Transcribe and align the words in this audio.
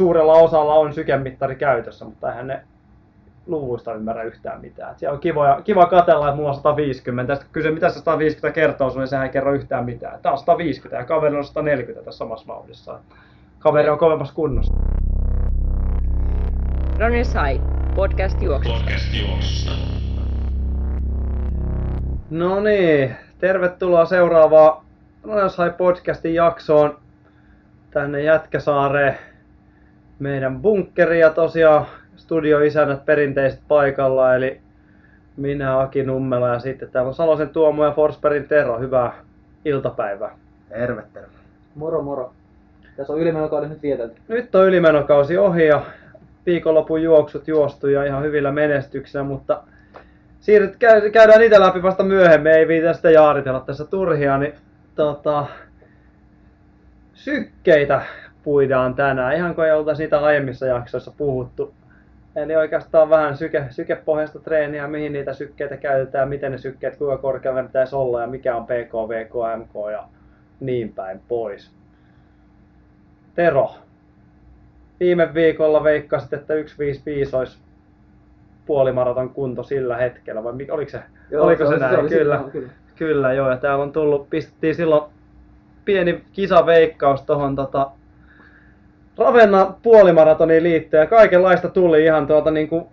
suurella 0.00 0.32
osalla 0.32 0.74
on 0.74 0.92
sykemittari 0.92 1.56
käytössä, 1.56 2.04
mutta 2.04 2.30
eihän 2.30 2.46
ne 2.46 2.60
luvuista 3.46 3.94
ymmärrä 3.94 4.22
yhtään 4.22 4.60
mitään. 4.60 4.92
Et 4.92 4.98
siellä 4.98 5.14
on 5.14 5.20
kiva, 5.20 5.60
kiva 5.64 5.86
katella, 5.86 6.28
että 6.28 6.36
mulla 6.36 6.48
on 6.48 6.54
150. 6.54 7.34
Sitten 7.34 7.52
kysyy, 7.52 7.74
mitä 7.74 7.88
se 7.88 7.98
150 7.98 8.54
kertoo 8.54 8.90
sulle, 8.90 9.02
niin 9.02 9.08
sehän 9.08 9.26
ei 9.26 9.32
kerro 9.32 9.52
yhtään 9.52 9.84
mitään. 9.84 10.20
Tää 10.22 10.32
on 10.32 10.38
150 10.38 11.02
ja 11.02 11.04
kaveri 11.04 11.36
on 11.36 11.44
140 11.44 12.04
tässä 12.04 12.18
samassa 12.18 12.46
vauhdissa. 12.46 12.98
Kaveri 13.58 13.88
on 13.88 13.98
kovemmassa 13.98 14.34
kunnossa. 14.34 14.74
Ronny 16.98 17.24
Sai, 17.24 17.60
podcast 17.94 18.42
juoksusta. 18.42 18.78
Podcast 18.78 19.14
juoksusta. 19.20 19.70
No 22.30 22.60
niin, 22.60 23.16
tervetuloa 23.38 24.04
seuraavaan 24.04 24.82
Ronny 25.24 25.50
Sai 25.50 25.70
podcastin 25.70 26.34
jaksoon 26.34 26.98
tänne 27.90 28.22
Jätkäsaareen 28.22 29.29
meidän 30.20 30.62
bunkkeri 30.62 31.20
ja 31.20 31.30
tosiaan 31.30 31.86
studioisännät 32.16 33.04
perinteiset 33.04 33.60
paikalla, 33.68 34.34
eli 34.34 34.60
minä 35.36 35.80
Aki 35.80 36.02
Nummela 36.02 36.48
ja 36.48 36.58
sitten 36.58 36.90
täällä 36.90 37.08
on 37.08 37.14
Salosen 37.14 37.48
Tuomo 37.48 37.84
ja 37.84 37.92
Forsbergin 37.92 38.48
Tero. 38.48 38.78
Hyvää 38.78 39.12
iltapäivää. 39.64 40.38
Terve, 40.68 41.02
terve. 41.12 41.28
Moro 41.74 42.02
moro. 42.02 42.32
Tässä 42.96 43.12
on 43.12 43.20
ylimenokaudet 43.20 43.70
nyt 43.70 43.82
vietelty. 43.82 44.20
Nyt 44.28 44.54
on 44.54 44.66
ylimenokausi 44.66 45.38
ohi 45.38 45.66
ja 45.66 45.82
viikonlopun 46.46 47.02
juoksut 47.02 47.48
juostu 47.48 47.88
ja 47.88 48.04
ihan 48.04 48.22
hyvillä 48.22 48.52
menestyksillä, 48.52 49.24
mutta 49.24 49.62
siirryt, 50.40 50.76
käydään 51.12 51.40
niitä 51.40 51.60
läpi 51.60 51.82
vasta 51.82 52.02
myöhemmin, 52.02 52.52
ei 52.52 52.68
viitä 52.68 52.92
sitä 52.92 53.10
jaaritella 53.10 53.60
tässä 53.60 53.84
turhia, 53.84 54.38
niin 54.38 54.54
tota, 54.94 55.46
sykkeitä 57.14 58.02
puidaan 58.42 58.94
tänään, 58.94 59.36
ihan 59.36 59.54
kuin 59.54 59.66
ei 59.66 59.72
oltaisi 59.72 60.02
niitä 60.02 60.18
aiemmissa 60.20 60.66
jaksoissa 60.66 61.12
puhuttu. 61.16 61.74
Eli 62.36 62.56
oikeastaan 62.56 63.10
vähän 63.10 63.36
syke, 63.36 63.64
sykepohjaista 63.70 64.38
treeniä, 64.38 64.86
mihin 64.88 65.12
niitä 65.12 65.34
sykkeitä 65.34 65.76
käytetään, 65.76 66.28
miten 66.28 66.52
ne 66.52 66.58
sykkeet, 66.58 66.96
kuinka 66.96 67.18
korkealla 67.18 67.62
pitäisi 67.62 67.96
olla 67.96 68.20
ja 68.20 68.26
mikä 68.26 68.56
on 68.56 68.64
PK, 68.64 68.92
VK, 69.08 69.32
MK 69.58 69.92
ja 69.92 70.04
niin 70.60 70.92
päin 70.92 71.20
pois. 71.28 71.70
Tero, 73.34 73.74
viime 75.00 75.34
viikolla 75.34 75.84
veikkasit, 75.84 76.32
että 76.32 76.46
155 76.46 77.36
olisi 77.36 77.58
puolimaraton 78.66 79.30
kunto 79.30 79.62
sillä 79.62 79.96
hetkellä, 79.96 80.44
vai 80.44 80.52
oliko 80.70 80.90
se, 80.90 81.00
Joo, 81.30 81.44
oliko 81.44 81.64
se 81.64 81.68
se, 81.68 81.74
se 81.74 81.80
näin? 81.80 81.98
oli 82.00 82.08
kyllä. 82.08 82.34
silloin, 82.36 82.50
kyllä. 82.50 82.68
Kyllä 82.96 83.32
joo, 83.32 83.50
ja 83.50 83.56
täällä 83.56 83.82
on 83.82 83.92
tullut, 83.92 84.30
pistettiin 84.30 84.74
silloin 84.74 85.12
pieni 85.84 86.24
kisaveikkaus 86.32 87.22
tuohon 87.22 87.56
tota, 87.56 87.90
Ravenna 89.20 89.74
puolimaratoniin 89.82 90.62
liittyen 90.62 91.00
ja 91.00 91.06
kaikenlaista 91.06 91.68
tuli 91.68 92.04
ihan 92.04 92.26
tuolta 92.26 92.50
niinku 92.50 92.88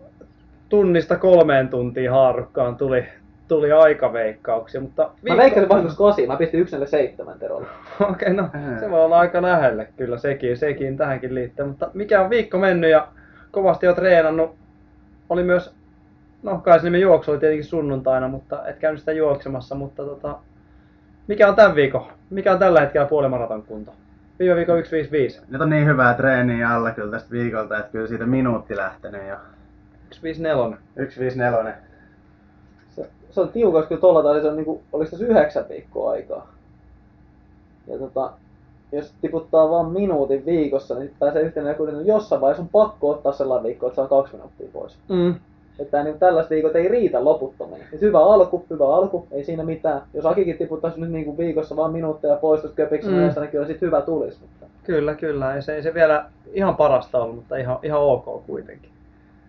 tunnista 0.70 1.16
kolmeen 1.16 1.70
tuntiin 1.70 2.12
haarukkaan 2.12 2.76
tuli, 2.76 3.06
tuli 3.48 3.72
aikaveikkauksia, 3.72 4.82
mutta 4.82 5.10
Mä 5.30 5.38
veikkasin 5.38 5.70
vahingossa 5.70 5.98
kasi, 5.98 6.28
mä 6.28 6.36
pistin 6.36 6.60
yksille 6.60 6.88
seitsemän 6.88 7.40
terolla. 7.40 7.68
Okei, 8.12 8.34
no 8.34 8.50
se 8.80 8.92
voi 8.92 9.06
olla 9.06 9.20
aika 9.20 9.42
lähelle 9.42 9.88
kyllä 9.98 10.18
sekin, 10.18 10.58
sekin 10.58 10.98
tähänkin 10.98 11.36
liittyy, 11.36 11.66
mutta 11.66 11.90
mikä 11.94 12.22
on 12.22 12.30
viikko 12.30 12.58
mennyt 12.58 12.92
ja 12.92 13.08
kovasti 13.52 13.86
jo 13.86 13.94
treenannut. 13.94 14.56
Oli 15.30 15.44
myös, 15.44 15.74
no 16.44 16.58
kai 16.58 16.80
se 16.80 16.88
juoksu 16.90 17.32
oli 17.32 17.40
tietenkin 17.40 17.66
sunnuntaina, 17.66 18.28
mutta 18.28 18.68
et 18.68 18.78
käynyt 18.78 19.00
sitä 19.00 19.12
juoksemassa, 19.12 19.76
mutta 19.76 20.04
tota, 20.04 20.38
mikä 21.28 21.48
on 21.48 21.56
tämän 21.56 21.76
viikon? 21.76 22.06
Mikä 22.30 22.52
on 22.52 22.60
tällä 22.60 22.82
hetkellä 22.82 23.08
puolimaraton 23.08 23.64
kunto? 23.64 23.92
Viime 24.40 24.56
viikon 24.56 24.76
155. 24.76 25.42
Nyt 25.50 25.62
on 25.62 25.70
niin 25.70 25.86
hyvää 25.86 26.14
treeniä 26.14 26.70
alla 26.70 26.92
kyllä 26.92 27.12
tästä 27.12 27.32
viikolta, 27.32 27.80
että 27.80 27.92
kyllä 27.92 28.08
siitä 28.08 28.26
minuutti 28.26 28.78
lähtenyt 28.78 29.28
jo. 29.28 29.36
154. 30.12 30.78
154. 30.96 31.78
Se, 32.96 33.10
se 33.32 33.42
on 33.42 33.50
tiukas 33.50 33.86
kyllä 33.86 34.02
tolla 34.02 34.24
tai 34.24 34.42
se 34.42 34.48
on 34.48 34.56
niinku, 34.56 34.84
oliko 34.94 35.12
tässä 35.12 35.26
yhdeksän 35.26 35.66
viikkoa 35.70 36.12
aikaa. 36.12 36.54
Ja 37.88 37.98
tota, 37.98 38.32
jos 38.92 39.14
tiputtaa 39.22 39.70
vaan 39.70 39.92
minuutin 39.92 40.46
viikossa, 40.46 40.96
niin 40.96 41.08
sit 41.08 41.20
pääsee 41.20 41.42
yhtenä 41.42 41.74
kuitenkin 41.74 42.08
jossain 42.08 42.42
vaiheessa 42.42 42.64
on 42.64 42.70
pakko 42.70 43.10
ottaa 43.10 43.32
sellainen 43.32 43.64
viikko, 43.68 43.88
että 43.88 43.96
saa 43.96 44.08
kaksi 44.08 44.34
minuuttia 44.34 44.68
pois. 44.74 44.98
Mm. 45.10 45.36
Että 45.80 46.04
niin 46.04 46.20
tällaiset 46.20 46.50
viikot 46.50 46.76
ei 46.76 46.88
riitä 46.88 47.24
loputtomiin. 47.24 47.84
Et 47.94 48.02
hyvä 48.02 48.20
alku, 48.20 48.66
hyvä 48.70 48.96
alku, 48.96 49.28
ei 49.32 49.44
siinä 49.44 49.64
mitään. 49.64 50.02
Jos 50.14 50.26
Akikin 50.26 50.58
tiputtaisi 50.58 51.02
nyt 51.02 51.12
niinku 51.12 51.38
viikossa 51.38 51.76
vaan 51.76 51.92
minuutteja 51.92 52.36
pois 52.36 52.62
tuosta 52.62 52.76
köpiksen 52.76 53.14
Mm. 53.14 53.42
niin 53.42 53.52
kyllä 53.52 53.68
sit 53.68 53.82
hyvä 53.82 54.02
tulisi. 54.02 54.40
Mutta 54.42 54.66
Kyllä, 54.84 55.16
kyllä. 55.16 55.56
Ei 55.56 55.62
se, 55.62 55.76
ei 55.76 55.84
se 55.84 55.94
vielä 55.94 56.26
ihan 56.54 56.76
parasta 56.76 57.22
ollut, 57.22 57.36
mutta 57.36 57.58
ihan, 57.58 57.80
ihan 57.84 58.02
ok 58.02 58.46
kuitenkin. 58.48 58.90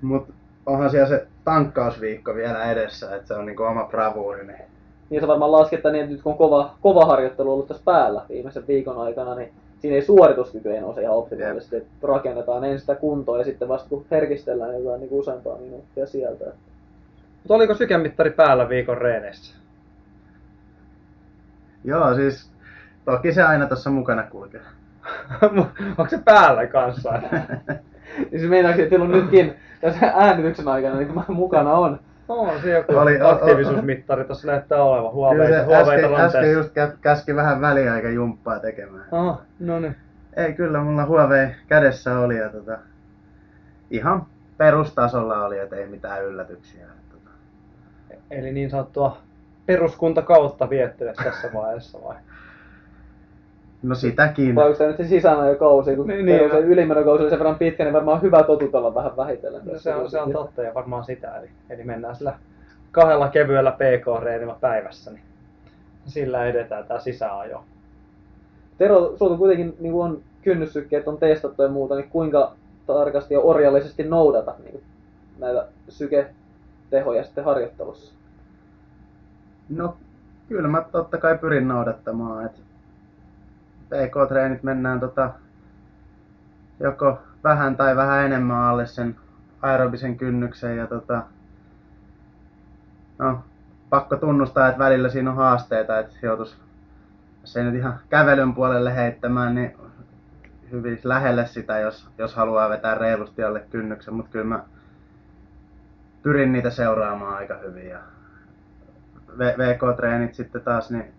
Mut 0.02 0.28
onhan 0.66 0.90
siellä 0.90 1.08
se 1.08 1.26
tankkausviikko 1.44 2.34
vielä 2.34 2.72
edessä, 2.72 3.16
että 3.16 3.28
se 3.28 3.34
on 3.34 3.46
niinku 3.46 3.62
oma 3.62 3.84
bravuuri. 3.84 4.46
Niin 4.46 4.62
niin 5.10 5.20
se 5.20 5.26
varmaan 5.26 5.52
laskettaa 5.52 5.92
niin, 5.92 6.02
että 6.02 6.12
nyt 6.12 6.22
kun 6.22 6.32
on 6.32 6.38
kova, 6.38 6.70
kova 6.80 7.04
harjoittelu 7.06 7.52
ollut 7.52 7.68
tässä 7.68 7.82
päällä 7.84 8.22
viimeisen 8.28 8.66
viikon 8.68 8.98
aikana, 8.98 9.34
niin 9.34 9.52
siinä 9.80 9.94
ei 9.94 10.02
suorituskyky 10.02 10.72
ei 10.72 10.80
nouse 10.80 11.02
ihan 11.02 11.16
optimaalisesti. 11.16 11.76
Että 11.76 11.88
rakennetaan 12.02 12.64
ensin 12.64 12.80
sitä 12.80 12.94
kuntoa 12.94 13.38
ja 13.38 13.44
sitten 13.44 13.68
vasta 13.68 13.88
kun 13.88 14.04
herkistellään 14.10 14.70
niin 14.70 14.84
jotain 14.84 15.00
niin 15.00 15.12
useampaa 15.12 15.58
minuuttia 15.58 16.06
sieltä. 16.06 16.44
Mutta 17.34 17.54
oliko 17.54 17.74
sykemittari 17.74 18.30
päällä 18.30 18.68
viikon 18.68 18.98
reeneissä? 18.98 19.54
Joo, 21.84 22.14
siis 22.14 22.50
toki 23.04 23.32
se 23.32 23.42
aina 23.42 23.66
tuossa 23.66 23.90
mukana 23.90 24.22
kulkee. 24.22 24.60
Onko 25.98 26.08
se 26.08 26.18
päällä 26.24 26.66
kanssa? 26.66 27.12
Niin 28.30 28.40
se 28.40 28.46
meinaako, 28.46 28.78
että 28.78 28.90
teillä 28.90 29.04
on 29.04 29.10
nytkin 29.10 29.54
tässä 29.80 30.12
äänityksen 30.16 30.68
aikana 30.68 30.96
niin 30.96 31.14
mä 31.14 31.24
mukana 31.28 31.72
on. 31.72 32.00
On 32.28 32.60
se 32.62 32.70
joku 32.70 32.96
Oli- 32.96 33.20
aktiivisuusmittari 33.22 34.24
tuossa 34.24 34.46
näyttää 34.46 34.82
olevan. 34.82 35.10
Kyllä 35.10 35.12
Huoveita, 35.12 35.56
se 35.58 35.64
huoveita 35.64 36.06
äsken, 36.06 36.20
äsken 36.20 36.52
just 36.52 36.70
kä- 36.70 36.96
käski 37.00 37.34
vähän 37.36 37.60
väliaikajumppaa 37.60 38.58
tekemään. 38.60 39.04
Aha, 39.12 39.40
no 39.60 39.80
niin. 39.80 39.96
Ei 40.36 40.52
kyllä, 40.52 40.80
mulla 40.80 41.06
Huawei 41.06 41.48
kädessä 41.66 42.18
oli 42.18 42.36
ja 42.38 42.48
tota, 42.48 42.78
ihan 43.90 44.26
perustasolla 44.56 45.44
oli, 45.44 45.58
että 45.58 45.76
ei 45.76 45.86
mitään 45.86 46.24
yllätyksiä. 46.24 46.86
Tota, 47.12 47.30
Eli 48.30 48.52
niin 48.52 48.70
sanottua 48.70 49.18
peruskunta 49.66 50.22
kautta 50.22 50.70
viettelet 50.70 51.16
tässä 51.16 51.48
vaiheessa 51.54 51.98
vai? 52.04 52.16
No 53.82 53.94
sitäkin. 53.94 54.54
Vai 54.54 54.66
onko 54.66 54.78
tämä 54.78 54.88
nyt 54.88 54.96
se 54.96 55.04
sisäänä 55.04 55.48
jo 55.48 55.56
kausi, 55.56 55.96
kun 55.96 56.06
Niin, 56.06 56.26
niin, 56.26 56.50
se 56.50 56.58
ylimenokausi 56.58 57.22
oli 57.22 57.30
sen 57.30 57.38
verran 57.38 57.58
pitkä, 57.58 57.84
niin 57.84 57.92
varmaan 57.92 58.22
hyvä 58.22 58.42
totutella 58.42 58.94
vähän 58.94 59.16
vähitellen. 59.16 59.62
No, 59.64 59.78
se, 59.78 59.94
on, 59.94 60.10
se 60.10 60.20
on 60.20 60.32
totta 60.32 60.62
ja 60.62 60.74
varmaan 60.74 61.04
sitä. 61.04 61.36
Eli, 61.36 61.48
eli 61.70 61.84
mennään 61.84 62.16
sillä 62.16 62.38
kahdella 62.92 63.28
kevyellä 63.28 63.70
PK-reenillä 63.70 64.56
päivässä, 64.60 65.10
niin 65.10 65.22
sillä 66.06 66.46
edetään 66.46 66.84
tämä 66.84 67.00
sisäajo. 67.00 67.64
Tero, 68.78 69.16
sulta 69.16 69.36
kuitenkin 69.36 69.76
niin 69.80 69.92
kuin 69.92 70.04
on 70.04 70.20
kynnyssykkeet 70.42 71.08
on 71.08 71.18
testattu 71.18 71.62
ja 71.62 71.68
muuta, 71.68 71.94
niin 71.94 72.10
kuinka 72.10 72.52
tarkasti 72.86 73.34
ja 73.34 73.40
orjallisesti 73.40 74.04
noudata 74.04 74.54
niin 74.58 74.72
kuin, 74.72 74.82
näitä 75.38 75.66
syketehoja 75.88 77.24
sitten 77.24 77.44
harjoittelussa? 77.44 78.14
No 79.68 79.96
kyllä 80.48 80.68
mä 80.68 80.84
totta 80.92 81.18
kai 81.18 81.38
pyrin 81.38 81.68
noudattamaan, 81.68 82.46
että 82.46 82.58
PK-treenit 83.88 84.62
mennään 84.62 85.00
tota, 85.00 85.30
joko 86.80 87.18
vähän 87.44 87.76
tai 87.76 87.96
vähän 87.96 88.24
enemmän 88.24 88.56
alle 88.56 88.86
sen 88.86 89.16
aerobisen 89.62 90.16
kynnyksen 90.16 90.76
ja 90.76 90.86
tota, 90.86 91.22
no, 93.18 93.44
pakko 93.90 94.16
tunnustaa, 94.16 94.68
että 94.68 94.78
välillä 94.78 95.08
siinä 95.08 95.30
on 95.30 95.36
haasteita, 95.36 95.98
että 95.98 96.14
joutuisi, 96.22 96.56
jos 97.40 97.56
ei 97.56 97.64
nyt 97.64 97.74
ihan 97.74 97.98
kävelyn 98.10 98.54
puolelle 98.54 98.96
heittämään, 98.96 99.54
niin 99.54 99.76
hyvin 100.72 101.00
lähelle 101.04 101.46
sitä, 101.46 101.78
jos, 101.78 102.08
jos 102.18 102.34
haluaa 102.34 102.68
vetää 102.68 102.94
reilusti 102.94 103.44
alle 103.44 103.60
kynnyksen, 103.70 104.14
mutta 104.14 104.30
kyllä 104.30 104.44
mä 104.44 104.64
pyrin 106.22 106.52
niitä 106.52 106.70
seuraamaan 106.70 107.36
aika 107.36 107.56
hyvin 107.56 107.88
ja 107.88 107.98
VK-treenit 109.38 110.34
sitten 110.34 110.62
taas, 110.62 110.90
niin 110.90 111.17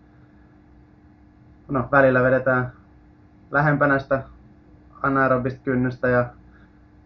no, 1.69 1.87
välillä 1.91 2.23
vedetään 2.23 2.71
lähempänä 3.51 3.99
sitä 3.99 4.23
anaerobista 5.01 5.59
kynnystä 5.63 6.07
ja 6.07 6.25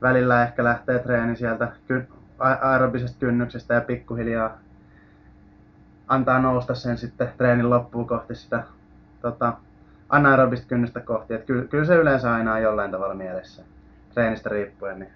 välillä 0.02 0.44
ehkä 0.44 0.64
lähtee 0.64 1.00
treeni 1.00 1.36
sieltä 1.36 1.72
aerobisesta 2.62 3.20
kynnyksestä 3.20 3.74
ja 3.74 3.82
pikkuhiljaa 3.82 4.58
antaa 6.08 6.40
nousta 6.40 6.76
sen 6.76 6.98
sitten 6.98 7.34
treenin 7.38 7.70
loppuun 7.70 8.08
kohti 8.08 8.36
sitä 8.36 8.64
tota, 9.22 9.54
anaerobista 10.10 10.68
kynnystä 10.68 11.00
kohti. 11.00 11.34
Et 11.34 11.46
kyllä, 11.46 11.66
kyllä 11.66 11.86
se 11.86 11.96
yleensä 11.96 12.34
aina 12.34 12.54
on 12.54 12.62
jollain 12.62 12.92
tavalla 12.92 13.14
mielessä 13.14 13.64
treenistä 14.14 14.50
riippuen. 14.50 15.00
Niin 15.00 15.12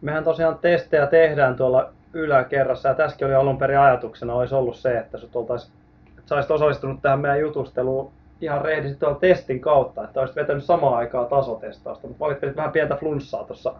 Mehän 0.00 0.24
tosiaan 0.24 0.58
testejä 0.58 1.06
tehdään 1.06 1.56
tuolla 1.56 1.92
yläkerrassa 2.12 2.88
ja 2.88 2.94
tässäkin 2.94 3.26
oli 3.26 3.34
alun 3.34 3.58
perin 3.58 3.78
ajatuksena 3.78 4.34
olisi 4.34 4.54
ollut 4.54 4.76
se, 4.76 4.98
että 4.98 5.18
sut 5.18 5.36
oltais, 5.36 5.64
että 5.64 5.81
sä 6.26 6.34
olisit 6.34 6.50
osallistunut 6.50 7.02
tähän 7.02 7.20
meidän 7.20 7.40
jutusteluun 7.40 8.12
ihan 8.40 8.62
rehdisti 8.62 8.98
tuolla 8.98 9.18
testin 9.18 9.60
kautta, 9.60 10.04
että 10.04 10.20
olisit 10.20 10.36
vetänyt 10.36 10.64
samaan 10.64 10.96
aikaan 10.96 11.26
tasotestausta, 11.26 12.06
mutta 12.06 12.24
valittelit 12.24 12.56
vähän 12.56 12.72
pientä 12.72 12.96
flunssaa 12.96 13.44
tuossa 13.44 13.74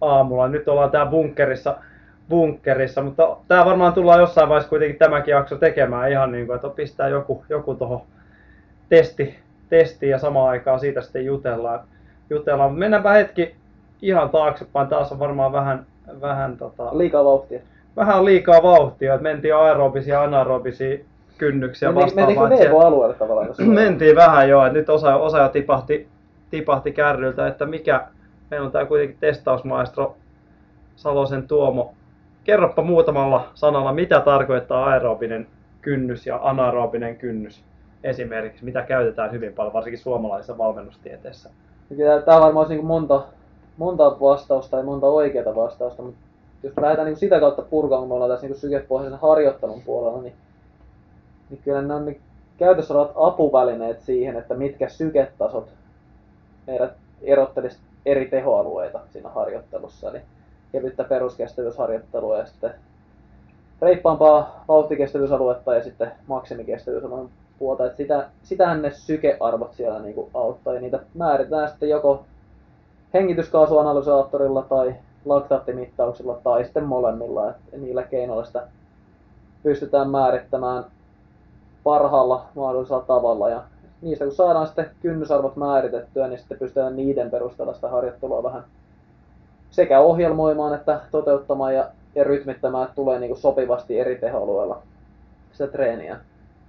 aamulla. 0.00 0.48
Nyt 0.48 0.68
ollaan 0.68 0.90
tää 0.90 1.06
bunkkerissa, 1.06 1.76
bunkkerissa, 2.28 3.02
mutta 3.02 3.36
tää 3.48 3.64
varmaan 3.64 3.92
tullaan 3.92 4.20
jossain 4.20 4.48
vaiheessa 4.48 4.68
kuitenkin 4.68 4.98
tämäkin 4.98 5.32
jakso 5.32 5.56
tekemään 5.56 6.10
ihan 6.10 6.32
niin 6.32 6.46
kuin, 6.46 6.56
että 6.56 6.68
pistää 6.68 7.08
joku, 7.08 7.44
joku 7.48 7.74
tuohon 7.74 8.00
testi, 8.88 9.38
testiin 9.68 10.10
ja 10.10 10.18
samaan 10.18 10.48
aikaan 10.48 10.80
siitä 10.80 11.00
sitten 11.00 11.24
jutellaan. 11.24 11.80
jutellaan. 12.30 12.74
Mennäänpä 12.74 13.12
hetki 13.12 13.54
ihan 14.02 14.30
taaksepäin, 14.30 14.88
taas 14.88 15.12
on 15.12 15.18
varmaan 15.18 15.52
vähän, 15.52 15.86
vähän 16.20 16.56
tota, 16.56 16.98
Liikaa 16.98 17.24
vauhtia. 17.24 17.60
vähän 17.96 18.24
liikaa 18.24 18.62
vauhtia, 18.62 19.14
että 19.14 19.22
mentiin 19.22 19.56
aerobisia 19.56 20.14
ja 20.14 20.22
anaerobisia 20.22 20.98
kynnyksiä 21.38 21.88
Mentiin- 21.88 22.04
vastaavaan. 22.04 22.48
Mentiinkö 22.48 22.64
että 22.64 22.76
VK-alueelle 22.76 23.14
tavallaan? 23.14 23.48
Mentiin 23.82 24.16
vähän 24.16 24.48
jo, 24.48 24.66
että 24.66 24.78
nyt 24.78 24.88
osa, 24.88 25.16
osa 25.16 25.38
jo 25.38 25.48
tipahti, 25.48 26.08
tipahti 26.50 26.92
kärryltä, 26.92 27.46
että 27.46 27.66
mikä, 27.66 28.06
meillä 28.50 28.66
on 28.66 28.72
tää 28.72 28.84
kuitenkin 28.84 29.16
testausmaestro 29.20 30.16
Salosen 30.96 31.48
Tuomo. 31.48 31.92
Kerropa 32.44 32.82
muutamalla 32.82 33.48
sanalla, 33.54 33.92
mitä 33.92 34.20
tarkoittaa 34.20 34.86
aerobinen 34.86 35.46
kynnys 35.82 36.26
ja 36.26 36.40
anaerobinen 36.42 37.16
kynnys 37.16 37.64
esimerkiksi, 38.04 38.64
mitä 38.64 38.82
käytetään 38.82 39.32
hyvin 39.32 39.52
paljon, 39.52 39.72
varsinkin 39.72 39.98
suomalaisessa 39.98 40.58
valmennustieteessä. 40.58 41.50
Kyllä 41.88 42.22
Tää 42.22 42.40
varmaan 42.40 42.68
niin 42.68 42.84
monta, 42.84 43.22
monta 43.76 44.20
vastausta 44.20 44.70
tai 44.70 44.84
monta 44.84 45.06
oikeaa 45.06 45.54
vastausta, 45.54 46.02
mutta 46.02 46.20
jos 46.62 46.72
lähdetään 46.80 47.06
niin 47.06 47.16
sitä 47.16 47.40
kautta 47.40 47.62
purkamaan, 47.62 48.00
kun 48.00 48.08
me 48.08 48.14
ollaan 48.14 48.30
tässä 48.30 48.46
niin 48.46 48.56
sykepohjaisen 48.56 49.18
harjoittelun 49.18 49.82
puolella, 49.82 50.22
niin, 50.22 50.34
niin 51.50 51.60
kyllä 51.64 51.82
ne 51.82 51.94
on 51.94 52.04
niin 52.06 52.20
käytössä 52.58 52.94
olevat 52.94 53.12
apuvälineet 53.16 54.00
siihen, 54.00 54.36
että 54.36 54.54
mitkä 54.54 54.88
syketasot 54.88 55.68
meidät 56.66 56.92
erottelisi 57.22 57.78
eri 58.06 58.26
tehoalueita 58.26 59.00
siinä 59.12 59.28
harjoittelussa. 59.28 60.10
Eli 60.10 60.20
kevyttä 60.72 61.04
peruskestävyysharjoittelua 61.04 62.38
ja 62.38 62.46
sitten 62.46 62.74
reippaampaa 63.82 64.64
vauhtikestävyysaluetta 64.68 65.74
ja 65.74 65.84
sitten 65.84 66.12
maksimikestävyysalueen 66.26 67.28
puolta. 67.58 67.86
Että 67.86 67.96
sitä, 67.96 68.28
sitähän 68.42 68.82
ne 68.82 68.90
sykearvot 68.90 69.74
siellä 69.74 70.00
niinku 70.00 70.30
auttaa 70.34 70.74
ja 70.74 70.80
niitä 70.80 71.00
määritään 71.14 71.68
sitten 71.68 71.88
joko 71.88 72.24
hengityskaasuanalysaattorilla 73.14 74.62
tai 74.62 74.94
laktaattimittauksilla 75.24 76.40
tai 76.44 76.64
sitten 76.64 76.84
molemmilla. 76.84 77.48
Et 77.48 77.56
niillä 77.80 78.02
keinoilla 78.02 78.44
sitä 78.44 78.66
pystytään 79.62 80.10
määrittämään 80.10 80.84
parhaalla 81.86 82.44
mahdollisella 82.54 83.02
tavalla. 83.02 83.50
Ja 83.50 83.62
niistä 84.02 84.24
kun 84.24 84.34
saadaan 84.34 84.66
sitten 84.66 84.90
kynnysarvot 85.00 85.56
määritettyä, 85.56 86.28
niin 86.28 86.38
sitten 86.38 86.58
pystytään 86.58 86.96
niiden 86.96 87.30
perusteella 87.30 87.74
sitä 87.74 87.88
harjoittelua 87.88 88.42
vähän 88.42 88.64
sekä 89.70 90.00
ohjelmoimaan 90.00 90.74
että 90.74 91.00
toteuttamaan 91.10 91.74
ja, 91.74 91.90
ja 92.14 92.24
rytmittämään, 92.24 92.84
että 92.84 92.94
tulee 92.94 93.18
niin 93.18 93.28
kuin 93.28 93.40
sopivasti 93.40 93.98
eri 93.98 94.16
tehoalueilla 94.18 94.82
sitä 95.52 95.66
treeniä 95.66 96.20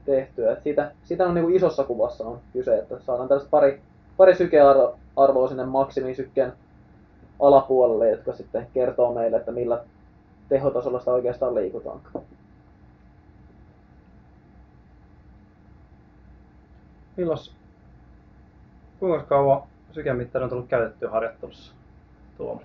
tehtyä. 0.05 0.51
Et 0.51 0.63
siitä, 0.63 0.91
siitä 1.03 1.25
on 1.27 1.33
niin 1.33 1.45
kuin 1.45 1.55
isossa 1.55 1.83
kuvassa 1.83 2.23
on 2.25 2.39
kyse, 2.53 2.77
että 2.77 2.99
saadaan 2.99 3.27
tällaista 3.27 3.49
pari, 3.51 3.81
pari 4.17 4.35
sykearvoa 4.35 5.47
sinne 5.47 5.65
maksimisykkeen 5.65 6.53
alapuolelle, 7.39 8.09
jotka 8.09 8.33
sitten 8.33 8.67
kertoo 8.73 9.13
meille, 9.13 9.37
että 9.37 9.51
millä 9.51 9.83
tehotasolla 10.49 10.99
sitä 10.99 11.11
oikeastaan 11.11 11.55
liikutaan. 11.55 11.99
Milloin, 17.17 17.39
kuinka 18.99 19.23
kauan 19.25 19.61
sykemittari 19.91 20.43
on 20.43 20.49
tullut 20.49 20.67
käytettyä 20.67 21.09
harjoittelussa? 21.09 21.73
Tuomo. 22.37 22.61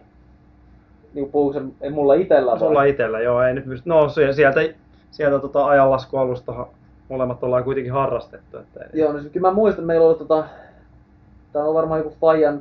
Niin 1.15 1.31
puhuuko 1.33 1.61
ei 1.81 1.91
mulla 1.91 2.15
itellä 2.15 2.51
vai? 2.51 2.59
Sulla 2.59 2.85
itsellä, 2.85 3.21
joo, 3.21 3.43
ei 3.43 3.55
nyt 3.55 3.65
pysty. 3.65 3.89
No 3.89 4.09
sie- 4.09 4.33
sieltä, 4.33 4.61
sieltä 5.11 5.39
tota 5.39 5.67
ajanlaskualusta 5.67 6.67
molemmat 7.09 7.43
ollaan 7.43 7.65
kuitenkin 7.65 7.93
harrastettu. 7.93 8.57
Että 8.59 8.81
ei- 8.81 9.01
Joo, 9.01 9.13
no 9.13 9.21
siis 9.21 9.33
kyllä 9.33 9.49
mä 9.49 9.55
muistan, 9.55 9.81
että 9.83 9.87
meillä 9.87 10.07
oli 10.07 10.19
tota, 10.19 10.45
tää 11.53 11.65
on 11.65 11.75
varmaan 11.75 12.01
joku 12.01 12.17
Fajan 12.21 12.61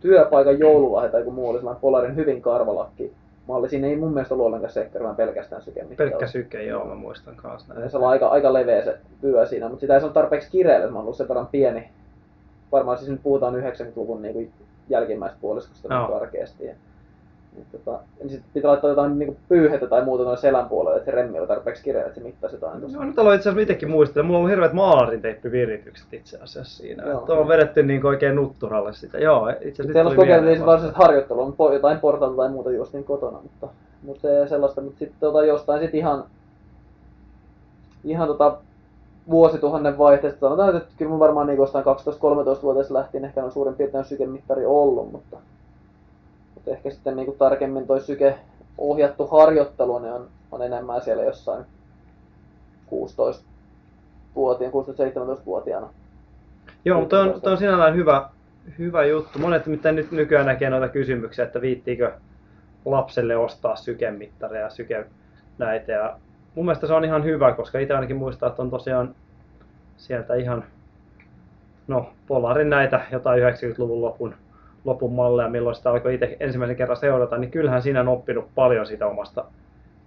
työpaikan 0.00 0.58
joululahja 0.58 1.10
tai 1.10 1.20
joku 1.20 1.30
muu 1.30 1.48
oli 1.48 1.58
sellainen 1.58 1.80
Polarin 1.80 2.16
hyvin 2.16 2.42
karvalakki 2.42 3.12
malli. 3.48 3.68
Siinä 3.68 3.86
ei 3.86 3.96
mun 3.96 4.12
mielestä 4.12 4.34
ollut 4.34 4.46
ollenkaan 4.46 4.72
sekkari, 4.72 5.04
vaan 5.04 5.16
pelkästään 5.16 5.62
sykemittaus. 5.62 6.10
Pelkkä 6.10 6.26
syke, 6.26 6.62
joo, 6.62 6.84
mä 6.84 6.94
muistan 6.94 7.36
kanssa 7.36 7.74
näin. 7.74 7.90
Se 7.90 7.96
on 7.96 8.08
aika, 8.08 8.28
aika 8.28 8.52
leveä 8.52 8.84
se 8.84 8.98
vyö 9.22 9.46
siinä, 9.46 9.68
mutta 9.68 9.80
sitä 9.80 9.94
ei 9.94 10.00
se 10.00 10.06
ole 10.06 10.12
tarpeeksi 10.12 10.50
kireellä, 10.50 10.90
mä 10.90 10.98
oon 10.98 11.04
ollut 11.04 11.16
sen 11.16 11.28
verran 11.28 11.46
pieni. 11.46 11.88
Varmaan 12.72 12.98
siis 12.98 13.10
nyt 13.10 13.22
puhutaan 13.22 13.54
90-luvun 13.54 14.22
niin 14.22 14.52
jälkimmäistä 14.88 15.38
puoliskosta 15.40 15.94
Joo. 15.94 16.08
niin 16.08 16.18
karkeasti. 16.18 16.64
Niin, 17.56 17.66
tota, 17.72 17.98
niin 18.18 18.30
sitten 18.30 18.50
pitää 18.54 18.70
laittaa 18.70 18.90
jotain 18.90 19.18
niin 19.18 19.36
pyyhettä 19.48 19.86
tai 19.86 20.04
muuta 20.04 20.24
noin 20.24 20.38
selän 20.38 20.68
puolelle, 20.68 20.98
että 20.98 21.10
se 21.10 21.16
remmi 21.16 21.40
on 21.40 21.48
tarpeeksi 21.48 21.84
kireä, 21.84 22.02
että 22.02 22.14
se 22.14 22.20
mittaisi 22.20 22.56
jotain. 22.56 22.92
No, 22.92 23.04
nyt 23.04 23.18
aloin 23.18 23.36
itse 23.36 23.48
asiassa 23.48 23.62
itsekin 23.62 23.90
muistella. 23.90 24.26
Mulla 24.26 24.38
on 24.38 24.40
ollut 24.40 24.50
hirveät 24.50 24.72
maalarin 24.72 25.22
teippiviritykset 25.22 26.14
itse 26.14 26.38
asiassa 26.42 26.76
siinä. 26.76 27.06
Joo. 27.06 27.20
Tuo 27.20 27.36
on 27.36 27.48
vedetty 27.48 27.82
niin 27.82 28.06
oikein 28.06 28.36
nutturalle 28.36 28.92
sitä. 28.92 29.18
Joo, 29.18 29.48
itse 29.48 29.82
asiassa 29.82 30.04
nyt 30.04 30.14
tuli 30.14 30.26
mieleen 30.26 30.44
niin 30.44 30.58
vasta. 30.58 30.66
varsinaisesti 30.66 31.02
harjoittelua, 31.02 31.48
po- 31.48 31.72
jotain 31.72 32.00
portalta 32.00 32.36
tai 32.36 32.48
muuta 32.48 32.70
juostiin 32.70 33.04
kotona, 33.04 33.38
mutta, 33.42 33.68
mutta 34.02 34.22
se 34.22 34.48
sellaista, 34.48 34.80
mutta 34.80 34.98
sitten 34.98 35.20
tota, 35.20 35.44
jostain 35.44 35.80
sitten 35.80 36.00
ihan, 36.00 36.24
ihan 38.04 38.28
tota, 38.28 38.56
vuosituhannen 39.30 39.98
vaihteesta 39.98 40.40
sanotaan, 40.40 40.76
että 40.76 40.88
kyllä 40.98 41.10
mun 41.10 41.20
varmaan 41.20 41.46
niin 41.46 41.56
jostain 41.56 41.84
12-13-vuotiaasta 41.84 42.94
lähtien 42.94 43.24
ehkä 43.24 43.44
on 43.44 43.52
suurin 43.52 43.74
piirtein 43.74 44.04
sykemittari 44.04 44.66
ollut, 44.66 45.12
mutta, 45.12 45.36
mutta 46.68 46.76
ehkä 46.76 46.90
sitten 46.90 47.16
niin 47.16 47.26
kuin 47.26 47.38
tarkemmin 47.38 47.86
toi 47.86 48.00
syke 48.00 48.38
ohjattu 48.78 49.26
harjoittelu 49.26 49.98
niin 49.98 50.12
on, 50.12 50.28
on 50.52 50.62
enemmän 50.62 51.02
siellä 51.02 51.22
jossain 51.22 51.64
16-vuotiaan, 52.86 54.72
16-17-vuotiaana. 54.72 55.88
Joo, 56.84 57.00
mutta 57.00 57.20
on, 57.20 57.40
on 57.42 57.58
sinällään 57.58 57.94
hyvä, 57.94 58.28
hyvä 58.78 59.04
juttu. 59.04 59.38
Monet 59.38 59.66
mitä 59.66 59.92
nyt 59.92 60.10
nykyään 60.12 60.46
näkee 60.46 60.70
noita 60.70 60.88
kysymyksiä, 60.88 61.44
että 61.44 61.60
viittiikö 61.60 62.12
lapselle 62.84 63.36
ostaa 63.36 63.76
sykemittareja 63.76 64.64
ja 64.64 64.70
syke 64.70 65.06
näitä. 65.58 65.92
Ja 65.92 66.18
mun 66.54 66.64
mielestä 66.64 66.86
se 66.86 66.92
on 66.92 67.04
ihan 67.04 67.24
hyvä, 67.24 67.52
koska 67.52 67.78
itse 67.78 67.94
ainakin 67.94 68.16
muistaa, 68.16 68.48
että 68.48 68.62
on 68.62 68.70
tosiaan 68.70 69.14
sieltä 69.96 70.34
ihan, 70.34 70.64
no 71.88 72.10
Polarin 72.26 72.70
näitä 72.70 73.00
jotain 73.12 73.42
90-luvun 73.42 74.00
lopun, 74.00 74.34
lopun 74.88 75.12
malleja, 75.12 75.48
milloin 75.48 75.76
sitä 75.76 75.90
alkoi 75.90 76.14
itse 76.14 76.36
ensimmäisen 76.40 76.76
kerran 76.76 76.96
seurata, 76.96 77.38
niin 77.38 77.50
kyllähän 77.50 77.82
siinä 77.82 78.00
on 78.00 78.08
oppinut 78.08 78.48
paljon 78.54 78.86
siitä 78.86 79.06
omasta 79.06 79.44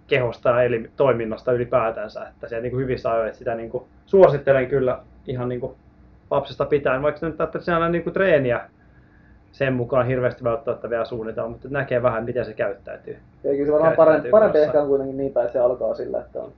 kehosta 0.07 0.49
ja 0.49 0.63
eli 0.63 0.89
toiminnasta 0.95 1.51
ylipäätänsä, 1.51 2.27
että 2.27 2.47
se 2.47 2.61
niin 2.61 2.71
kuin 2.71 2.81
hyvissä 2.81 3.11
ajoin, 3.11 3.27
että 3.27 3.39
sitä 3.39 3.55
niin 3.55 3.69
kuin 3.69 3.83
suosittelen 4.05 4.67
kyllä 4.67 4.99
ihan 5.27 5.49
niin 5.49 5.61
kuin 5.61 5.73
lapsesta 6.31 6.65
pitäen, 6.65 7.01
vaikka 7.01 7.27
nyt 7.27 7.41
että 7.41 7.59
siellä 7.59 7.85
on 7.85 7.91
niin 7.91 8.03
kuin 8.03 8.13
treeniä 8.13 8.69
sen 9.51 9.73
mukaan 9.73 10.05
hirveästi 10.05 10.43
välttämättä 10.43 10.89
vielä 10.89 11.05
suunnitella, 11.05 11.49
mutta 11.49 11.67
näkee 11.71 12.03
vähän 12.03 12.23
miten 12.23 12.45
se 12.45 12.53
käyttäytyy. 12.53 13.17
Ja 13.43 13.51
kyllä 13.51 13.65
se 13.65 13.71
varmaan 13.71 13.95
parempi, 13.95 14.29
parempi 14.29 14.57
ehkä 14.57 14.81
on 14.81 14.87
kuitenkin 14.87 15.17
niin 15.17 15.33
päin, 15.33 15.45
että 15.45 15.53
se 15.53 15.59
alkaa 15.59 15.93
sillä, 15.93 16.19
että 16.19 16.39
on, 16.39 16.51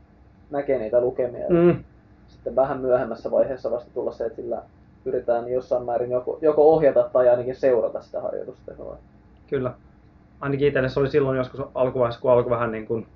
näkee 0.52 0.80
niitä 0.80 1.02
lukemia. 1.02 1.50
Mm. 1.50 1.84
Sitten 2.28 2.56
vähän 2.56 2.80
myöhemmässä 2.80 3.32
vaiheessa 3.32 3.72
vasta 3.72 3.92
tulla 3.94 4.12
se, 4.12 4.26
että 4.26 4.42
sillä 4.42 4.62
yritetään 5.06 5.52
jossain 5.52 5.84
määrin 5.84 6.12
joko, 6.12 6.40
joko 6.42 6.74
ohjata 6.74 7.10
tai 7.14 7.30
ainakin 7.30 7.56
seurata 7.56 8.02
sitä 8.02 8.22
harjoitustehoa. 8.22 8.98
Kyllä. 9.48 9.74
Ainakin 10.40 10.68
itselle 10.68 10.90
se 10.90 11.00
oli 11.00 11.10
silloin 11.10 11.38
joskus 11.38 11.62
alkuvaiheessa, 11.76 12.22
kun 12.22 12.32
alkoi 12.32 12.50
vähän 12.50 12.72
niin 12.72 12.88
kuin, 12.88 13.08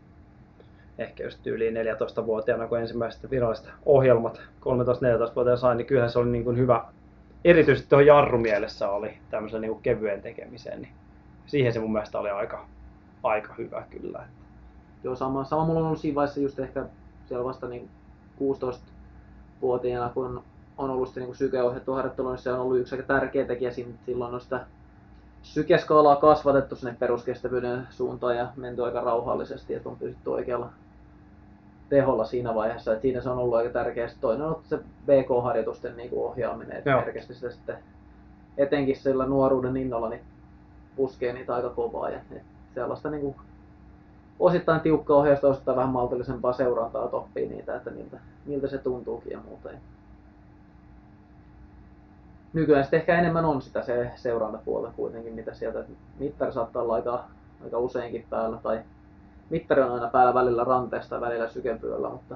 ehkä 0.98 1.24
just 1.24 1.48
yli 1.48 1.72
14-vuotiaana, 1.72 2.67
kun 2.67 2.79
ensimmäiset 2.79 3.32
viralliset 3.32 3.70
ohjelmat 3.86 4.38
13-14-vuotiaana 4.38 5.58
sain, 5.58 5.77
niin 5.77 5.88
kyllähän 5.88 6.10
se 6.10 6.20
oli 6.20 6.29
niin 6.29 6.44
kuin 6.44 6.58
hyvä, 6.58 6.86
erityisesti 7.46 7.89
tuohon 7.89 8.06
jarrumielessä 8.06 8.89
oli 8.89 9.17
tämmöisen 9.29 9.62
niin 9.62 9.72
kuin 9.72 9.82
kevyen 9.82 10.22
tekemiseen, 10.22 10.82
niin 10.82 10.91
siihen 11.46 11.74
se 11.74 11.79
mun 11.79 11.94
mielestä 11.94 12.20
oli 12.20 12.29
aika, 12.29 12.65
aika 13.24 13.53
hyvä 13.58 13.84
kyllä. 13.89 14.24
Joo, 15.03 15.15
sama, 15.15 15.44
sama 15.44 15.65
mulla 15.65 15.79
on 15.79 15.86
ollut 15.86 16.00
siinä 16.00 16.15
vaiheessa 16.15 16.39
just 16.39 16.60
ehkä 16.60 16.86
siellä 17.27 17.46
vasta 17.46 17.67
niin 17.67 17.89
16-vuotiaana, 18.39 20.10
kun 20.10 20.44
on 20.77 20.89
ollut 20.89 21.07
sitä 21.07 21.19
niin 21.19 21.36
sykeohjattu 21.36 21.93
harjoittelu, 21.93 22.29
niin 22.29 22.38
se 22.38 22.51
on 22.51 22.60
ollut 22.60 22.77
yksi 22.77 22.96
aika 22.96 23.07
tärkeä 23.07 23.46
tekijä 23.46 23.72
silloin 24.05 24.34
on 24.34 24.41
sitä 24.41 24.65
sykeskaalaa 25.43 26.15
kasvatettu 26.15 26.75
sinne 26.75 26.96
peruskestävyyden 27.00 27.88
suuntaan 27.89 28.38
ja 28.38 28.48
menty 28.55 28.84
aika 28.84 29.01
rauhallisesti, 29.01 29.74
että 29.74 29.89
on 29.89 29.98
pysytty 29.98 30.29
oikealla 30.29 30.69
teholla 31.89 32.25
siinä 32.25 32.55
vaiheessa, 32.55 32.91
että 32.91 33.01
siinä 33.01 33.22
se 33.22 33.29
on 33.29 33.38
ollut 33.38 33.55
aika 33.55 33.69
tärkeä. 33.69 34.07
Sitten 34.07 34.22
toinen 34.22 34.48
on 34.48 34.62
se 34.63 34.77
BK-harjoitusten 34.77 35.98
niin 35.98 36.10
kuin 36.10 36.25
ohjaaminen, 36.25 36.77
että 36.77 37.01
herkästi 37.01 37.34
sitä 37.34 37.50
sitten 37.50 37.77
etenkin 38.57 38.96
sillä 38.96 39.25
nuoruuden 39.25 39.77
innolla 39.77 40.10
niin 40.10 40.22
puskee 40.96 41.34
niitä 41.34 41.55
aika 41.55 41.69
kovaa 41.69 42.10
ja 42.10 42.19
et 42.31 42.41
sellaista 42.75 43.10
niin 43.10 43.22
kuin 43.22 43.36
osittain 44.39 44.81
tiukkaa 44.81 45.17
ohjausta, 45.17 45.48
osittain 45.48 45.77
vähän 45.77 45.89
maltillisempaa 45.89 46.53
seurantaa, 46.53 47.05
että 47.05 47.17
oppii 47.17 47.48
niitä, 47.50 47.75
että 47.75 47.89
miltä, 47.89 48.17
miltä 48.46 48.67
se 48.67 48.77
tuntuukin 48.77 49.31
ja 49.31 49.39
muuta. 49.48 49.72
Ja 49.72 49.77
nykyään 52.54 52.84
sitten 52.84 53.00
ehkä 53.00 53.20
enemmän 53.20 53.46
on 53.46 53.62
sitä 53.62 53.82
se 53.82 54.12
seurantapuolta 54.16 54.92
kuitenkin, 54.96 55.34
mitä 55.34 55.54
sieltä, 55.54 55.84
mittari 56.20 56.51
saattaa 56.51 56.82
olla 56.82 56.94
aika, 56.94 57.24
aika 57.63 57.77
useinkin 57.77 58.25
päällä, 58.30 58.58
tai 58.63 58.80
mittari 59.50 59.82
on 59.82 59.92
aina 59.92 60.08
päällä 60.08 60.34
välillä 60.34 60.63
ranteesta 60.63 61.16
ja 61.16 61.22
välillä 61.22 61.48
sykepyöllä, 61.48 62.10
mutta, 62.10 62.36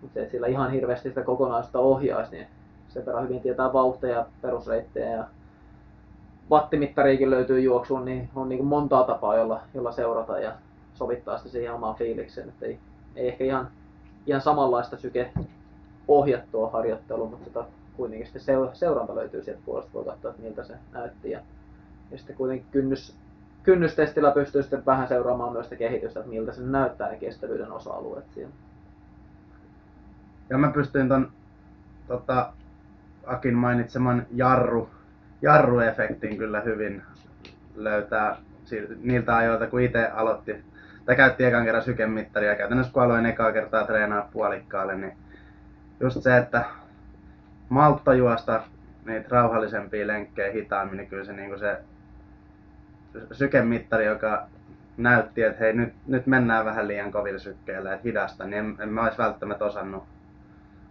mutta 0.00 0.14
se, 0.14 0.20
että 0.20 0.32
sillä 0.32 0.46
ihan 0.46 0.70
hirveästi 0.70 1.08
sitä 1.08 1.22
kokonaisuutta 1.22 1.78
ohjaisi, 1.78 2.32
niin 2.32 2.46
sen 2.88 3.06
verran 3.06 3.24
hyvin 3.24 3.40
tietää 3.40 3.72
vauhteja, 3.72 4.26
perusreittejä 4.42 5.10
ja 5.10 5.24
wattimittariikin 6.50 7.30
löytyy 7.30 7.60
juoksuun, 7.60 8.04
niin 8.04 8.28
on 8.34 8.48
niin 8.48 8.58
kuin 8.58 8.68
montaa 8.68 9.04
tapaa, 9.04 9.36
jolla, 9.36 9.60
jolla 9.74 9.92
seurata 9.92 10.38
ja 10.38 10.52
sovittaa 10.94 11.38
sitä 11.38 11.50
siihen 11.50 11.74
omaan 11.74 11.94
fiilikseen. 11.94 12.48
Että 12.48 12.66
ei, 12.66 12.78
ei 13.16 13.28
ehkä 13.28 13.44
ihan, 13.44 13.68
ihan 14.26 14.40
samanlaista 14.40 14.96
syke 14.96 15.32
ohjattua 16.08 16.70
harjoittelua, 16.70 17.28
mutta 17.28 17.50
tota, 17.50 17.66
kuitenkin 17.96 18.26
sitten 18.26 18.56
seuranta 18.72 19.14
löytyy 19.14 19.42
sieltä 19.42 19.62
puolesta, 19.64 19.92
voi 19.94 20.04
katsoa, 20.04 20.30
että 20.30 20.42
miltä 20.42 20.64
se 20.64 20.74
näytti. 20.92 21.30
Ja, 21.30 21.40
ja 22.10 22.18
sitten 22.18 22.36
kuitenkin 22.36 22.66
kynnys, 22.70 23.16
kynnystestillä 23.62 24.30
pystyy 24.30 24.62
sitten 24.62 24.86
vähän 24.86 25.08
seuraamaan 25.08 25.52
myös 25.52 25.66
sitä 25.66 25.76
kehitystä, 25.76 26.20
että 26.20 26.32
miltä 26.32 26.52
se 26.52 26.62
näyttää 26.62 27.10
ne 27.10 27.16
kestävyyden 27.16 27.72
osa-alueet 27.72 28.24
siellä. 28.34 28.54
Ja 30.50 30.58
mä 30.58 30.68
pystyin 30.68 31.08
ton 31.08 31.32
tota, 32.08 32.52
Akin 33.26 33.54
mainitseman 33.54 34.26
jarru, 34.34 34.90
jarruefektin 35.42 36.38
kyllä 36.38 36.60
hyvin 36.60 37.02
löytää 37.74 38.36
niiltä 39.02 39.36
ajoilta, 39.36 39.66
kun 39.66 39.80
itse 39.80 40.08
aloitti 40.08 40.64
tai 41.06 41.16
käytti 41.16 41.44
ekan 41.44 41.64
kerran 41.64 41.82
sykemittaria. 41.82 42.56
Käytännössä 42.56 42.92
kun 42.92 43.02
aloin 43.02 43.26
ekaa 43.26 43.52
kertaa 43.52 43.86
treenaa 43.86 44.28
puolikkaalle, 44.32 44.94
niin 44.94 45.16
just 46.00 46.22
se, 46.22 46.36
että 46.36 46.64
maltta 47.68 48.14
juosta 48.14 48.62
niitä 49.06 49.28
rauhallisempia 49.30 50.06
lenkkejä 50.06 50.52
hitaammin, 50.52 50.96
niin 50.96 51.08
kyllä 51.08 51.24
se, 51.24 51.32
niin 51.32 51.58
se 51.58 51.78
sykemittari, 53.32 54.06
joka 54.06 54.46
näytti, 54.96 55.42
että 55.42 55.58
hei 55.64 55.72
nyt, 55.72 55.94
nyt 56.06 56.26
mennään 56.26 56.64
vähän 56.64 56.88
liian 56.88 57.12
kovilla 57.12 57.38
sykkeillä, 57.38 57.94
että 57.94 58.08
hidasta, 58.08 58.44
niin 58.44 58.54
en, 58.54 58.76
en 58.80 58.88
mä 58.88 59.02
olisi 59.02 59.18
välttämättä 59.18 59.64
osannut, 59.64 60.04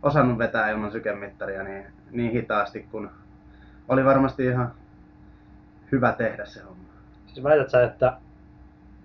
osannut 0.03 0.38
vetää 0.38 0.70
ilman 0.70 0.91
sykemittaria 0.91 1.63
niin, 1.63 1.86
niin 2.12 2.32
hitaasti, 2.32 2.88
kun 2.91 3.10
oli 3.88 4.05
varmasti 4.05 4.46
ihan 4.46 4.72
hyvä 5.91 6.12
tehdä 6.12 6.46
se 6.46 6.62
homma. 6.62 6.84
Siis 7.27 7.44
väität 7.44 7.70
sä, 7.70 7.84
että 7.84 8.17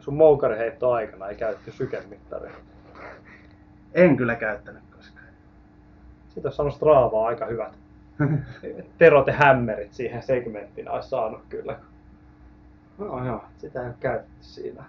sun 0.00 0.14
moukariheitto 0.14 0.92
aikana 0.92 1.28
ei 1.28 1.36
käytetty 1.36 1.70
sykemittaria? 1.70 2.52
En 3.94 4.16
kyllä 4.16 4.34
käyttänyt 4.34 4.89
olisi 6.46 6.56
saanut 6.56 6.74
Straavaa 6.74 7.26
aika 7.26 7.46
hyvät 7.46 7.72
terot 8.98 9.26
ja 9.26 9.32
hämmerit 9.32 9.92
siihen 9.92 10.22
segmenttiin 10.22 10.88
olisi 10.88 11.08
saanut 11.08 11.40
kyllä. 11.48 11.76
No 12.98 13.26
joo, 13.26 13.44
sitä 13.58 13.80
ei 13.80 13.86
ole 13.86 13.94
käytetty 14.00 14.32
siinä. 14.40 14.84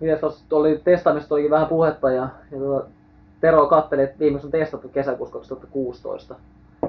Miten 0.00 0.18
tuossa 0.18 0.44
oli 0.50 0.80
testaamista 0.84 1.34
oli 1.34 1.50
vähän 1.50 1.66
puhetta 1.66 2.10
ja, 2.10 2.28
ja 2.50 2.58
tuota, 2.58 2.88
Tero 3.40 3.66
katteli, 3.66 4.02
että 4.02 4.18
viimeksi 4.18 4.46
on 4.46 4.50
testattu 4.50 4.88
kesäkuussa 4.88 5.32
2016. 5.32 6.34
Ja 6.82 6.88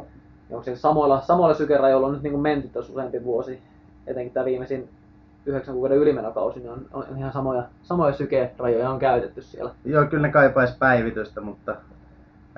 onko 0.58 0.64
se 0.64 0.76
samoilla, 0.76 1.22
samoilla 1.22 1.56
sykerajoilla 1.56 2.08
on 2.08 2.14
nyt 2.14 2.24
niin 2.24 2.32
kuin 2.32 2.42
menty 2.42 2.68
tässä 2.68 2.92
useampi 2.92 3.24
vuosi, 3.24 3.62
etenkin 4.08 4.34
tämä 4.34 4.46
viimeisin 4.46 4.90
yhdeksän 5.46 5.74
kuukauden 5.74 5.98
ylimenokausi, 5.98 6.60
niin 6.60 6.72
on, 6.72 6.86
on 6.94 7.06
ihan 7.18 7.32
samoja, 7.32 7.64
samoja 7.84 8.14
sykerajoja 8.14 8.90
on 8.90 9.00
käytetty 9.00 9.42
siellä. 9.42 9.72
Joo, 9.86 10.06
kyllä 10.06 10.28
ne 10.28 10.34
kaipaisi 10.34 10.78
päivitystä, 10.80 11.42
mutta 11.42 11.76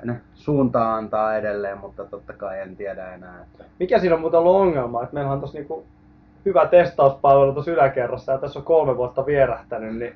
ne 0.03 0.21
suuntaa 0.35 0.95
antaa 0.95 1.37
edelleen, 1.37 1.77
mutta 1.77 2.05
totta 2.05 2.33
kai 2.33 2.59
en 2.59 2.75
tiedä 2.75 3.13
enää. 3.13 3.41
Että... 3.41 3.63
Mikä 3.79 3.99
siinä 3.99 4.15
on 4.15 4.21
muuten 4.21 4.39
ollut 4.39 4.55
ongelma? 4.55 5.03
Että 5.03 5.13
meillä 5.13 5.31
on 5.31 5.41
tossa 5.41 5.57
niinku 5.57 5.85
hyvä 6.45 6.65
testauspalvelu 6.65 7.53
tuossa 7.53 7.71
yläkerrassa 7.71 8.31
ja 8.31 8.37
tässä 8.37 8.59
on 8.59 8.65
kolme 8.65 8.97
vuotta 8.97 9.25
vierähtänyt, 9.25 9.95
niin 9.95 10.15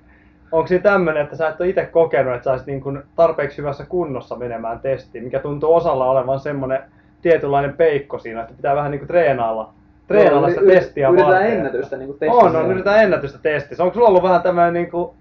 onko 0.52 0.68
siinä 0.68 0.84
tämmöinen, 0.84 1.24
että 1.24 1.36
sä 1.36 1.48
et 1.48 1.62
ole 1.62 1.70
itse 1.70 1.86
kokenut, 1.86 2.36
että 2.36 2.58
sä 2.58 2.64
niin 2.66 3.04
tarpeeksi 3.16 3.58
hyvässä 3.58 3.86
kunnossa 3.86 4.36
menemään 4.36 4.80
testiin, 4.80 5.24
mikä 5.24 5.40
tuntuu 5.40 5.76
osalla 5.76 6.10
olevan 6.10 6.40
semmoinen 6.40 6.84
tietynlainen 7.22 7.74
peikko 7.74 8.20
siinä, 8.20 8.42
että 8.42 8.54
pitää 8.54 8.76
vähän 8.76 8.92
niin 8.92 9.00
kuin 9.00 9.08
treenailla, 9.08 9.74
treenailla 10.08 10.50
sitä 10.50 10.62
testiä 10.62 11.10
Yritetään 11.10 11.34
varten. 11.34 11.58
ennätystä 11.58 11.98
niin 11.98 12.08
kuin 12.08 12.20
testissä. 12.20 12.46
On, 12.46 12.56
on, 12.56 12.66
yritetään 12.72 13.04
ennätystä 13.04 13.40
testissä. 13.42 13.84
Onko 13.84 13.94
sulla 13.94 14.08
ollut 14.08 14.24
vähän 14.24 14.42
tämmöinen 14.42 14.74
niin 14.74 14.92
kuin 14.92 15.12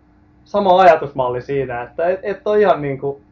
sama 0.45 0.81
ajatusmalli 0.81 1.43
siinä, 1.43 1.83
että 1.83 2.09
et, 2.09 2.21
et 2.23 2.47
ole 2.47 2.61
ihan 2.61 2.83
niin 2.83 2.99
kuin 2.99 3.23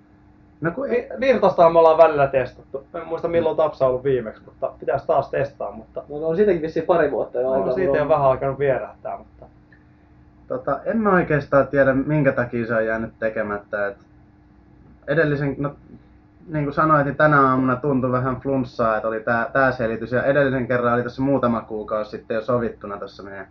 No 0.64 0.70
kun 0.70 0.90
ei... 0.90 1.08
Virtastahan 1.20 1.72
me 1.72 1.78
ollaan 1.78 1.98
välillä 1.98 2.26
testattu. 2.26 2.86
En 2.94 3.06
muista 3.06 3.28
milloin 3.28 3.56
Tapsa 3.56 3.84
on 3.84 3.88
ollut 3.88 4.04
viimeksi, 4.04 4.42
mutta 4.44 4.72
pitäisi 4.80 5.06
taas 5.06 5.30
testaa. 5.30 5.70
Mutta... 5.72 6.02
No, 6.08 6.28
on 6.28 6.36
siitäkin 6.36 6.62
vissiin 6.62 6.86
pari 6.86 7.10
vuotta 7.10 7.40
jo 7.40 7.50
aikaa. 7.50 7.68
No, 7.68 7.74
siitä 7.74 8.02
on 8.02 8.08
vähän 8.08 8.24
alkanut 8.24 8.58
vierähtää, 8.58 9.18
mutta... 9.18 9.46
Tota, 10.48 10.80
en 10.84 10.98
mä 10.98 11.12
oikeastaan 11.12 11.68
tiedä, 11.68 11.94
minkä 11.94 12.32
takia 12.32 12.66
se 12.66 12.74
on 12.74 12.86
jäänyt 12.86 13.10
tekemättä. 13.18 13.86
Et 13.86 13.96
edellisen, 15.08 15.54
no, 15.58 15.74
niin 16.48 16.64
kuin 16.64 16.74
sanoit, 16.74 17.06
niin 17.06 17.16
tänä 17.16 17.48
aamuna 17.48 17.76
tuntui 17.76 18.12
vähän 18.12 18.40
flunssaa, 18.40 18.96
että 18.96 19.08
oli 19.08 19.20
tää, 19.20 19.50
tää 19.52 19.72
selitys. 19.72 20.12
Ja 20.12 20.22
edellisen 20.22 20.66
kerran 20.66 20.94
oli 20.94 21.02
tässä 21.02 21.22
muutama 21.22 21.60
kuukausi 21.60 22.10
sitten 22.10 22.34
jo 22.34 22.42
sovittuna 22.42 22.98
tässä 22.98 23.22
meidän 23.22 23.46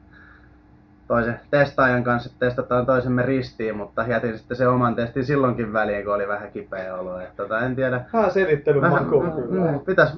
toisen 1.07 1.39
testaajan 1.51 2.03
kanssa, 2.03 2.29
että 2.29 2.45
testataan 2.45 2.85
toisemme 2.85 3.23
ristiin, 3.23 3.77
mutta 3.77 4.05
jätin 4.07 4.37
sitten 4.37 4.57
se 4.57 4.67
oman 4.67 4.95
testin 4.95 5.25
silloinkin 5.25 5.73
väliin, 5.73 6.05
kun 6.05 6.13
oli 6.13 6.27
vähän 6.27 6.51
kipeä 6.51 6.95
olo. 6.95 7.19
Että 7.19 7.43
tota, 7.43 7.59
en 7.59 7.75
tiedä. 7.75 8.05
Vähän 8.13 8.31
selittelyn 8.31 8.89
maku 8.89 9.19
kyllä. 9.19 9.71
Mm, 9.71 9.79
pitäis... 9.79 10.17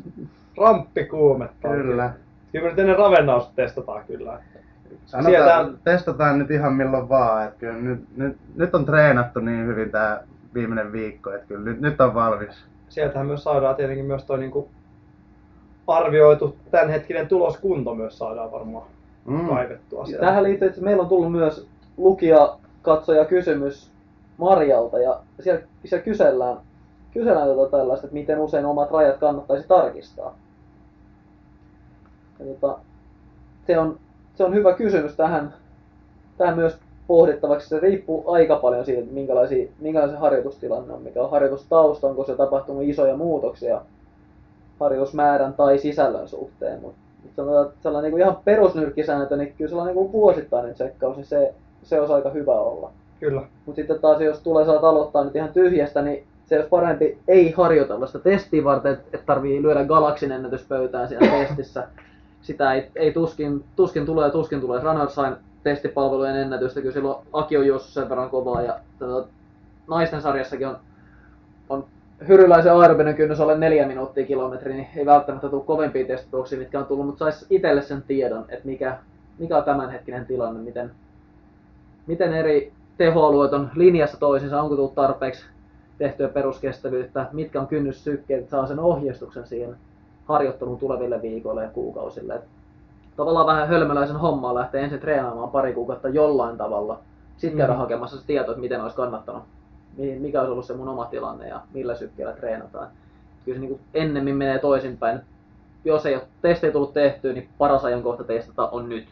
Ramppi 0.58 1.06
kuumettaa. 1.06 1.72
Kyllä. 1.72 2.14
Kyllä 2.52 2.70
nyt 2.70 2.80
ennen 2.80 2.98
ravennaus 2.98 3.50
testataan 3.56 4.04
kyllä. 4.08 4.40
Sanotaan, 5.06 5.66
Sieltä... 5.66 5.80
testataan 5.84 6.40
nyt 6.40 6.52
ihan 6.52 6.74
milloin 6.74 7.10
vaan. 7.10 7.44
Että 7.44 7.60
kyllä 7.60 7.74
nyt, 7.74 8.06
nyt, 8.18 8.38
nyt, 8.56 8.76
on 8.76 8.86
treenattu 8.86 9.40
niin 9.40 9.68
hyvin 9.68 9.92
tämä 9.92 10.20
viimeinen 10.56 10.92
viikko, 10.92 11.32
että 11.32 11.48
kyllä 11.48 11.64
nyt, 11.64 11.82
nyt 11.82 12.02
on 12.02 12.14
valmis. 12.14 12.66
Sieltähän 12.90 13.28
myös 13.28 13.44
saadaan 13.44 13.76
tietenkin 13.76 14.06
myös 14.06 14.24
toi 14.24 14.38
niinku 14.38 14.70
arvioitu 15.88 16.56
tämänhetkinen 16.72 17.28
tuloskunto 17.28 17.96
myös 17.96 18.18
saadaan 18.18 18.52
varmaan 18.52 18.88
mm. 19.26 19.48
kaivettua 19.48 20.06
sieltä. 20.06 20.26
Tähän 20.26 20.44
liittyy, 20.44 20.68
että 20.68 20.82
meillä 20.82 21.04
on 21.04 21.10
tullut 21.10 21.32
myös 21.32 21.68
lukija, 21.98 22.58
katsoja 22.82 23.26
kysymys 23.26 23.92
Marjalta 24.38 25.00
ja 25.00 25.20
siellä, 25.40 25.62
siellä 25.86 26.04
kysellään, 26.04 26.58
kysellään 27.14 27.48
tota 27.48 27.78
tällaista, 27.78 28.08
että 28.08 28.14
miten 28.14 28.40
usein 28.40 28.66
omat 28.66 28.92
rajat 28.92 29.18
kannattaisi 29.18 29.68
tarkistaa. 29.68 30.38
Ja 32.40 32.46
tota, 32.46 32.80
se, 33.68 33.80
on, 33.80 34.00
se 34.36 34.44
on 34.44 34.54
hyvä 34.54 34.74
kysymys 34.74 35.16
tähän, 35.16 35.54
tähän 36.38 36.56
myös 36.56 36.78
pohdittavaksi. 37.08 37.70
Se 37.70 37.80
riippuu 37.80 38.32
aika 38.32 38.56
paljon 38.56 38.86
siitä, 38.86 39.12
minkälaisia, 39.12 39.68
minkälainen 39.80 40.16
se 40.16 40.22
harjoitustilanne 40.22 40.94
on, 40.94 41.02
mikä 41.02 41.24
on 41.24 41.32
harjoitustausta, 41.32 42.08
onko 42.08 42.24
se 42.24 42.36
tapahtunut 42.36 42.84
isoja 42.84 43.18
muutoksia 43.18 43.82
harjoitusmäärän 44.80 45.54
tai 45.54 45.78
sisällön 45.78 46.28
suhteen. 46.28 46.82
Mutta 46.82 46.98
sanotaan, 47.36 47.66
että 47.66 47.78
sellainen 47.84 48.12
niin 48.12 48.22
ihan 48.22 48.38
perusnyrkkisääntö, 48.46 49.38
niin 49.38 49.54
kyllä 49.58 49.70
sellainen 49.70 49.96
niin 49.96 50.12
vuosittainen 50.12 50.74
tsekkaus, 50.74 51.18
niin 51.18 51.26
se, 51.26 51.54
se 51.84 52.00
olisi 52.00 52.14
aika 52.14 52.30
hyvä 52.30 52.54
olla. 52.60 52.92
Kyllä. 53.20 53.42
Mutta 53.66 53.76
sitten 53.82 54.00
taas, 54.00 54.22
jos 54.22 54.40
tulee 54.40 54.66
saat 54.66 54.84
aloittaa 54.84 55.24
nyt 55.24 55.36
ihan 55.36 55.54
tyhjästä, 55.54 56.02
niin 56.02 56.24
se 56.46 56.56
olisi 56.56 56.70
parempi 56.70 57.18
ei 57.28 57.52
harjoitella 57.52 58.08
sitä 58.08 58.20
testiä 58.20 58.64
varten, 58.64 58.94
että 58.94 59.18
et 59.18 59.26
tarvii 59.26 59.62
lyödä 59.62 59.86
galaksin 59.86 60.32
ennätyspöytään 60.32 61.08
siellä 61.08 61.28
testissä. 61.28 61.88
Sitä 62.42 62.74
ei, 62.74 62.92
ei 62.96 63.14
tuskin, 63.14 63.64
tuskin 63.76 64.06
tulee, 64.06 64.30
tuskin 64.30 64.62
tulee 64.62 64.82
Runnersain 64.84 65.36
testipalvelujen 65.66 66.36
ennätystä, 66.36 66.82
kyllä 66.82 66.94
silloin 66.94 67.28
Aki 67.34 67.58
on 67.58 67.68
juossut 67.68 67.94
sen 67.94 68.10
verran 68.10 68.30
kovaa 68.30 68.62
ja 68.62 68.80
tota, 69.00 69.28
naisten 69.88 70.22
sarjassakin 70.22 70.68
on, 70.68 70.78
on 71.70 71.86
hyryläisen 72.28 72.74
aerobinen 72.74 73.16
kynnys 73.16 73.40
alle 73.40 73.58
neljä 73.58 73.88
minuuttia 73.88 74.26
kilometri, 74.26 74.74
niin 74.74 74.88
ei 74.96 75.06
välttämättä 75.06 75.50
tule 75.50 75.64
kovempia 75.64 76.06
testatuksia, 76.06 76.60
mitkä 76.60 76.80
on 76.80 76.86
tullut, 76.86 77.06
mutta 77.06 77.20
saisi 77.20 77.46
itselle 77.50 77.82
sen 77.82 78.04
tiedon, 78.08 78.46
että 78.50 78.66
mikä, 78.66 78.98
mikä 79.40 79.58
on 79.58 79.64
tämänhetkinen 79.64 80.26
tilanne, 80.26 80.60
miten, 80.60 80.92
miten 82.08 82.34
eri 82.34 82.72
tehoalueet 82.98 83.54
on 83.54 83.72
linjassa 83.76 84.20
toisinsa, 84.20 84.62
onko 84.62 84.76
tullut 84.76 84.96
tarpeeksi 84.96 85.46
tehtyä 85.98 86.28
peruskestävyyttä, 86.28 87.26
mitkä 87.32 87.62
on 87.62 87.68
kynnyssykkeet, 87.68 88.50
saa 88.50 88.68
sen 88.68 88.80
ohjeistuksen 88.80 89.48
siihen 89.48 89.76
harjoitteluun 90.26 90.80
tuleville 90.80 91.22
viikoille 91.22 91.64
ja 91.64 91.70
kuukausille. 91.70 92.36
Että 92.36 92.48
tavallaan 93.18 93.48
vähän 93.48 93.68
hölmöläisen 93.68 94.16
hommaa 94.16 94.56
lähtee 94.56 94.84
ensin 94.84 95.00
treenaamaan 95.00 95.50
pari 95.50 95.74
kuukautta 95.74 96.10
jollain 96.10 96.58
tavalla, 96.58 97.00
sitten 97.38 97.58
käydä 97.58 97.74
mm. 97.74 97.80
hakemassa 97.80 98.18
se 98.18 98.26
tieto, 98.28 98.52
että 98.52 98.62
miten 98.62 98.82
olisi 98.82 98.96
kannattanut 98.96 99.44
mikä 99.98 100.40
olisi 100.40 100.52
ollut 100.52 100.66
se 100.66 100.74
mun 100.74 100.88
oma 100.88 101.06
tilanne 101.06 101.48
ja 101.48 101.62
millä 101.74 101.96
sykkeellä 101.96 102.34
treenataan. 102.34 102.88
Kyllä 103.46 103.56
se 103.56 103.60
niin 103.60 103.70
kuin 103.70 103.82
ennemmin 103.94 104.36
menee 104.36 104.60
toisinpäin. 104.60 105.20
Jos 105.86 106.06
ei 106.06 106.16
ole 106.16 106.24
testejä 106.42 106.74
tullut 106.74 106.94
tehtyä, 106.94 107.34
niin 107.34 107.50
paras 107.58 107.86
ajankohta 107.86 108.24
testata 108.24 108.70
on 108.70 108.90
nyt. 108.90 109.08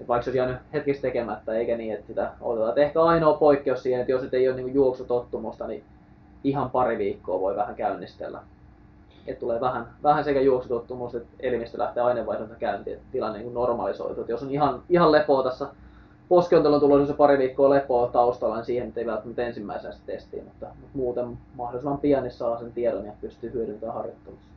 Et 0.00 0.08
vaikka 0.08 0.24
se 0.24 0.30
olisi 0.30 0.38
jäänyt 0.38 0.56
hetkistä 0.72 1.02
tekemättä, 1.02 1.52
eikä 1.52 1.76
niin, 1.76 1.94
että 1.94 2.06
sitä 2.06 2.32
otetaan. 2.40 2.70
Et 2.70 2.78
ehkä 2.78 3.02
ainoa 3.02 3.36
poikkeus 3.36 3.82
siihen, 3.82 4.00
että 4.00 4.12
jos 4.12 4.22
et 4.22 4.34
ei 4.34 4.48
ole 4.48 4.56
niin 4.56 4.74
juoksutottumusta, 4.74 5.66
niin 5.66 5.84
ihan 6.44 6.70
pari 6.70 6.98
viikkoa 6.98 7.40
voi 7.40 7.56
vähän 7.56 7.74
käynnistellä. 7.74 8.42
Et 9.30 9.38
tulee 9.38 9.60
vähän, 9.60 9.86
vähän 10.02 10.24
sekä 10.24 10.40
juoksutottumusta 10.40 11.18
että 11.18 11.30
elimistö 11.40 11.78
lähtee 11.78 12.02
aineenvaihdunta 12.02 12.54
käyntiin, 12.54 12.96
että 12.96 13.08
tilanne 13.12 13.38
niin 13.38 13.54
normalisoituu. 13.54 14.22
Et 14.22 14.28
jos 14.28 14.42
on 14.42 14.50
ihan, 14.50 14.82
ihan 14.88 15.12
lepoa 15.12 15.42
tässä 15.42 15.68
poskiontelun 16.28 16.80
tulossa 16.80 17.06
se 17.06 17.16
pari 17.16 17.38
viikkoa 17.38 17.70
lepoa 17.70 18.06
taustalla, 18.06 18.56
niin 18.56 18.64
siihen 18.64 18.92
ei 18.96 19.06
välttämättä 19.06 19.46
ensimmäisenä 19.46 19.92
sitä 19.92 20.06
testiin, 20.06 20.44
mutta, 20.44 20.66
mutta 20.66 20.98
muuten 20.98 21.38
mahdollisimman 21.54 21.98
pian 21.98 22.22
niin 22.22 22.32
saa 22.32 22.58
sen 22.58 22.72
tiedon 22.72 23.06
ja 23.06 23.12
pystyy 23.20 23.52
hyödyntämään 23.52 23.96
harjoittelussa. 23.96 24.48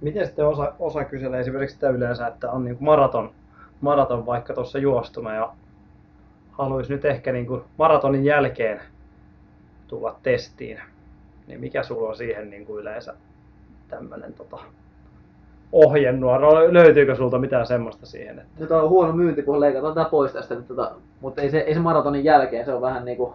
Miten 0.00 0.26
sitten 0.26 0.46
osa, 0.46 0.72
osa 0.78 1.04
kyselee 1.04 1.40
esimerkiksi 1.40 1.74
sitä 1.74 1.88
yleensä, 1.88 2.26
että 2.26 2.50
on 2.50 2.64
niin 2.64 2.76
maraton, 2.80 3.30
maraton 3.80 4.26
vaikka 4.26 4.54
tuossa 4.54 4.78
juostuna 4.78 5.34
ja 5.34 5.52
haluaisi 6.52 6.92
nyt 6.92 7.04
ehkä 7.04 7.32
niin 7.32 7.46
kuin 7.46 7.62
maratonin 7.78 8.24
jälkeen 8.24 8.80
tulla 9.88 10.16
testiin, 10.22 10.80
niin 11.46 11.60
mikä 11.60 11.82
sulla 11.82 12.08
on 12.08 12.16
siihen 12.16 12.50
niin 12.50 12.66
kuin 12.66 12.80
yleensä 12.80 13.14
tämmöinen 13.88 14.32
tota, 14.32 14.58
ohjenuora? 15.72 16.72
Löytyykö 16.72 17.14
sulta 17.14 17.38
mitään 17.38 17.66
semmoista 17.66 18.06
siihen? 18.06 18.38
Että... 18.38 18.60
Nyt 18.60 18.70
on 18.70 18.88
huono 18.88 19.12
myynti, 19.12 19.42
kun 19.42 19.60
leikataan 19.60 19.94
tätä 19.94 20.10
pois 20.10 20.32
tästä, 20.32 20.54
mutta, 20.54 20.74
tota, 20.74 20.94
mutta 21.20 21.42
ei, 21.42 21.50
se, 21.50 21.58
ei 21.58 21.74
se 21.74 21.80
maratonin 21.80 22.24
jälkeen, 22.24 22.64
se 22.64 22.74
on 22.74 22.82
vähän 22.82 23.04
niin 23.04 23.16
kuin 23.16 23.32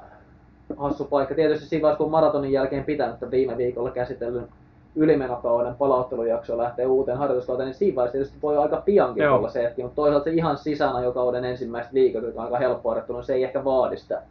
hassu 0.78 1.06
paikka. 1.06 1.36
Tietysti 1.36 1.66
siinä 1.66 1.82
vaiheessa, 1.82 2.04
kun 2.04 2.12
maratonin 2.12 2.52
jälkeen 2.52 2.84
pitänyt 2.84 3.32
viime 3.32 3.58
viikolla 3.58 3.92
käsitellyn 3.92 4.48
ylimenokauden 4.96 5.76
palauttelujakso 5.76 6.58
lähtee 6.58 6.86
uuteen 6.86 7.18
harjoituskauteen, 7.18 7.68
niin 7.68 7.76
siinä 7.76 7.96
vaiheessa 7.96 8.12
tietysti 8.12 8.38
voi 8.42 8.58
aika 8.58 8.82
piankin 8.86 9.24
Joo. 9.24 9.38
olla 9.38 9.50
se 9.50 9.64
hetki, 9.64 9.84
mutta 9.84 9.96
toisaalta 9.96 10.24
se 10.24 10.32
ihan 10.32 10.58
sisänajokauden 10.58 11.46
ensimmäiset 11.46 11.94
viikot, 11.94 12.24
jotka 12.24 12.40
on 12.42 12.46
aika 12.46 12.58
helppo 12.58 12.90
harjoittelu, 12.90 13.18
niin 13.18 13.26
se 13.26 13.34
ei 13.34 13.44
ehkä 13.44 13.64
vaadi 13.64 13.98
sitä 13.98 14.22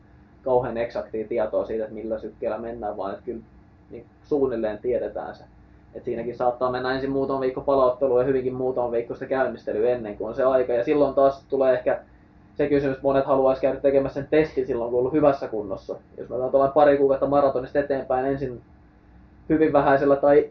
kauhean 0.44 0.76
eksaktia 0.76 1.28
tietoa 1.28 1.66
siitä, 1.66 1.84
että 1.84 1.94
millä 1.94 2.18
sykkeellä 2.18 2.58
mennään, 2.58 2.96
vaan 2.96 3.12
että 3.12 3.24
kyllä 3.24 3.40
niin 3.90 4.06
suunnilleen 4.22 4.78
tiedetään 4.78 5.34
se. 5.34 5.44
Et 5.94 6.04
siinäkin 6.04 6.36
saattaa 6.36 6.70
mennä 6.70 6.94
ensin 6.94 7.10
muutama 7.10 7.40
viikko 7.40 7.60
palauttelua 7.60 8.20
ja 8.20 8.26
hyvinkin 8.26 8.54
muutama 8.54 8.90
viikko 8.90 9.14
sitä 9.14 9.26
käynnistelyä 9.26 9.90
ennen 9.90 10.16
kuin 10.16 10.28
on 10.28 10.34
se 10.34 10.42
aika. 10.42 10.72
Ja 10.72 10.84
silloin 10.84 11.14
taas 11.14 11.44
tulee 11.48 11.74
ehkä 11.74 12.00
se 12.54 12.68
kysymys, 12.68 12.94
että 12.94 13.06
monet 13.06 13.26
haluaisi 13.26 13.62
käydä 13.62 13.80
tekemässä 13.80 14.20
sen 14.20 14.28
testin 14.30 14.66
silloin, 14.66 14.90
kun 14.90 14.98
on 14.98 15.00
ollut 15.00 15.12
hyvässä 15.12 15.48
kunnossa. 15.48 15.96
Jos 16.16 16.28
mä 16.28 16.36
otan 16.36 16.72
pari 16.72 16.98
kuukautta 16.98 17.26
maratonista 17.26 17.78
eteenpäin 17.78 18.26
ensin 18.26 18.60
hyvin 19.48 19.72
vähäisellä 19.72 20.16
tai 20.16 20.50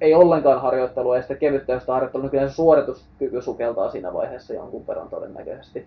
ei 0.00 0.14
ollenkaan 0.14 0.60
harjoittelua 0.60 1.16
ja 1.16 1.22
sitten 1.22 1.38
kevyttä 1.38 1.80
harjoittelua, 1.88 2.22
niin 2.24 2.30
kyllä 2.30 2.48
se 2.48 2.54
suorituskyky 2.54 3.42
sukeltaa 3.42 3.90
siinä 3.90 4.12
vaiheessa 4.12 4.54
jonkun 4.54 4.86
verran 4.86 5.08
todennäköisesti. 5.08 5.86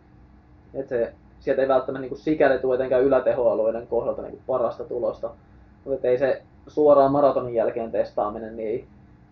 Et 0.74 0.88
se, 0.88 1.14
sieltä 1.40 1.62
ei 1.62 1.68
välttämättä 1.68 2.02
niin 2.02 2.10
kuin 2.10 2.20
sikäli 2.20 2.60
tule 2.60 2.76
etenkään 2.76 3.04
ylätehoalueiden 3.04 3.88
kohdalta 3.88 4.22
niin 4.22 4.32
kuin 4.32 4.42
parasta 4.48 4.84
tulosta. 4.84 5.30
Mutta 5.86 6.08
ei 6.08 6.18
se 6.18 6.42
suoraan 6.68 7.12
maratonin 7.12 7.56
jälkeen 7.56 7.92
testaaminen, 7.92 8.58
niin 8.58 8.70
ei, 8.70 8.86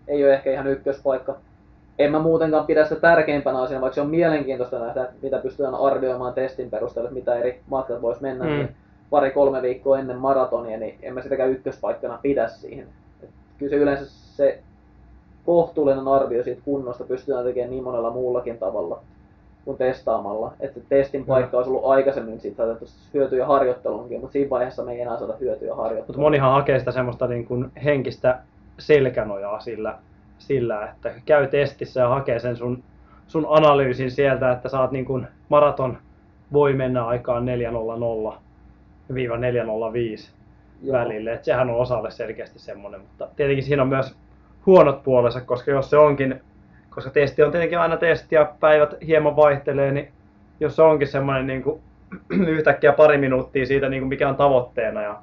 ei 0.07 0.23
ole 0.23 0.33
ehkä 0.33 0.51
ihan 0.51 0.67
ykköspaikka. 0.67 1.35
En 1.99 2.11
mä 2.11 2.19
muutenkaan 2.19 2.65
pidä 2.65 2.83
sitä 2.83 3.01
tärkeimpänä 3.01 3.61
asiana, 3.61 3.81
vaikka 3.81 3.95
se 3.95 4.01
on 4.01 4.09
mielenkiintoista 4.09 4.79
nähdä, 4.79 5.03
että 5.03 5.15
mitä 5.21 5.37
pystytään 5.37 5.75
arvioimaan 5.75 6.33
testin 6.33 6.69
perusteella, 6.69 7.11
mitä 7.11 7.35
eri 7.35 7.61
matkat 7.69 8.01
voisi 8.01 8.21
mennä, 8.21 8.45
mm. 8.45 8.51
niin 8.51 8.69
pari-kolme 9.09 9.61
viikkoa 9.61 9.99
ennen 9.99 10.17
maratonia, 10.17 10.77
niin 10.77 10.99
en 11.01 11.13
mä 11.13 11.21
sitäkään 11.21 11.51
ykköspaikkana 11.51 12.19
pidä 12.21 12.47
siihen. 12.47 12.87
Et 13.23 13.29
kyllä 13.57 13.69
se 13.69 13.75
yleensä 13.75 14.05
se 14.05 14.59
kohtuullinen 15.45 16.07
arvio 16.07 16.43
siitä 16.43 16.61
kunnosta 16.65 17.03
pystytään 17.03 17.45
tekemään 17.45 17.69
niin 17.69 17.83
monella 17.83 18.09
muullakin 18.09 18.57
tavalla 18.57 19.01
kuin 19.67 19.77
testaamalla. 19.77 20.53
Että 20.59 20.79
testin 20.89 21.25
paikka 21.25 21.57
olisi 21.57 21.69
ollut 21.69 21.85
aikaisemmin 21.85 22.39
siitä 22.39 22.57
saatettu 22.57 22.85
hyötyjä 23.13 23.45
harjoittelunkin, 23.45 24.19
mutta 24.19 24.33
siinä 24.33 24.49
vaiheessa 24.49 24.83
me 24.83 24.91
ei 24.91 25.01
enää 25.01 25.17
saada 25.17 25.33
hyötyjä 25.39 25.75
harjoittelua. 25.75 26.07
Mutta 26.07 26.21
monihan 26.21 26.51
hakee 26.51 26.79
sitä 26.79 26.91
semmoista 26.91 27.27
niin 27.27 27.45
kuin 27.45 27.71
henkistä 27.83 28.39
selkänojaa 28.79 29.59
sillä, 29.59 29.97
sillä, 30.39 30.85
että 30.85 31.11
käy 31.25 31.47
testissä 31.47 32.01
ja 32.01 32.09
hakee 32.09 32.39
sen 32.39 32.55
sun, 32.55 32.83
sun 33.27 33.45
analyysin 33.49 34.11
sieltä, 34.11 34.51
että 34.51 34.69
saat 34.69 34.91
niin 34.91 35.05
kuin 35.05 35.27
maraton 35.49 35.97
voi 36.53 36.73
mennä 36.73 37.05
aikaan 37.05 37.47
4.00-4.05 37.47 37.53
välille. 40.91 41.33
Että 41.33 41.45
sehän 41.45 41.69
on 41.69 41.75
osalle 41.75 42.11
selkeästi 42.11 42.59
semmoinen, 42.59 43.01
mutta 43.01 43.27
tietenkin 43.35 43.65
siinä 43.65 43.81
on 43.81 43.89
myös 43.89 44.15
huonot 44.65 45.03
puolensa, 45.03 45.41
koska 45.41 45.71
jos 45.71 45.89
se 45.89 45.97
onkin, 45.97 46.41
koska 46.97 47.11
testi 47.11 47.43
on 47.43 47.51
tietenkin 47.51 47.79
aina 47.79 47.97
testi 47.97 48.35
ja 48.35 48.51
päivät 48.59 48.95
hieman 49.07 49.35
vaihtelee, 49.35 49.91
niin 49.91 50.11
jos 50.59 50.75
se 50.75 50.81
onkin 50.81 51.07
semmoinen 51.07 51.47
niin 51.47 51.63
kuin, 51.63 51.81
yhtäkkiä 52.57 52.93
pari 52.93 53.17
minuuttia 53.17 53.65
siitä, 53.65 53.89
niin 53.89 54.01
kuin 54.01 54.09
mikä 54.09 54.29
on 54.29 54.35
tavoitteena 54.35 55.01
ja 55.01 55.17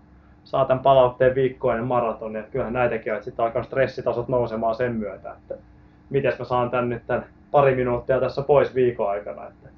saa 0.44 0.64
tämän 0.64 0.82
palautteen 0.82 1.34
viikkoinen 1.34 1.84
maraton, 1.84 2.32
niin 2.32 2.40
että 2.40 2.52
kyllähän 2.52 2.72
näitäkin 2.72 3.12
on, 3.12 3.16
että 3.16 3.24
sitten 3.24 3.44
alkaa 3.44 3.62
stressitasot 3.62 4.28
nousemaan 4.28 4.74
sen 4.74 4.92
myötä, 4.92 5.32
että 5.32 5.54
miten 6.10 6.32
mä 6.38 6.44
saan 6.44 6.70
tän 6.70 6.88
nyt 6.88 7.02
tämän 7.06 7.26
pari 7.50 7.74
minuuttia 7.74 8.20
tässä 8.20 8.42
pois 8.42 8.74
viikon 8.74 9.10
aikana. 9.10 9.46
Että. 9.46 9.68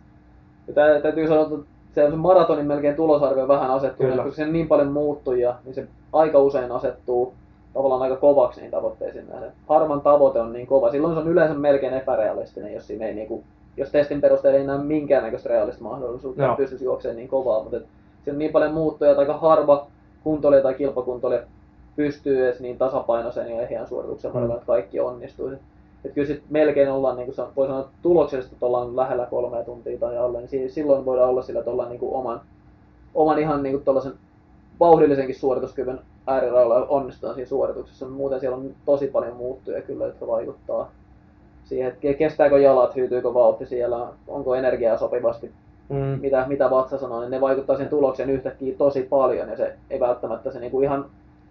Ja 0.68 1.00
täytyy 1.00 1.28
sanoa, 1.28 1.42
että 1.42 1.56
se 1.92 2.04
on 2.04 2.10
se 2.10 2.16
maratonin 2.16 2.66
melkein 2.66 2.96
tulosarvio 2.96 3.48
vähän 3.48 3.70
asettuu, 3.70 4.06
koska 4.06 4.30
se 4.30 4.44
on 4.44 4.52
niin 4.52 4.68
paljon 4.68 4.92
muuttuja, 4.92 5.54
niin 5.64 5.74
se 5.74 5.86
aika 6.12 6.38
usein 6.38 6.72
asettuu 6.72 7.34
tavallaan 7.76 8.02
aika 8.02 8.16
kovaksi 8.16 8.60
niihin 8.60 8.70
tavoitteisiin 8.70 9.28
nähden. 9.28 9.52
Harman 9.68 10.00
tavoite 10.00 10.40
on 10.40 10.52
niin 10.52 10.66
kova, 10.66 10.90
silloin 10.90 11.14
se 11.14 11.20
on 11.20 11.28
yleensä 11.28 11.54
melkein 11.54 11.94
epärealistinen, 11.94 12.74
jos 12.74 12.86
siinä 12.86 13.06
ei 13.06 13.14
niinku, 13.14 13.44
jos 13.76 13.90
testin 13.90 14.20
perusteella 14.20 14.58
ei 14.58 14.66
näe 14.66 14.78
minkäännäköistä 14.78 15.48
realista 15.48 15.84
mahdollisuutta, 15.84 16.46
no. 16.46 16.56
pystyisi 16.56 16.84
juoksemaan 16.84 17.16
niin 17.16 17.28
kovaa, 17.28 17.62
mutta 17.62 17.78
se 18.24 18.30
on 18.30 18.38
niin 18.38 18.52
paljon 18.52 18.74
muuttuja, 18.74 19.10
että 19.10 19.20
aika 19.20 19.38
harva 19.38 19.86
kuntoilija 20.24 20.62
tai 20.62 20.74
kilpakuntoilija 20.74 21.42
pystyy 21.96 22.44
edes 22.44 22.60
niin 22.60 22.78
tasapainoiseen 22.78 23.50
ja 23.50 23.62
ehjään 23.62 23.88
suorituksen 23.88 24.30
mm. 24.34 24.50
että 24.50 24.66
kaikki 24.66 25.00
onnistuu. 25.00 25.50
Et 26.04 26.12
kyllä 26.12 26.26
sit 26.26 26.42
melkein 26.50 26.90
ollaan, 26.90 27.16
niin 27.16 27.34
kuin 27.34 27.46
voi 27.56 27.66
sanoa, 27.66 27.88
tuloksellisesti, 28.02 28.54
että 28.54 28.66
ollaan 28.66 28.96
lähellä 28.96 29.26
kolmea 29.30 29.64
tuntia 29.64 29.98
tai 29.98 30.18
alle, 30.18 30.38
niin 30.40 30.70
silloin 30.70 31.04
voidaan 31.04 31.28
olla 31.28 31.42
sillä, 31.42 31.58
että 31.58 31.70
ollaan 31.70 31.88
niin 31.88 32.00
kuin 32.00 32.14
oman, 32.14 32.40
oman 33.14 33.38
ihan 33.38 33.62
niin 33.62 33.82
kuin 33.82 34.12
vauhdillisenkin 34.80 35.38
suorituskyvyn 35.38 36.00
äärirajoilla 36.26 36.86
onnistutaan 36.88 37.34
siinä 37.34 37.48
suorituksessa. 37.48 38.08
Muuten 38.08 38.40
siellä 38.40 38.56
on 38.56 38.74
tosi 38.84 39.06
paljon 39.06 39.36
muuttuja 39.36 39.82
kyllä, 39.82 40.06
jotka 40.06 40.26
vaikuttaa 40.26 40.90
siihen, 41.64 41.88
että 41.88 42.14
kestääkö 42.18 42.58
jalat, 42.58 42.96
hyytyykö 42.96 43.34
vauhti 43.34 43.66
siellä, 43.66 44.06
onko 44.28 44.54
energiaa 44.54 44.98
sopivasti, 44.98 45.52
mm. 45.88 45.96
mitä, 45.96 46.44
mitä 46.48 46.70
vatsa 46.70 46.98
sanoo, 46.98 47.20
niin 47.20 47.30
ne 47.30 47.40
vaikuttaa 47.40 47.76
siihen 47.76 47.90
tulokseen 47.90 48.30
yhtäkkiä 48.30 48.74
tosi 48.78 49.02
paljon 49.02 49.48
ja 49.48 49.56
se 49.56 49.76
ei 49.90 50.00
välttämättä 50.00 50.50
se 50.50 50.60
niinku 50.60 50.80
ihan 50.80 51.06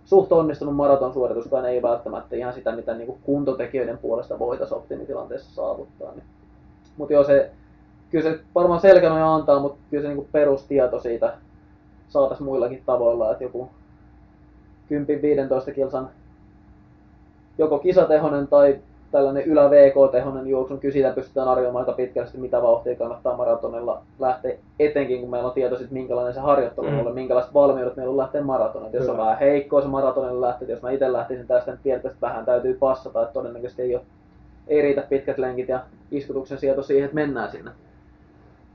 suht 0.06 0.32
onnistunut 0.32 0.76
maratonsuorituskaan 0.76 1.66
ei 1.66 1.82
välttämättä 1.82 2.36
ihan 2.36 2.54
sitä, 2.54 2.72
mitä 2.72 2.94
niinku 2.94 3.18
kuntotekijöiden 3.24 3.98
puolesta 3.98 4.40
voitaisiin 4.40 4.78
optimitilanteessa 4.78 5.56
saavuttaa. 5.56 6.12
Niin. 6.12 6.24
Mutta 6.98 7.14
joo, 7.14 7.24
se, 7.24 7.52
kyllä 8.10 8.30
se 8.30 8.40
varmaan 8.56 8.80
selkänoja 8.80 9.36
antaa, 9.36 9.60
mutta 9.60 9.78
kyllä 9.90 10.02
se 10.02 10.08
niinku 10.08 10.28
perustieto 10.32 11.00
siitä 11.00 11.34
saataisiin 12.08 12.46
muillakin 12.46 12.84
tavoilla, 12.86 13.32
että 13.32 13.44
joku 13.44 13.70
10-15 14.91 15.74
kilsan 15.74 16.10
joko 17.58 17.80
kisatehonen 17.80 18.48
tai 18.48 18.80
tällainen 19.12 19.43
ylä 19.43 19.69
VK-tehonen 19.69 20.48
juoksun, 20.48 20.80
kyllä 20.80 20.93
siitä 20.93 21.12
pystytään 21.12 21.48
arvioimaan 21.48 21.82
aika 21.82 21.98
pitkästi, 21.98 22.38
mitä 22.38 22.62
vauhtia 22.62 22.95
kannattaa 22.95 23.38
maratonilla 23.38 24.02
lähteä, 24.19 24.56
etenkin 24.80 25.21
kun 25.21 25.30
meillä 25.30 25.48
on 25.48 25.54
tieto 25.54 25.78
siitä, 25.78 25.93
minkälainen 25.93 26.34
se 26.34 26.39
harjoittelu 26.39 26.89
mm. 26.89 27.00
on, 27.00 27.13
minkälaiset 27.13 27.54
valmiudet 27.54 27.95
meillä 27.95 28.12
on 28.12 28.17
lähteä 28.17 28.41
maratonille. 28.41 28.98
Jos 28.98 29.10
on 29.10 29.17
vähän 29.17 29.39
heikkoa 29.39 29.82
se 29.82 29.88
maratonilla 29.88 30.48
lähtee, 30.48 30.67
jos 30.67 30.82
mä 30.82 30.91
itse 30.91 31.13
lähtisin 31.13 31.48
tästä, 31.48 31.71
niin 31.71 31.80
tiedät, 31.84 32.06
että 32.06 32.17
vähän 32.21 32.45
täytyy 32.45 32.74
passata, 32.74 33.21
että 33.21 33.34
todennäköisesti 33.34 33.82
ei, 33.82 33.95
ole, 33.95 34.04
ei 34.67 34.82
riitä 34.82 35.02
pitkät 35.02 35.38
lenkit 35.38 35.69
ja 35.69 35.80
iskutuksen 36.12 36.58
sieto 36.58 36.84
siihen, 36.84 37.06
että 37.06 37.15
mennään 37.15 37.52
sinne 37.52 37.71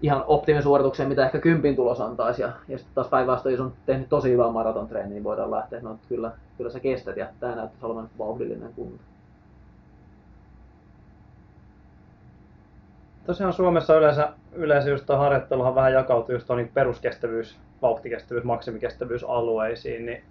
ihan 0.03 0.25
optimisuoritukseen, 0.27 1.09
mitä 1.09 1.27
ehkä 1.27 1.39
kympin 1.39 1.77
tulos 1.77 2.01
antaisi. 2.01 2.43
Ja, 2.43 2.53
ja 2.69 2.79
sitten 2.79 2.95
taas 2.95 3.09
päinvastoin, 3.09 3.53
jos 3.53 3.61
on 3.61 3.73
tehnyt 3.87 4.09
tosi 4.09 4.31
hyvää 4.31 4.51
maratontreeniä, 4.51 5.11
niin 5.11 5.25
voidaan 5.25 5.51
lähteä, 5.51 5.81
no 5.81 5.99
kyllä, 6.09 6.33
kyllä 6.57 6.71
sä 6.71 6.81
kestät 6.81 7.17
ja 7.17 7.27
tämä 7.41 7.55
näyttäisi 7.55 7.87
olevan 7.87 8.09
vauhdillinen 8.19 8.73
kunto. 8.77 9.03
Tosiaan 13.27 13.53
Suomessa 13.53 13.97
yleensä, 13.97 14.33
yleensä 14.53 14.91
just 14.91 15.09
harjoitteluhan 15.09 15.75
vähän 15.75 15.93
jakautuu 15.93 16.35
just 16.35 16.49
niin 16.49 16.71
peruskestävyys, 16.75 17.57
vauhtikestävyys, 17.83 18.45
maksimikestävyysalueisiin, 18.45 20.07
niin 20.07 20.23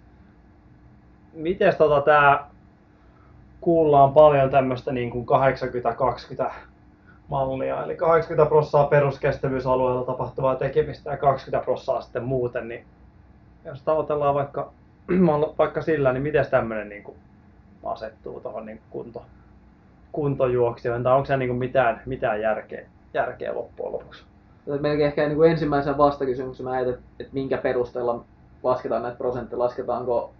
miten 1.34 1.76
tota 1.78 2.02
tämä 2.02 2.48
kuullaan 3.62 4.14
paljon 4.14 4.50
tämmöistä 4.50 4.92
niin 4.92 5.10
kuin 5.10 5.26
80-20 6.48 6.52
mallia, 7.30 7.84
eli 7.84 7.96
80 7.96 8.50
prosenttia 8.50 8.90
peruskestävyysalueella 8.90 10.06
tapahtuvaa 10.06 10.56
tekemistä 10.56 11.12
ja 11.12 11.18
20 11.18 11.66
prosenttia 11.66 12.02
sitten 12.02 12.24
muuten, 12.24 12.68
niin 12.68 12.86
jos 13.66 13.82
tavoitellaan 13.82 14.36
vaikka, 14.36 14.72
vaikka 15.58 15.82
sillä, 15.82 16.14
niin 16.14 16.24
miten 16.24 16.46
tämmöinen 16.52 16.90
niin 16.90 17.04
kuin 17.04 17.18
asettuu 17.84 18.40
tuohon 18.40 18.66
niin 18.66 18.82
kunto, 18.90 19.26
kuntojuoksijoihin, 20.12 21.04
tai 21.04 21.14
onko 21.14 21.26
se 21.26 21.38
niin 21.38 21.50
kuin 21.50 21.60
mitään, 21.60 22.02
mitään 22.06 22.42
järkeä, 22.42 22.86
järkeä 23.14 23.54
loppujen 23.54 23.94
lopuksi? 23.94 24.24
Melkein 24.80 25.08
ehkä 25.08 25.28
niin 25.28 25.38
kuin 25.38 25.52
ensimmäisen 25.52 25.98
vastakysymyksen 25.98 26.66
mä 26.66 26.80
että, 26.80 27.02
että 27.20 27.34
minkä 27.34 27.58
perusteella 27.58 28.24
lasketaan 28.64 29.02
näitä 29.02 29.18
prosentteja, 29.18 29.60
lasketaanko 29.60 30.34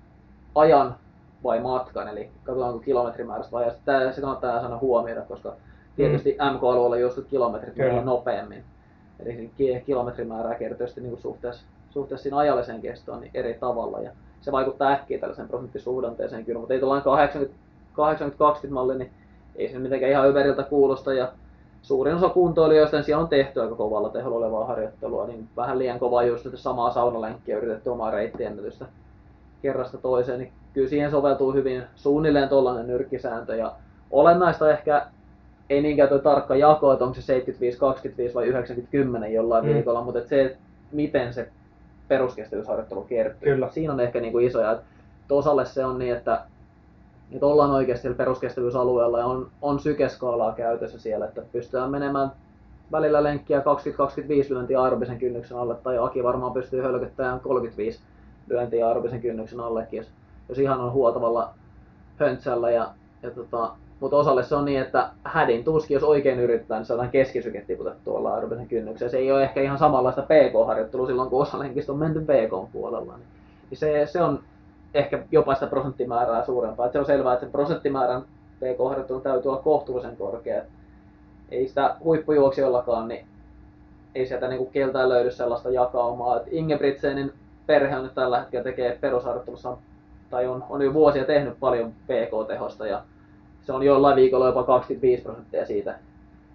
ajan 0.56 0.96
vai 1.44 1.60
matkan, 1.60 2.08
eli 2.08 2.30
katsotaanko 2.44 2.80
kilometrimäärästä 2.80 3.52
vai 3.52 3.64
ajasta. 3.64 3.82
Tämä 3.86 4.12
se 4.12 4.22
kannattaa 4.22 4.60
aina 4.60 4.78
huomioida, 4.78 5.22
koska 5.22 5.56
tietysti 6.00 6.38
MK-alueella 6.54 6.98
juostut 6.98 7.28
kilometrit 7.28 7.76
Kyllä. 7.76 8.02
nopeammin. 8.02 8.64
Eli 9.20 9.52
kilometrimäärää 9.86 10.58
sitten 10.86 11.04
niin 11.04 11.22
suhteessa, 11.22 11.66
suhteessa 11.90 12.24
siinä 12.24 12.38
ajalliseen 12.38 12.82
kestoon 12.82 13.22
niin 13.22 13.32
eri 13.34 13.54
tavalla. 13.54 14.00
Ja 14.00 14.12
se 14.42 14.52
vaikuttaa 14.52 14.92
äkkiä 14.92 15.20
tällaiseen 15.20 15.48
prosenttisuhdanteeseen 15.48 16.46
kyllä, 16.46 16.60
mutta 16.60 16.74
ei 16.74 16.80
tuollainen 16.80 17.04
80 17.04 17.56
80-20 18.68 18.70
malli, 18.70 18.98
niin 18.98 19.12
ei 19.56 19.70
se 19.70 19.80
mitenkään 19.80 20.12
ihan 20.12 20.28
överiltä 20.28 20.64
kuulosta. 20.64 21.14
Ja 21.14 21.32
suurin 21.82 22.16
osa 22.16 22.30
kuntoilijoista 22.30 22.98
niin 22.98 23.04
siellä 23.04 23.24
on 23.24 23.30
tehty 23.30 23.62
aika 23.62 23.76
kovalla 23.76 24.10
teholla 24.10 24.38
olevaa 24.38 24.66
harjoittelua, 24.66 25.28
niin 25.28 25.48
vähän 25.58 25.80
liian 25.80 26.00
kovaa 26.00 26.24
just 26.24 26.46
että 26.46 26.58
samaa 26.58 26.92
saunalenkkiä 26.92 27.58
yritetty 27.58 27.90
omaa 27.90 28.12
reittiennätystä 28.12 28.86
kerrasta 29.62 29.98
toiseen, 29.98 30.40
niin 30.40 30.52
kyllä 30.74 30.90
siihen 30.90 31.12
soveltuu 31.12 31.54
hyvin 31.54 31.84
suunnilleen 31.96 32.50
tuollainen 32.50 32.88
nyrkkisääntö. 32.88 33.56
Ja 33.56 33.72
olennaista 34.12 34.72
ehkä 34.72 35.06
ei 35.70 35.82
niinkään 35.82 36.10
tuo 36.10 36.20
tarkka 36.20 36.56
jako, 36.56 36.92
että 36.92 37.06
onko 37.06 37.22
se 37.22 37.40
75-25 38.30 38.34
vai 38.34 38.52
90-10 38.52 39.28
jollain 39.28 39.66
Mm. 39.66 39.74
viikolla, 39.74 40.04
mutta 40.04 40.28
se, 40.28 40.46
että 40.46 40.58
miten 40.92 41.34
se 41.34 41.50
peruskestävyysharjoittelu 42.08 43.02
kertyy. 43.02 43.54
Kyllä. 43.54 43.70
Siinä 43.70 43.94
on 43.94 44.00
ehkä 44.00 44.20
niinku 44.20 44.40
isoja. 44.40 44.72
että 44.72 44.84
Osalle 45.32 45.66
se 45.66 45.86
on 45.86 46.00
niin, 46.00 46.16
että, 46.16 46.42
että 47.32 47.46
ollaan 47.46 47.72
oikeasti 47.72 48.02
siellä 48.02 48.18
peruskestävyysalueella 48.18 49.20
ja 49.20 49.26
on, 49.26 49.48
on 49.62 49.80
sykeskaalaa 49.80 50.54
käytössä 50.54 51.00
siellä, 51.00 51.26
että 51.26 51.42
pystytään 51.52 51.92
menemään 51.92 52.32
välillä 52.92 53.24
lenkkiä 53.24 53.60
20-25 53.60 53.64
lyöntiä 54.50 54.82
aerobisen 54.82 55.20
kynnyksen 55.20 55.58
alle, 55.58 55.76
tai 55.76 55.98
Aki 55.98 56.24
varmaan 56.24 56.54
pystyy 56.54 56.82
hölköttämään 56.82 57.40
35 57.40 58.00
lyöntiä 58.50 58.88
aerobisen 58.88 59.22
kynnyksen 59.22 59.60
allekin, 59.60 59.98
jos, 59.98 60.08
jos 60.50 60.60
ihan 60.60 60.82
on 60.82 60.92
huotavalla 60.92 61.50
höntsällä. 62.18 62.72
Ja, 62.72 62.88
ja 63.24 63.32
tota, 63.32 63.72
mutta 64.00 64.18
osalle 64.18 64.44
se 64.44 64.56
on 64.56 64.66
niin, 64.66 64.82
että 64.82 65.10
hädin 65.24 65.64
tuskin, 65.64 65.96
jos 65.96 66.04
oikein 66.04 66.40
yrittää, 66.40 66.78
niin 66.78 66.86
saadaan 66.86 67.10
keskisyke 67.10 67.62
tiputettua 67.62 68.04
tuolla 68.04 68.34
aerobisen 68.34 68.68
kynnyksen. 68.68 69.10
Se 69.10 69.18
ei 69.18 69.32
ole 69.32 69.44
ehkä 69.44 69.62
ihan 69.62 69.78
samanlaista 69.78 70.22
PK-harjoittelua 70.22 71.08
silloin, 71.08 71.30
kun 71.30 71.42
osa 71.42 71.58
on 71.88 72.00
menty 72.00 72.20
PK-puolella. 72.20 73.14
Niin, 73.18 73.78
se, 73.78 74.06
se 74.06 74.22
on 74.22 74.40
ehkä 74.94 75.24
jopa 75.32 75.54
sitä 75.54 75.68
prosenttimäärää 75.68 76.46
suurempaa. 76.46 76.86
Et 76.86 76.92
se 76.92 77.00
on 77.00 77.06
selvää, 77.06 77.34
että 77.34 77.46
sen 77.46 77.52
prosenttimäärän 77.52 78.22
PK-harjoittelun 78.58 79.22
täytyy 79.22 79.52
olla 79.52 79.62
kohtuullisen 79.62 80.18
korkea. 80.18 80.62
Ei 81.52 81.68
sitä 81.68 81.96
huippujuoksijoillakaan, 82.04 83.08
niin 83.08 83.26
ei 84.16 84.26
sieltä 84.26 84.48
niinku 84.48 84.66
keltään 84.66 85.10
löydy 85.10 85.32
sellaista 85.32 85.70
jakaumaa. 85.70 86.38
Et 86.38 86.44
Ingebrigtsenin 86.52 87.34
perhe 87.68 87.98
on 87.98 88.04
nyt 88.04 88.16
tällä 88.16 88.40
hetkellä 88.40 88.64
tekee 88.64 88.98
perusharjoittelussa, 89.02 89.78
tai 90.30 90.48
on, 90.48 90.64
on 90.70 90.82
jo 90.82 90.94
vuosia 90.94 91.26
tehnyt 91.26 91.60
paljon 91.60 91.92
PK-tehosta, 91.92 92.88
ja 92.88 93.02
se 93.66 93.74
on 93.74 93.84
jollain 93.84 94.16
viikolla 94.16 94.46
jopa 94.48 94.64
25 94.64 95.24
prosenttia 95.24 95.66
siitä. 95.66 95.96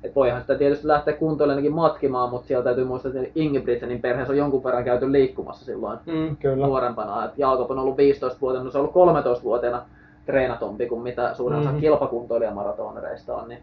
Et 0.05 0.17
voihan 0.17 0.41
sitä 0.41 0.55
tietysti 0.59 0.89
lähteä 0.89 1.15
kuntoilenakin 1.15 1.73
matkimaan, 1.73 2.31
mutta 2.31 2.47
siellä 2.47 2.65
täytyy 2.65 2.85
muistaa, 2.85 3.13
että 3.15 3.31
Ingebrigtsenin 3.35 4.01
perheessä 4.01 4.33
on 4.33 4.37
jonkun 4.39 4.65
verran 4.65 4.85
käyty 4.85 5.13
liikkumassa 5.13 5.65
silloin 5.65 5.99
Mm, 6.07 6.37
kyllä. 6.37 6.67
nuorempana. 6.67 7.25
Et 7.25 7.31
Jaakob 7.39 7.71
on 7.71 7.79
ollut 7.79 7.97
15-vuotiaana, 7.97 8.65
no 8.65 8.71
se 8.71 8.79
on 8.79 8.83
ollut 8.83 8.95
13-vuotiaana 9.15 9.83
treenatompi 10.27 10.87
kuin 10.87 11.03
mitä 11.03 11.35
suurin 11.35 11.59
osa 11.59 11.71
Mhm. 11.71 11.81
kilpakuntoilijamaratonreista 11.81 13.37
on. 13.37 13.49
Niin 13.49 13.61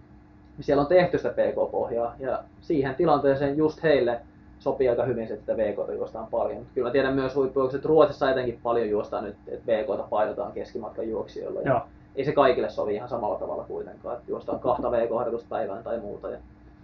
siellä 0.60 0.82
on 0.82 0.88
tehty 0.88 1.18
sitä 1.18 1.30
PK-pohjaa 1.34 2.16
ja 2.20 2.40
siihen 2.62 2.96
tilanteeseen 2.96 3.58
just 3.58 3.84
heille 3.84 4.20
sopii 4.60 4.90
aika 4.90 5.04
hyvin 5.04 5.28
se, 5.28 5.34
että 5.34 5.58
VK 5.58 5.94
juostaan 5.96 6.28
paljon. 6.32 6.66
Kyllä 6.76 6.88
mä 6.88 6.92
tiedän 6.92 7.14
myös 7.14 7.36
huippujuokset, 7.36 7.78
että 7.78 7.88
Ruotsissa 7.90 8.32
etenkin 8.32 8.60
paljon 8.64 8.90
juostaan 8.90 9.24
nyt, 9.24 9.36
että 9.48 9.72
VK 9.72 10.10
painotaan 10.10 10.52
keskimatkan 10.52 11.10
juoksijoilla. 11.10 11.62
Ja 11.62 11.68
Joo. 11.72 11.82
Ei 12.16 12.26
se 12.26 12.32
kaikille 12.32 12.70
sovi 12.70 12.96
ihan 12.96 13.10
samalla 13.10 13.40
tavalla 13.40 13.64
kuitenkaan, 13.64 14.18
että 14.18 14.32
juostaan 14.32 14.60
kahta 14.60 14.92
VK-harjoitusta 14.92 15.50
päivään 15.50 15.84
tai 15.84 16.00
muuta. 16.00 16.30
Ja 16.30 16.38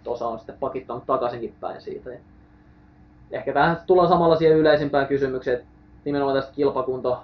osa 0.06 0.28
on 0.28 0.38
sitten 0.38 0.56
pakittanut 0.60 1.06
takaisinkin 1.06 1.54
päin 1.60 1.80
siitä. 1.80 2.10
Ja 2.10 2.18
ehkä 3.30 3.52
tähän 3.52 3.76
tullaan 3.86 4.08
samalla 4.08 4.36
siihen 4.36 4.58
yleisimpään 4.58 5.06
kysymykseen, 5.06 5.56
että 5.56 5.68
nimenomaan 6.04 6.36
tästä 6.36 6.52
kilpakunto 6.54 7.18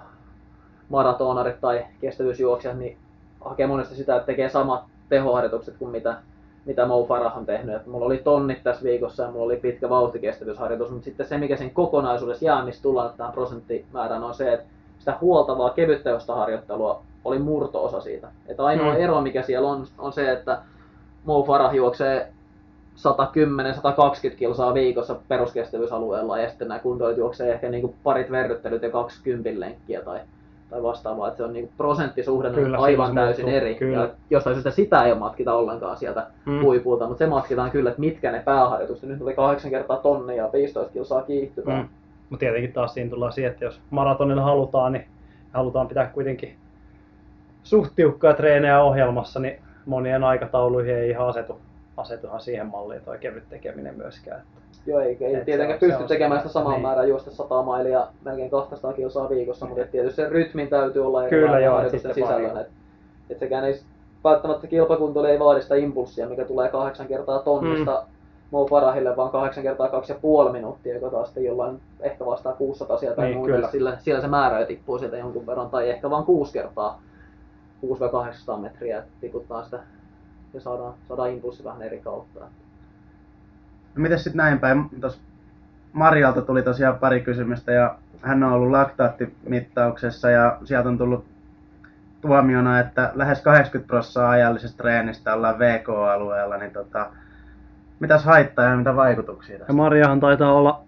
maratonarit 0.89 1.61
tai 1.61 1.87
kestävyysjuoksijat, 2.01 2.79
niin 2.79 2.97
hakee 3.41 3.67
monesti 3.67 3.95
sitä, 3.95 4.17
että 4.17 4.27
tekee 4.27 4.49
samat 4.49 4.85
tehoharjoitukset 5.09 5.77
kuin 5.79 5.91
mitä, 5.91 6.17
mitä 6.65 6.87
Mo 6.87 7.05
Farah 7.05 7.39
on 7.39 7.47
tehnyt. 7.47 7.77
Et 7.77 7.87
mulla 7.87 8.07
oli 8.07 8.19
tonnit 8.19 8.63
tässä 8.63 8.83
viikossa 8.83 9.23
ja 9.23 9.31
mulla 9.31 9.45
oli 9.45 9.57
pitkä 9.57 9.89
vauhtikestävyysharjoitus, 9.89 10.91
mutta 10.91 11.05
sitten 11.05 11.27
se, 11.27 11.39
mikä 11.39 11.57
sen 11.57 11.71
kokonaisuudessa 11.71 12.45
jää, 12.45 12.65
mistä 12.65 12.83
tullaan 12.83 13.11
tähän 13.17 13.33
prosenttimäärään, 13.33 14.23
on 14.23 14.35
se, 14.35 14.53
että 14.53 14.67
sitä 15.05 15.19
huoltavaa 15.21 15.71
kevyttehosta 15.71 16.35
harjoittelua 16.35 17.03
oli 17.25 17.39
murto-osa 17.39 18.01
siitä. 18.01 18.29
Et 18.49 18.61
ainoa 18.61 18.93
Mm. 18.95 19.01
ero, 19.01 19.21
mikä 19.21 19.43
siellä 19.43 19.69
on, 19.69 19.87
on 19.99 20.13
se, 20.13 20.33
että 20.33 20.59
Mo 21.25 21.43
Farah 21.43 21.75
juoksee 21.75 22.29
110-120 24.33 24.37
kilsaa 24.37 24.75
viikossa 24.75 25.17
peruskestävyysalueella 25.29 26.39
ja 26.39 26.49
sitten 26.49 26.69
nämä 26.69 26.79
kuntoilijat 26.81 27.19
juoksee 27.19 27.53
ehkä 27.53 27.69
niinku 27.71 27.95
parit 28.03 28.31
verryttelyt 28.31 28.83
ja 28.83 28.91
20 28.91 29.61
lenkkiä 29.61 30.01
tai, 30.03 30.21
tai 30.71 30.83
vastaavaa. 30.83 31.29
Että 31.29 31.37
se 31.37 31.45
on 31.45 31.53
niinku 31.53 31.73
prosenttisuhde 31.77 32.51
Kyllä, 32.51 32.79
aivan 32.79 33.15
täysin 33.15 33.45
muuttuu, 33.45 33.57
eri. 33.61 33.75
kyllä. 33.75 33.97
Ja 34.03 34.09
jostain 34.31 34.57
syystä 34.57 34.71
sitä 34.71 35.03
ei 35.05 35.15
matkita 35.15 35.55
ollenkaan 35.55 35.97
sieltä 35.97 36.27
Mm. 36.47 36.53
mm. 36.53 36.63
huipulta, 36.63 37.07
mutta 37.07 37.19
se 37.19 37.27
matkitaan 37.27 37.71
kyllä, 37.71 37.91
että 37.91 38.01
mitkä 38.01 38.33
ne 38.33 38.43
pääharjoitukset. 38.45 39.09
Nyt 39.09 39.23
oli 39.23 39.35
8 39.35 39.71
kertaa 39.71 39.97
tonnia 39.97 40.37
ja 40.37 40.53
15 40.53 40.93
kilsaa 40.93 41.23
kiihtyvää. 41.23 41.83
Mm. 41.83 41.89
Mutta 42.35 42.41
tietenkin 42.47 42.73
taas 42.73 42.95
siinä 42.95 43.11
tullaan 43.11 43.33
siihen, 43.33 43.53
että 43.53 43.65
jos 43.65 43.81
maratonilla 43.91 44.43
halutaan, 44.43 44.93
niin 44.93 45.07
halutaan 45.53 45.89
pitää 45.89 46.07
kuitenkin 46.07 46.57
suht 47.63 47.93
tiukkaa 47.97 48.35
treenejä 48.35 48.81
ohjelmassa, 48.83 49.41
niin 49.41 49.59
monien 49.87 50.25
aikatauluihin 50.25 50.95
ei 50.95 51.11
ihan 51.11 51.27
asetu, 51.29 51.61
asetuhan 51.97 52.41
siihen 52.41 52.67
malliin 52.67 53.03
toi 53.03 53.19
kevyt 53.19 53.49
tekeminen 53.49 53.95
myöskään. 53.97 54.39
Että 54.41 54.61
Joo, 54.87 55.01
eikä 55.01 55.27
ei 55.27 55.33
Et 55.35 55.41
se 55.41 55.45
tietenkään 55.45 55.81
se 55.81 55.87
pysty 55.87 56.03
on 56.03 56.09
tekemään 56.09 56.41
sitä, 56.41 56.53
samaa 56.53 56.73
niin. 56.73 56.83
määrää 56.83 57.05
juosta 57.05 57.31
100 57.31 57.63
mailia 57.63 58.07
melkein 58.25 58.51
200 58.51 58.93
kilsaa 58.93 59.29
viikossa, 59.31 59.67
mutta 59.67 59.83
et 59.83 59.91
tietysti 59.91 60.17
sen 60.17 60.33
rytmin 60.33 60.69
täytyy 60.69 61.07
olla 61.07 61.29
Kyllä, 61.29 61.59
joo, 61.61 61.75
harjoitusten 61.75 62.15
sisällön. 62.15 62.51
vaan- 62.55 62.61
Et, 62.61 62.69
et 63.31 63.39
sekään 63.39 63.65
ei 63.65 63.81
välttämättä 64.25 64.67
kilpakuntoille 64.67 65.31
ei 65.31 65.39
vaadi 65.39 65.63
sitä 65.63 65.75
impulssia, 65.75 66.29
mikä 66.29 66.45
tulee 66.45 66.69
kahdeksan 66.69 67.07
kertaa 67.07 67.39
tonnista 67.39 68.05
Mm. 68.07 68.14
Mo 68.55 68.67
Farahille, 68.67 69.17
vaan 69.17 69.31
kahdeksan 69.31 69.63
kertaa 69.63 69.89
kaksi 69.89 70.13
ja 70.13 70.19
puoli 70.23 70.53
minuuttia, 70.53 70.95
joka 70.95 71.11
taas 71.11 71.27
sitten 71.29 71.45
jollain 71.45 71.81
ehkä 72.01 72.27
vastaa 72.27 72.53
600 72.53 72.99
sieltä 72.99 73.17
tai 73.17 73.25
Niin, 73.25 73.37
muuta. 73.37 73.53
kyllä. 73.53 73.71
Sillä, 73.71 73.97
siellä 73.99 74.21
se 74.21 74.29
määrä 74.29 74.61
jo 74.61 74.67
tippuu 74.67 74.99
sieltä 74.99 75.17
jonkun 75.17 75.47
verran, 75.47 75.71
tai 75.71 75.91
ehkä 75.91 76.11
vaan 76.11 76.25
kuusi 76.25 76.53
kertaa 76.53 77.01
600-800 77.87 78.61
metriä, 78.61 78.99
että 78.99 79.11
tiputtaa 79.21 79.65
sitä 79.65 79.81
ja 80.55 80.61
saadaan, 80.61 80.95
saadaan 81.09 81.31
impulssi 81.31 81.65
vähän 81.65 81.83
eri 81.83 81.99
kautta. 81.99 82.41
No 82.41 82.47
mites 84.03 84.25
sitten 84.25 84.37
näin 84.37 84.59
päin? 84.59 84.85
Tos 85.01 85.21
Marjalta 85.93 86.43
tuli 86.43 86.63
tosiaan 86.63 86.99
pari 86.99 87.21
kysymystä 87.21 87.73
ja 87.73 87.95
hän 88.23 88.43
on 88.43 88.53
ollut 88.53 88.71
laktaattimittauksessa 88.71 90.31
ja 90.31 90.59
sieltä 90.65 90.89
on 90.89 90.99
tullut 90.99 91.25
tuomiona, 92.21 92.81
että 92.81 93.13
lähes 93.15 93.41
80 93.41 93.87
prosenttia 93.89 94.29
ajallisesta 94.29 94.77
treenistä 94.77 95.35
ollaan 95.35 95.59
VK-alueella, 95.59 96.57
niin 96.57 96.73
tota, 96.73 97.07
mitäs 98.01 98.25
haittaa 98.25 98.65
ja 98.65 98.77
mitä 98.77 98.97
vaikutuksia 98.97 99.55
Ja 99.55 99.59
tästä? 99.59 99.73
Mariahan 99.73 100.21
taitaa 100.21 100.53
olla, 100.53 100.81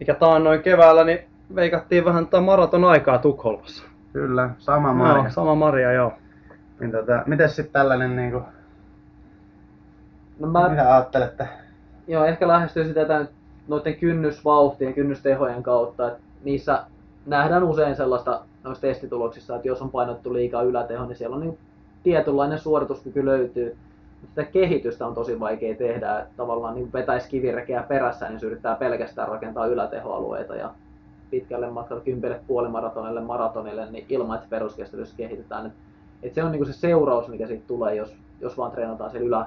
mikä 0.00 0.14
taannoin 0.14 0.62
keväällä, 0.62 1.04
niin 1.04 1.18
veikattiin 1.54 2.04
vähän 2.04 2.26
tätä 2.26 2.40
maraton 2.40 2.84
aikaa 2.84 3.18
Tukholmassa. 3.18 3.84
Kyllä, 4.12 4.50
sama 4.58 4.92
Marja. 4.92 5.22
Joo, 5.22 5.30
sama 5.30 5.54
Maria, 5.54 5.92
joo. 5.92 6.12
Niin 6.80 6.92
tota, 6.92 7.22
mites 7.26 7.56
sitten 7.56 7.72
tällainen, 7.72 8.16
niinku, 8.16 8.42
No 10.38 10.48
mä, 10.48 10.68
mitä 10.68 10.94
ajattelette? 10.94 11.48
Joo, 12.08 12.24
ehkä 12.24 12.48
lähestyy 12.48 12.84
sitä 12.84 13.04
tämän, 13.04 13.28
noiden 13.68 13.96
kynnysvauhtien, 13.96 14.94
kynnystehojen 14.94 15.62
kautta, 15.62 16.08
että 16.08 16.20
niissä 16.44 16.84
nähdään 17.26 17.64
usein 17.64 17.96
sellaista 17.96 18.40
noissa 18.64 18.80
testituloksissa, 18.80 19.56
että 19.56 19.68
jos 19.68 19.82
on 19.82 19.90
painottu 19.90 20.32
liikaa 20.32 20.62
yläteho, 20.62 21.06
niin 21.06 21.16
siellä 21.16 21.36
on 21.36 21.40
niin 21.40 21.58
tietynlainen 22.02 22.58
suorituskyky 22.58 23.24
löytyy. 23.24 23.76
Sitä 24.28 24.44
kehitystä 24.44 25.06
on 25.06 25.14
tosi 25.14 25.40
vaikea 25.40 25.74
tehdä, 25.74 26.18
että 26.18 26.34
tavallaan 26.36 26.74
niin 26.74 26.92
vetäisi 26.92 27.28
kivirekeä 27.28 27.82
perässä, 27.82 28.28
niin 28.28 28.40
se 28.40 28.46
yrittää 28.46 28.74
pelkästään 28.74 29.28
rakentaa 29.28 29.66
ylätehoalueita 29.66 30.56
ja 30.56 30.70
pitkälle 31.30 31.70
matkalle 31.70 32.02
kympille 32.02 32.40
puolimaratonille, 32.46 33.20
maratonille, 33.20 33.90
niin 33.90 34.06
ilman, 34.08 34.36
että 34.36 34.50
peruskestävyys 34.50 35.14
kehitetään. 35.16 35.66
Et, 35.66 35.72
et 36.22 36.34
se 36.34 36.44
on 36.44 36.52
niinku 36.52 36.64
se 36.64 36.72
seuraus, 36.72 37.28
mikä 37.28 37.46
siitä 37.46 37.64
tulee, 37.66 37.94
jos, 37.94 38.16
jos 38.40 38.58
vaan 38.58 38.70
treenataan 38.70 39.10
siellä 39.10 39.26
ylä, 39.26 39.46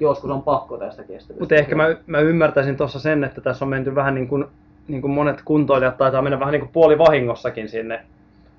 Joskus 0.00 0.30
on 0.30 0.42
pakko 0.42 0.76
tästä 0.76 1.02
kestävyystä. 1.02 1.42
Mutta 1.42 1.54
ehkä 1.54 1.74
mä, 1.74 1.96
mä 2.06 2.18
ymmärtäisin 2.18 2.76
tuossa 2.76 3.00
sen, 3.00 3.24
että 3.24 3.40
tässä 3.40 3.64
on 3.64 3.68
menty 3.68 3.94
vähän 3.94 4.14
niin 4.14 4.28
kuin, 4.28 4.44
niin 4.88 5.00
kuin 5.00 5.10
monet 5.10 5.42
kuntoilijat 5.44 5.96
taitaa 5.96 6.22
mennä 6.22 6.40
vähän 6.40 6.52
niin 6.52 6.60
kuin 6.60 6.72
puolivahingossakin 6.72 7.68
sinne, 7.68 8.04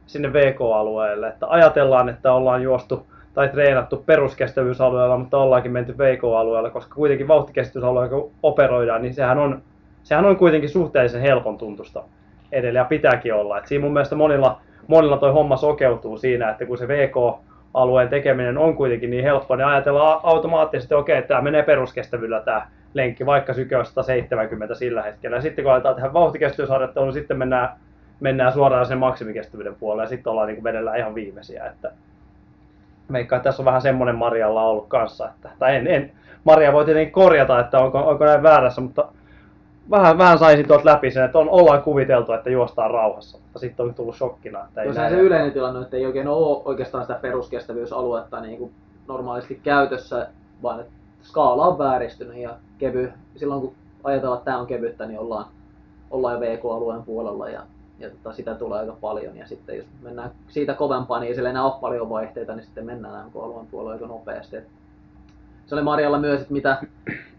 sinne 0.06 0.34
VK-alueelle. 0.34 1.28
Että 1.28 1.48
ajatellaan, 1.50 2.10
että 2.10 2.34
ollaan 2.34 2.64
juostu 2.64 3.08
tai 3.34 3.50
treenattu 3.50 4.04
peruskestävyysalueella, 4.06 5.18
mutta 5.18 5.38
ollaankin 5.38 5.72
menty 5.72 5.98
VK-alueelle, 5.98 6.70
koska 6.70 6.96
kuitenkin 6.96 7.28
vauhtikestävyysalueella 7.28 8.10
kun 8.10 8.32
operoidaan, 8.44 9.02
niin 9.02 9.14
sehän 9.14 9.38
on, 9.38 9.62
sehän 10.04 10.26
on 10.26 10.38
kuitenkin 10.38 10.70
suhteellisen 10.70 11.22
helpon 11.22 11.58
tuntusta. 11.58 12.04
edelleen 12.52 12.82
ja 12.82 12.86
pitääkin 12.86 13.34
olla. 13.34 13.58
Et 13.58 13.68
siinä 13.68 13.84
mun 13.84 13.94
mielestä 13.94 14.16
monilla, 14.16 14.62
monilla 14.88 15.18
toi 15.18 15.32
homma 15.32 15.58
sokeutuu 15.58 16.18
siinä, 16.18 16.50
että 16.50 16.66
kun 16.66 16.78
se 16.78 16.88
VK-alueen 16.88 18.10
tekeminen 18.10 18.58
on 18.58 18.76
kuitenkin 18.76 19.10
niin 19.10 19.24
helppo, 19.24 19.56
niin 19.56 19.66
ajatellaan 19.66 20.20
automaattisesti, 20.24 20.94
että 20.94 20.98
okei, 20.98 21.22
tämä 21.22 21.42
menee 21.42 21.64
peruskestävyydellä 21.64 22.42
tämä 22.42 22.68
lenkki, 22.94 23.26
vaikka 23.26 23.54
syke 23.54 23.78
on 23.78 23.86
170 23.86 24.76
sillä 24.76 25.02
hetkellä. 25.02 25.38
Ja 25.38 25.42
sitten 25.42 25.64
kun 25.64 25.74
aletaan 25.74 25.96
tehdä 25.96 26.14
vauhtikestävyysharjoittelua, 26.14 27.06
niin 27.06 27.14
sitten 27.14 27.38
mennään, 27.38 27.70
mennään 28.20 28.54
suoraan 28.54 28.86
sen 28.86 28.98
maksimikestävyyden 28.98 29.76
puolelle 29.76 30.04
ja 30.04 30.10
sitten 30.10 30.32
ollaan 30.32 30.48
niin 30.48 30.64
vedellä 30.64 30.96
ihan 30.96 31.16
viimeisiä. 31.16 31.66
Että 31.66 31.92
veikkaan, 33.12 33.38
että 33.38 33.50
tässä 33.50 33.62
on 33.62 33.66
vähän 33.66 33.82
semmoinen 33.82 34.16
Marjalla 34.16 34.64
ollut 34.64 34.88
kanssa, 34.88 35.30
että, 35.30 35.50
tai 35.60 35.76
en, 35.76 35.88
en, 35.88 36.12
Maria 36.44 36.74
voi 36.74 36.86
tietenkin 36.86 37.14
korjata, 37.14 37.60
että 37.60 37.80
onko, 37.80 38.00
onko 38.00 38.26
näin 38.26 38.44
väärässä, 38.44 38.82
mutta 38.82 39.08
vähän, 39.92 40.18
vähän 40.18 40.40
saisin 40.40 40.68
tuolta 40.68 40.86
läpi 40.86 41.12
sen, 41.12 41.26
että 41.26 41.40
on, 41.40 41.50
ollaan 41.50 41.84
kuviteltu, 41.84 42.34
että 42.34 42.50
juostaan 42.50 42.92
rauhassa, 42.92 43.38
mutta 43.38 43.60
sitten 43.60 43.86
on 43.86 43.94
tullut 43.94 44.16
shokkina. 44.16 44.64
Että 44.64 44.82
ei 44.82 44.88
Tosiaan 44.88 45.12
näin. 45.12 45.22
se 45.22 45.26
yleinen 45.26 45.52
tilanne, 45.52 45.82
että 45.82 45.98
ei 45.98 46.06
oikein 46.06 46.28
ole 46.28 46.62
oikeastaan 46.66 47.04
sitä 47.04 47.20
peruskestävyysaluetta 47.22 48.42
niin 48.42 48.58
kuin 48.58 48.72
normaalisti 49.08 49.60
käytössä, 49.64 50.28
vaan 50.64 50.80
että 50.80 50.94
skaala 51.24 51.68
on 51.68 51.78
vääristynyt 51.78 52.38
ja 52.38 52.50
kevy, 52.78 53.14
silloin 53.36 53.62
kun 53.62 53.74
ajatellaan, 54.04 54.38
että 54.38 54.46
tämä 54.46 54.60
on 54.60 54.68
kevyttä, 54.68 55.06
niin 55.06 55.20
ollaan, 55.20 55.46
ollaan 56.12 56.34
jo 56.34 56.40
VK-alueen 56.40 57.04
puolella 57.04 57.50
ja, 57.50 57.62
ja 58.04 58.10
tota, 58.10 58.34
sitä 58.34 58.56
tulee 58.56 58.80
aika 58.80 58.98
paljon. 59.02 59.38
Ja 59.38 59.48
sitten 59.48 59.78
jos 59.78 59.86
mennään 60.02 60.32
siitä 60.48 60.74
kovempaa, 60.74 61.20
niin 61.20 61.28
ei 61.28 61.34
siellä 61.34 61.50
enää 61.50 61.66
ole 61.66 61.82
paljon 61.82 62.10
vaihteita, 62.10 62.56
niin 62.56 62.66
sitten 62.66 62.86
mennään 62.86 63.28
MK-alueen 63.28 63.68
puolella 63.68 63.94
aika 63.94 64.08
nopeasti. 64.08 64.56
Et 64.56 64.68
se 65.66 65.76
oli 65.76 65.84
Marjalla 65.84 66.20
myös, 66.20 66.42
että 66.42 66.54
mitä, 66.54 66.78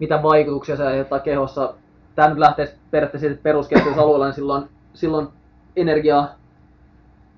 mitä 0.01 0.23
vaikutuksia 0.23 0.77
se 0.77 0.87
aiheuttaa 0.87 1.19
kehossa. 1.19 1.75
Tämä 2.15 2.29
nyt 2.29 2.39
lähtee 2.39 2.75
periaatteessa 2.91 3.43
peruskestävyysalueella, 3.43 4.27
niin 4.27 4.35
silloin, 4.35 4.69
silloin 4.95 5.29
energiaa 5.77 6.35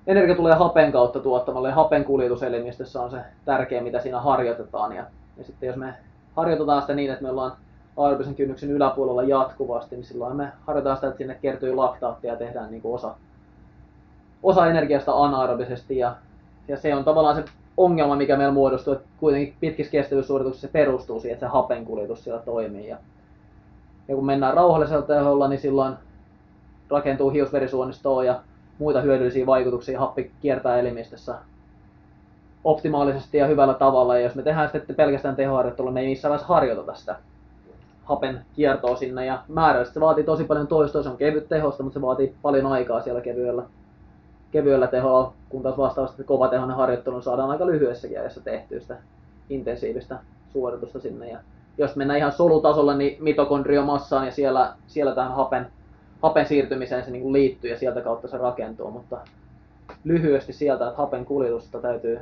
energia 0.07 0.35
tulee 0.35 0.55
hapen 0.55 0.91
kautta 0.91 1.19
tuottamalle 1.19 1.69
ja 1.69 1.75
hapen 1.75 2.03
kuljetuselimistössä 2.03 3.01
on 3.01 3.11
se 3.11 3.17
tärkeä, 3.45 3.81
mitä 3.81 3.99
siinä 3.99 4.21
harjoitetaan. 4.21 4.95
Ja, 4.95 5.05
ja 5.37 5.43
sitten 5.43 5.67
jos 5.67 5.75
me 5.75 5.93
harjoitetaan 6.35 6.81
sitä 6.81 6.93
niin, 6.93 7.11
että 7.11 7.23
me 7.23 7.29
ollaan 7.29 7.51
aerobisen 7.97 8.35
kynnyksen 8.35 8.71
yläpuolella 8.71 9.23
jatkuvasti, 9.23 9.95
niin 9.95 10.05
silloin 10.05 10.35
me 10.35 10.51
harjoitetaan 10.67 10.97
sitä, 10.97 11.07
että 11.07 11.17
sinne 11.17 11.37
kertyy 11.41 11.75
laktaattia 11.75 12.31
ja 12.31 12.37
tehdään 12.37 12.71
niin 12.71 12.81
kuin 12.81 12.95
osa, 12.95 13.15
osa 14.43 14.67
energiasta 14.67 15.13
anaerobisesti. 15.13 15.97
Ja, 15.97 16.15
ja 16.67 16.77
se 16.77 16.95
on 16.95 17.03
tavallaan 17.03 17.35
se 17.35 17.43
ongelma, 17.77 18.15
mikä 18.15 18.37
meillä 18.37 18.53
muodostuu, 18.53 18.93
että 18.93 19.07
kuitenkin 19.19 19.55
pitkissä 19.59 19.91
kestävyyssuorituksissa 19.91 20.67
se 20.67 20.71
perustuu 20.71 21.19
siihen, 21.19 21.33
että 21.33 21.45
se 21.45 21.51
hapen 21.51 21.85
kuljetus 21.85 22.23
siellä 22.23 22.41
toimii. 22.41 22.87
Ja, 22.87 22.97
ja 24.07 24.15
kun 24.15 24.25
mennään 24.25 24.53
rauhallisella 24.53 25.01
teholla, 25.01 25.47
niin 25.47 25.61
silloin 25.61 25.93
rakentuu 26.89 27.29
hiusverisuonistoa 27.29 28.23
ja 28.23 28.39
muita 28.79 29.01
hyödyllisiä 29.01 29.45
vaikutuksia 29.45 29.99
happi 29.99 30.31
kiertää 30.41 30.79
elimistössä 30.79 31.35
optimaalisesti 32.63 33.37
ja 33.37 33.47
hyvällä 33.47 33.73
tavalla. 33.73 34.17
Ja 34.17 34.23
jos 34.23 34.35
me 34.35 34.43
tehdään 34.43 34.69
sitten 34.71 34.95
pelkästään 34.95 35.35
tehoharjoittelua, 35.35 35.91
me 35.91 36.01
ei 36.01 36.07
missään 36.07 36.29
vaiheessa 36.29 36.53
harjoiteta 36.53 36.93
sitä 36.93 37.15
hapen 38.07 38.45
kiertoa 38.55 38.95
sinne. 38.95 39.25
Ja 39.25 39.43
määrällisesti 39.47 39.93
se 39.93 39.99
vaatii 39.99 40.23
tosi 40.23 40.43
paljon 40.43 40.67
toistoa, 40.67 41.03
se 41.03 41.09
on 41.09 41.17
kevyt 41.17 41.49
tehosta, 41.49 41.83
mutta 41.83 41.99
se 41.99 42.05
vaatii 42.05 42.35
paljon 42.41 42.65
aikaa 42.65 43.01
siellä 43.01 43.21
kevyellä, 43.21 43.63
kevyellä 44.51 44.87
teholla, 44.87 45.33
kun 45.49 45.63
taas 45.63 45.77
vastaavasti 45.77 46.23
kovatehoinen 46.23 46.77
harjoittelu 46.77 47.21
saadaan 47.21 47.49
aika 47.49 47.67
lyhyessäkin 47.67 48.19
ajassa 48.19 48.41
tehtyä 48.41 48.79
sitä 48.79 48.97
intensiivistä 49.49 50.19
suoritusta 50.53 50.99
sinne. 50.99 51.29
Ja 51.29 51.39
jos 51.77 51.95
mennään 51.95 52.17
ihan 52.17 52.31
solutasolla, 52.31 52.95
niin 52.95 53.23
mitokondriomassaan 53.23 54.25
ja 54.25 54.31
siellä, 54.31 54.73
siellä 54.87 55.15
tähän 55.15 55.35
hapen 55.35 55.67
hapen 56.21 56.45
siirtymiseen 56.45 57.05
se 57.05 57.11
niin 57.11 57.33
liittyy 57.33 57.69
ja 57.69 57.77
sieltä 57.77 58.01
kautta 58.01 58.27
se 58.27 58.37
rakentuu, 58.37 58.91
mutta 58.91 59.17
lyhyesti 60.03 60.53
sieltä, 60.53 60.87
että 60.87 60.97
hapen 60.97 61.25
kuljetusta 61.25 61.79
täytyy, 61.79 62.19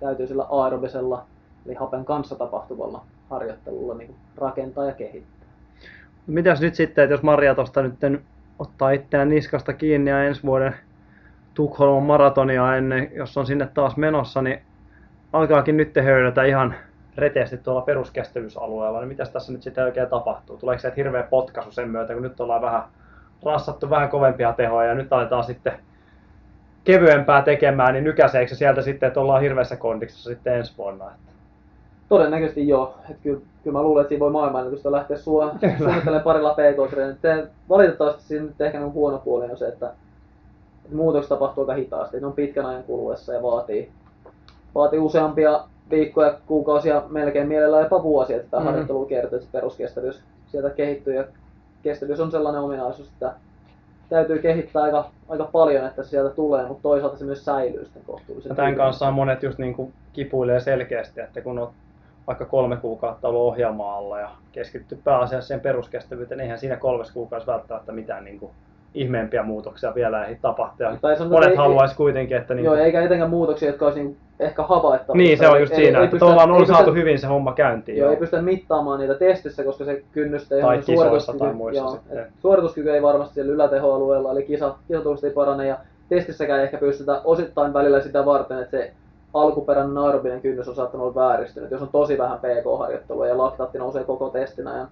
täytyy 0.00 0.26
sillä 0.26 0.46
aerobisella, 0.50 1.24
eli 1.66 1.74
hapen 1.74 2.04
kanssa 2.04 2.34
tapahtuvalla 2.34 3.04
harjoittelulla 3.30 3.94
niin 3.94 4.06
kuin 4.06 4.18
rakentaa 4.36 4.84
ja 4.84 4.92
kehittää. 4.92 5.48
Mitäs 6.26 6.60
nyt 6.60 6.74
sitten, 6.74 7.04
että 7.04 7.14
jos 7.14 7.22
Maria 7.22 7.54
tuosta 7.54 7.82
nyt 7.82 7.94
ottaa 8.58 8.90
itseään 8.90 9.28
niskasta 9.28 9.72
kiinni 9.72 10.10
ja 10.10 10.24
ensi 10.24 10.42
vuoden 10.42 10.74
Tukholman 11.54 12.02
maratonia 12.02 12.76
ennen, 12.76 13.10
jos 13.14 13.36
on 13.36 13.46
sinne 13.46 13.68
taas 13.74 13.96
menossa, 13.96 14.42
niin 14.42 14.60
alkaakin 15.32 15.76
nyt 15.76 15.96
höylätä 16.04 16.44
ihan 16.44 16.74
reteästi 17.16 17.56
tuolla 17.56 17.80
peruskestävyysalueella, 17.80 19.00
niin 19.00 19.08
mitäs 19.08 19.30
tässä 19.30 19.52
nyt 19.52 19.62
sitten 19.62 19.84
oikein 19.84 20.08
tapahtuu? 20.08 20.56
Tuleeko 20.56 20.80
se 20.80 20.92
hirveä 20.96 21.22
potkaisu 21.22 21.72
sen 21.72 21.88
myötä, 21.90 22.12
kun 22.14 22.22
nyt 22.22 22.40
ollaan 22.40 22.62
vähän 22.62 22.82
rassattu 23.44 23.90
vähän 23.90 24.08
kovempia 24.08 24.52
tehoja 24.52 24.88
ja 24.88 24.94
nyt 24.94 25.12
aletaan 25.12 25.44
sitten 25.44 25.72
kevyempää 26.84 27.42
tekemään, 27.42 27.92
niin 27.92 28.04
nykäseekö 28.04 28.48
se 28.48 28.54
sieltä 28.54 28.82
sitten, 28.82 29.06
että 29.06 29.20
ollaan 29.20 29.42
hirveässä 29.42 29.76
kondiksessa 29.76 30.30
sitten 30.30 30.54
ensi 30.54 30.74
vuonna? 30.78 31.04
Että... 31.04 31.32
Todennäköisesti 32.08 32.68
joo. 32.68 32.94
Että 33.10 33.22
kyllä, 33.22 33.40
kyllä 33.64 33.78
mä 33.78 33.82
luulen, 33.82 34.02
että 34.02 34.08
siinä 34.08 34.20
voi 34.20 34.30
maailmanennätystä 34.30 34.92
lähteä 34.92 35.16
sua, 35.16 35.54
suunnittelemaan 35.78 36.22
parilla 36.22 36.54
pk 36.54 37.50
Valitettavasti 37.68 38.22
siinä 38.22 38.44
nyt 38.44 38.60
ehkä 38.60 38.78
niin 38.78 38.92
huono 38.92 39.18
puoli 39.18 39.44
on 39.44 39.56
se, 39.56 39.68
että, 39.68 39.92
että 40.84 40.96
muutokset 40.96 41.28
tapahtuu 41.28 41.62
aika 41.62 41.74
hitaasti. 41.74 42.20
Ne 42.20 42.26
on 42.26 42.32
pitkän 42.32 42.66
ajan 42.66 42.82
kuluessa 42.82 43.32
ja 43.32 43.42
vaatii, 43.42 43.90
vaatii 44.74 44.98
useampia 44.98 45.60
viikkoja, 45.90 46.38
kuukausia, 46.46 47.02
melkein 47.08 47.48
mielellään 47.48 47.82
jopa 47.82 48.02
vuosia, 48.02 48.36
että 48.36 48.50
tämä 48.50 48.60
mm-hmm. 48.60 48.70
harjoittelu 48.70 49.06
kertoo, 49.06 49.38
että 49.38 49.48
peruskestävyys 49.52 50.22
sieltä 50.46 50.70
kehittyy. 50.70 51.14
Ja 51.14 51.24
kestävyys 51.82 52.20
on 52.20 52.30
sellainen 52.30 52.62
ominaisuus, 52.62 53.08
että 53.08 53.32
täytyy 54.08 54.38
kehittää 54.38 54.82
aika, 54.82 55.10
aika 55.28 55.44
paljon, 55.44 55.86
että 55.86 56.02
se 56.02 56.08
sieltä 56.08 56.34
tulee, 56.34 56.66
mutta 56.66 56.82
toisaalta 56.82 57.16
se 57.16 57.24
myös 57.24 57.44
säilyy 57.44 57.84
sitten 57.84 58.02
kohtuullisen. 58.06 58.56
Tämän 58.56 58.74
kanssa 58.74 59.10
monet 59.10 59.42
just 59.42 59.58
niin 59.58 59.74
kuin 59.74 59.92
kipuilee 60.12 60.60
selkeästi, 60.60 61.20
että 61.20 61.40
kun 61.40 61.58
on 61.58 61.70
vaikka 62.26 62.44
kolme 62.44 62.76
kuukautta 62.76 63.28
ollut 63.28 63.42
ohjelmaalla 63.42 64.20
ja 64.20 64.28
keskittyy 64.52 64.98
pääasiassa 65.04 65.48
sen 65.48 65.60
peruskestävyyteen, 65.60 66.38
niin 66.38 66.42
eihän 66.42 66.58
siinä 66.58 66.76
kolmes 66.76 67.10
kuukaudessa 67.10 67.52
välttämättä 67.52 67.92
mitään 67.92 68.24
niin 68.24 68.40
kuin 68.40 68.52
ihmeempiä 68.94 69.42
muutoksia 69.42 69.94
vielä 69.94 70.24
ei 70.24 70.38
tapahtu. 70.42 70.82
Ja 70.82 70.96
Tai 71.00 71.16
sanotaan, 71.16 71.42
monet 71.44 71.58
haluaisi 71.58 71.96
kuitenkin, 71.96 72.36
että 72.36 72.54
niin 72.54 72.64
Joo, 72.64 72.74
eikä 72.74 73.02
etenkään 73.02 73.30
muutoksia, 73.30 73.68
jotka 73.68 73.84
olisi 73.84 74.00
niin 74.02 74.16
ehkä 74.40 74.62
havaittavissa. 74.62 75.28
Niin, 75.28 75.38
se 75.38 75.48
on 75.48 75.60
just 75.60 75.72
Ei- 75.72 75.76
siinä, 75.76 75.98
ei 75.98 76.04
että 76.04 76.10
pystytä- 76.18 76.42
on 76.42 76.56
pystytä- 76.58 76.76
saatu 76.78 76.92
hyvin 76.94 77.18
se 77.18 77.26
homma 77.26 77.52
käyntiin. 77.52 77.98
Joo, 77.98 78.10
ei 78.10 78.16
pystytä 78.16 78.42
mittaamaan 78.42 79.00
niitä 79.00 79.14
testissä, 79.14 79.64
koska 79.64 79.84
se 79.84 80.02
kynnystä 80.12 80.54
ei 80.54 80.62
Tai 80.62 80.74
ole 80.76 80.82
kisoissa 80.82 81.32
tai 81.38 81.52
muissa 81.52 81.82
joo, 81.82 81.90
sitten. 81.90 82.26
suorituskyky 82.42 82.90
ei 82.90 83.02
varmasti 83.02 83.34
siellä 83.34 83.52
ylätehoalueella, 83.52 84.32
eli 84.32 84.42
kisa, 84.42 84.74
kisatulokset 84.88 85.24
ei 85.24 85.34
parane, 85.34 85.66
ja 85.66 85.76
testissäkään 86.08 86.58
ei 86.60 86.64
ehkä 86.64 86.78
pystytä 86.78 87.20
osittain 87.24 87.72
välillä 87.72 88.00
sitä 88.00 88.24
varten, 88.24 88.58
että 88.58 88.70
se 88.70 88.92
alkuperäinen 89.34 89.98
aerobinen 89.98 90.40
kynnys 90.40 90.68
on 90.68 90.74
saattanut 90.74 91.06
olla 91.06 91.28
vääristynyt. 91.28 91.70
Jos 91.70 91.82
on 91.82 91.88
tosi 91.88 92.18
vähän 92.18 92.38
PK-harjoittelua 92.38 93.26
ja 93.26 93.38
laktaatti 93.38 93.78
nousee 93.78 94.04
koko 94.04 94.28
testin 94.28 94.66
ajan 94.66 94.88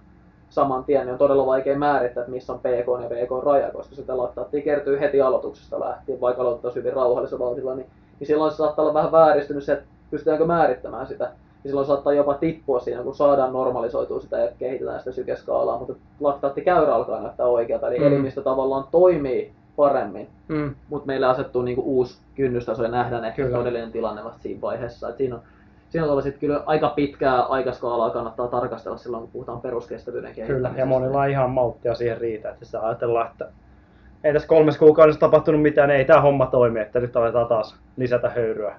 saman 0.49 0.83
tien, 0.83 1.01
niin 1.01 1.11
on 1.11 1.17
todella 1.17 1.45
vaikea 1.45 1.77
määrittää, 1.77 2.21
että 2.21 2.31
missä 2.31 2.53
on 2.53 2.59
PK 2.59 3.03
ja 3.03 3.09
VK 3.09 3.43
raja, 3.45 3.71
koska 3.71 3.95
sitä 3.95 4.17
laktaattia 4.17 4.61
kertyy 4.61 4.99
heti 4.99 5.21
aloituksesta 5.21 5.79
lähtien, 5.79 6.21
vaikka 6.21 6.41
aloitettaisiin 6.41 6.83
hyvin 6.83 6.95
rauhallisella 6.95 7.45
vauhdilla, 7.45 7.75
niin, 7.75 7.87
niin 8.19 8.27
silloin 8.27 8.51
se 8.51 8.57
saattaa 8.57 8.83
olla 8.83 8.93
vähän 8.93 9.11
vääristynyt 9.11 9.63
se, 9.63 9.73
että 9.73 9.85
pystytäänkö 10.11 10.45
määrittämään 10.45 11.07
sitä. 11.07 11.23
Ja 11.63 11.69
silloin 11.69 11.87
saattaa 11.87 12.13
jopa 12.13 12.33
tippua 12.33 12.79
siinä, 12.79 13.03
kun 13.03 13.15
saadaan 13.15 13.53
normalisoitua 13.53 14.19
sitä 14.19 14.37
ja 14.37 14.51
kehitetään 14.59 14.99
sitä 14.99 15.11
sykeskaalaa, 15.11 15.79
mutta 15.79 15.93
laktaattikäyrä 16.19 16.95
alkaa 16.95 17.21
näyttää 17.21 17.45
oikealta, 17.45 17.87
eli 17.87 17.99
mm. 17.99 18.07
elimistö 18.07 18.41
tavallaan 18.41 18.83
toimii 18.91 19.53
paremmin, 19.75 20.27
Mm. 20.47 20.75
mutta 20.89 21.07
meillä 21.07 21.29
asettuu 21.29 21.61
niinku 21.61 21.81
uusi 21.81 22.17
kynnystaso 22.35 22.83
ja 22.83 22.89
nähdään 22.89 23.25
ehkä 23.25 23.43
Kyllä. 23.43 23.57
todellinen 23.57 23.91
tilanne 23.91 24.23
vasta 24.23 24.41
siinä 24.41 24.61
vaiheessa. 24.61 25.09
Et 25.09 25.17
siinä 25.17 25.35
on, 25.35 25.41
siinä 25.89 26.07
on 26.11 26.23
sit 26.23 26.37
kyllä 26.37 26.63
aika 26.65 26.89
pitkää 26.89 27.41
aikaskaalaa 27.41 28.09
kannattaa 28.09 28.47
tarkastella 28.47 28.97
silloin, 28.97 29.21
kun 29.21 29.31
puhutaan 29.31 29.61
peruskestävyyden 29.61 30.33
Kyllä, 30.33 30.47
kehittämisestä. 30.47 30.81
ja 30.81 30.85
monilla 30.85 31.25
ihan 31.25 31.49
malttia 31.49 31.95
siihen 31.95 32.17
riitä, 32.17 32.49
että 32.49 32.65
sitä 32.65 32.81
ajatellaan, 32.81 33.27
että 33.31 33.47
ei 34.23 34.33
tässä 34.33 34.47
kolmes 34.47 34.77
kuukaudessa 34.77 35.19
tapahtunut 35.19 35.61
mitään, 35.61 35.91
ei 35.91 36.05
tämä 36.05 36.21
homma 36.21 36.45
toimi, 36.45 36.79
että 36.79 36.99
nyt 36.99 37.15
aletaan 37.15 37.47
taas 37.47 37.75
lisätä 37.97 38.29
höyryä, 38.29 38.75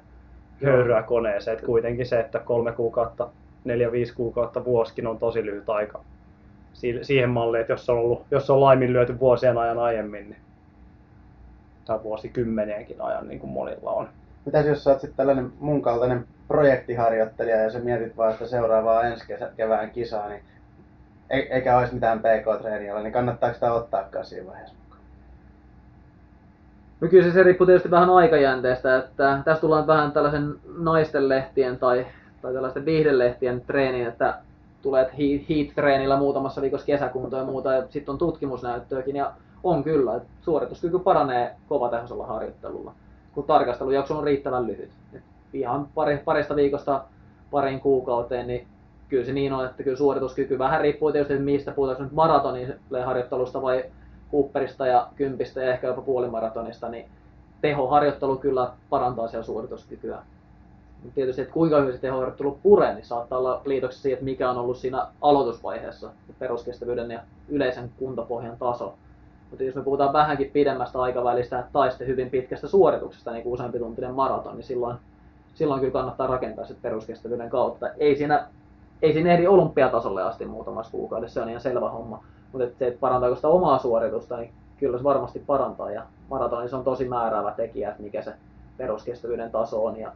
höyryä 0.64 1.02
koneeseen. 1.02 1.54
Että 1.54 1.66
kuitenkin 1.66 2.06
se, 2.06 2.20
että 2.20 2.38
kolme 2.38 2.72
kuukautta, 2.72 3.28
neljä, 3.64 3.92
viisi 3.92 4.14
kuukautta 4.14 4.64
vuosikin 4.64 5.06
on 5.06 5.18
tosi 5.18 5.44
lyhyt 5.46 5.68
aika 5.70 6.00
Si- 6.72 6.98
siihen 7.02 7.30
malliin, 7.30 7.60
että 7.60 7.72
jos 7.72 7.90
on, 7.90 7.98
ollut, 7.98 8.22
jos 8.30 8.50
on 8.50 8.60
laiminlyöty 8.60 9.20
vuosien 9.20 9.58
ajan 9.58 9.78
aiemmin, 9.78 10.24
niin 10.30 10.36
tai 11.86 12.02
vuosikymmenienkin 12.02 13.00
ajan, 13.00 13.28
niin 13.28 13.40
kuin 13.40 13.50
monilla 13.50 13.90
on. 13.90 14.08
Mitäs 14.44 14.66
jos 14.66 14.84
sä 14.84 14.90
oot 14.90 15.00
sitten 15.00 15.16
tällainen 15.16 15.52
mun 15.60 15.82
kaltainen 15.82 16.26
projektiharjoittelija 16.48 17.56
ja 17.56 17.70
sä 17.70 17.78
mietit 17.78 18.16
vaan 18.16 18.32
sitä 18.32 18.46
seuraavaa 18.46 19.02
ensi 19.02 19.26
kesä, 19.26 19.50
kevään 19.56 19.90
kisaa, 19.90 20.28
niin 20.28 20.42
ei- 21.30 21.52
eikä 21.52 21.78
olisi 21.78 21.94
mitään 21.94 22.18
PK-treeniä, 22.18 23.02
niin 23.02 23.12
kannattaako 23.12 23.54
sitä 23.54 23.72
ottaakaan 23.72 24.24
siinä 24.24 24.46
vaiheessa 24.46 24.74
mukaan? 24.84 25.02
No 27.00 27.08
kyllä 27.08 27.24
se, 27.24 27.32
se 27.32 27.42
riippuu 27.42 27.66
tietysti 27.66 27.90
vähän 27.90 28.10
aikajänteestä, 28.10 28.96
että 28.96 29.40
tässä 29.44 29.60
tullaan 29.60 29.86
vähän 29.86 30.12
tällaisen 30.12 30.54
naisten 30.78 31.28
lehtien 31.28 31.78
tai, 31.78 32.06
tai 32.42 32.52
tällaisten 32.52 32.84
viihdelehtien 32.84 33.60
treeniin, 33.60 34.06
että 34.06 34.38
tulee 34.82 35.04
heat, 35.04 35.42
heat-treenillä 35.48 36.16
muutamassa 36.18 36.62
viikossa 36.62 36.86
kesäkuntoa 36.86 37.38
ja 37.38 37.44
muuta, 37.46 37.72
ja 37.74 37.82
sitten 37.90 38.12
on 38.12 38.18
tutkimusnäyttöäkin, 38.18 39.16
ja 39.16 39.32
on 39.64 39.84
kyllä. 39.84 40.16
että 40.16 40.28
Suorituskyky 40.42 40.98
paranee 40.98 41.54
kovatehoisella 41.68 42.26
harjoittelulla, 42.26 42.92
kun 43.34 43.44
tarkastelujakso 43.44 44.18
on 44.18 44.24
riittävän 44.24 44.66
lyhyt. 44.66 44.90
Et 45.12 45.22
ihan 45.52 45.88
pari, 45.94 46.18
parista 46.24 46.56
viikosta 46.56 47.04
pariin 47.50 47.80
kuukauteen, 47.80 48.46
niin 48.46 48.66
kyllä 49.08 49.24
se 49.24 49.32
niin 49.32 49.52
on, 49.52 49.64
että 49.66 49.82
kyllä 49.82 49.96
suorituskyky 49.96 50.58
vähän 50.58 50.80
riippuu 50.80 51.12
tietysti, 51.12 51.38
mistä 51.38 51.72
puhutaanko 51.72 52.02
nyt 52.02 52.12
maratonille 52.12 53.02
harjoittelusta 53.04 53.62
vai 53.62 53.84
Cooperista 54.32 54.86
ja 54.86 55.08
kympistä 55.16 55.62
ja 55.62 55.72
ehkä 55.72 55.86
jopa 55.86 56.02
puolimaratonista, 56.02 56.88
niin 56.88 57.08
tehoharjoittelu 57.60 58.36
kyllä 58.36 58.70
parantaa 58.90 59.28
siellä 59.28 59.44
suorituskykyä. 59.44 60.18
Tietysti, 61.14 61.42
että 61.42 61.54
kuinka 61.54 61.80
hyvin 61.80 61.92
se 61.92 61.98
tehoharjoittelu 61.98 62.58
puree, 62.62 62.94
niin 62.94 63.04
saattaa 63.04 63.38
olla 63.38 63.62
liitoksessa 63.64 64.02
siihen, 64.02 64.14
että 64.16 64.24
mikä 64.24 64.50
on 64.50 64.56
ollut 64.56 64.76
siinä 64.76 65.06
aloitusvaiheessa 65.20 66.10
peruskestävyyden 66.38 67.10
ja 67.10 67.20
yleisen 67.48 67.90
kuntopohjan 67.98 68.56
taso. 68.58 68.94
Mutta 69.50 69.64
jos 69.64 69.74
me 69.74 69.82
puhutaan 69.82 70.12
vähänkin 70.12 70.50
pidemmästä 70.50 71.00
aikavälistä 71.00 71.64
tai 71.72 71.90
sitten 71.90 72.06
hyvin 72.06 72.30
pitkästä 72.30 72.68
suorituksesta, 72.68 73.32
niin 73.32 73.42
kuin 73.42 73.52
useampi 73.52 73.78
tuntinen 73.78 74.14
maraton, 74.14 74.54
niin 74.54 74.64
silloin, 74.64 74.96
silloin 75.54 75.80
kyllä 75.80 75.92
kannattaa 75.92 76.26
rakentaa 76.26 76.64
se 76.64 76.74
peruskestävyyden 76.82 77.50
kautta. 77.50 77.86
Ei 77.98 78.16
siinä, 78.16 78.46
ei 79.02 79.12
siinä 79.12 79.32
ehdi 79.32 79.46
olympiatasolle 79.46 80.22
asti 80.22 80.44
muutamassa 80.44 80.92
kuukaudessa, 80.92 81.34
se 81.34 81.40
on 81.40 81.48
ihan 81.48 81.60
selvä 81.60 81.90
homma. 81.90 82.24
Mutta 82.52 82.78
se, 82.78 82.86
että 82.86 83.00
parantaako 83.00 83.36
sitä 83.36 83.48
omaa 83.48 83.78
suoritusta, 83.78 84.36
niin 84.36 84.52
kyllä 84.80 84.98
se 84.98 85.04
varmasti 85.04 85.38
parantaa. 85.38 85.90
Ja 85.90 86.02
maratonissa 86.30 86.76
on 86.76 86.84
tosi 86.84 87.08
määräävä 87.08 87.50
tekijä, 87.50 87.90
että 87.90 88.02
mikä 88.02 88.22
se 88.22 88.32
peruskestävyyden 88.76 89.50
taso 89.50 89.84
on. 89.84 90.00
Ja 90.00 90.12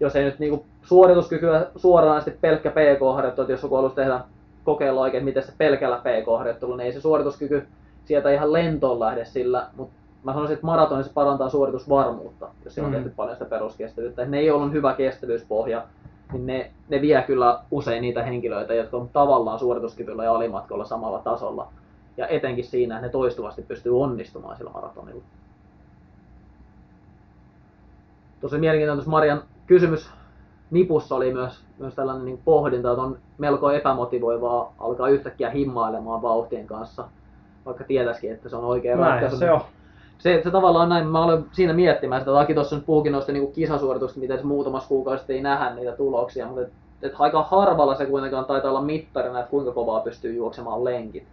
jos 0.00 0.16
ei 0.16 0.24
nyt 0.24 0.38
niinku 0.38 0.64
suorituskykyä 0.82 1.66
suoranaisesti 1.76 2.38
pelkkä 2.40 2.70
PK-harjoittelu, 2.70 3.50
jos 3.50 3.62
joku 3.62 3.74
haluaisi 3.74 3.96
tehdä 3.96 4.20
kokeilla 4.64 5.00
oikein, 5.00 5.24
miten 5.24 5.42
se 5.42 5.52
pelkällä 5.58 5.96
PK-harjoittelu, 5.98 6.76
niin 6.76 6.86
ei 6.86 6.92
se 6.92 7.00
suorituskyky 7.00 7.66
sieltä 8.04 8.30
ihan 8.30 8.52
lentoon 8.52 9.00
lähde 9.00 9.24
sillä, 9.24 9.66
mutta 9.76 9.94
mä 10.24 10.32
sanoisin, 10.32 10.54
että 10.54 10.66
maratonissa 10.66 11.12
parantaa 11.14 11.48
suoritusvarmuutta, 11.50 12.48
jos 12.64 12.74
siellä 12.74 12.86
on 12.86 12.92
Mm. 12.92 12.96
tehty 12.96 13.12
paljon 13.16 13.36
sitä 13.36 13.44
peruskestävyyttä. 13.44 14.24
Ne 14.24 14.38
ei 14.38 14.50
ollut 14.50 14.72
hyvä 14.72 14.94
kestävyyspohja, 14.94 15.84
niin 16.32 16.46
ne, 16.46 16.70
ne 16.88 17.00
vie 17.00 17.22
kyllä 17.26 17.60
usein 17.70 18.02
niitä 18.02 18.22
henkilöitä, 18.22 18.74
jotka 18.74 18.96
on 18.96 19.08
tavallaan 19.12 19.58
suorituskyvyllä 19.58 20.24
ja 20.24 20.34
alimatkolla 20.34 20.84
samalla 20.84 21.18
tasolla. 21.18 21.68
Ja 22.16 22.26
etenkin 22.26 22.64
siinä, 22.64 22.94
että 22.94 23.06
ne 23.06 23.12
toistuvasti 23.12 23.62
pystyy 23.62 24.00
onnistumaan 24.00 24.56
sillä 24.56 24.70
maratonilla. 24.70 25.22
Tosi 28.40 28.58
mielenkiintoinen 28.58 29.10
Marian 29.10 29.42
kysymys 29.66 30.10
nipussa 30.70 31.14
oli 31.14 31.32
myös, 31.32 31.64
myös 31.78 31.94
tällainen 31.94 32.24
niin 32.24 32.40
pohdinta, 32.44 32.90
että 32.90 33.02
on 33.02 33.18
melko 33.38 33.70
epämotivoivaa 33.70 34.72
alkaa 34.78 35.08
yhtäkkiä 35.08 35.50
himmailemaan 35.50 36.22
vauhtien 36.22 36.66
kanssa, 36.66 37.08
vaikka 37.66 37.84
tietäisikin, 37.84 38.32
että 38.32 38.48
se 38.48 38.56
on 38.56 38.64
oikea 38.64 38.96
Näin 38.96 39.10
ratkaisu. 39.10 39.36
se 39.36 39.50
on. 39.50 39.60
Se, 40.18 40.40
se 40.44 40.50
tavallaan 40.50 40.88
näin, 40.88 41.06
mä 41.06 41.24
olen 41.24 41.44
siinä 41.52 41.72
miettimään 41.72 42.20
sitä, 42.20 42.38
Aki 42.40 42.54
tuossa 42.54 42.76
nyt 42.76 42.86
puhukin 42.86 43.12
noista 43.12 43.32
niin 43.32 43.52
kisasuorituksista, 43.52 44.20
miten 44.20 44.38
se 44.38 44.44
muutamassa 44.44 44.88
kuukaudessa 44.88 45.32
ei 45.32 45.42
nähdä 45.42 45.74
niitä 45.74 45.92
tuloksia, 45.92 46.46
mutta 46.46 46.62
et, 46.62 46.68
et 47.02 47.12
aika 47.18 47.42
harvalla 47.42 47.94
se 47.94 48.06
kuitenkaan 48.06 48.44
taitaa 48.44 48.70
olla 48.70 48.82
mittarina, 48.82 49.38
että 49.38 49.50
kuinka 49.50 49.72
kovaa 49.72 50.00
pystyy 50.00 50.32
juoksemaan 50.34 50.84
lenkit. 50.84 51.24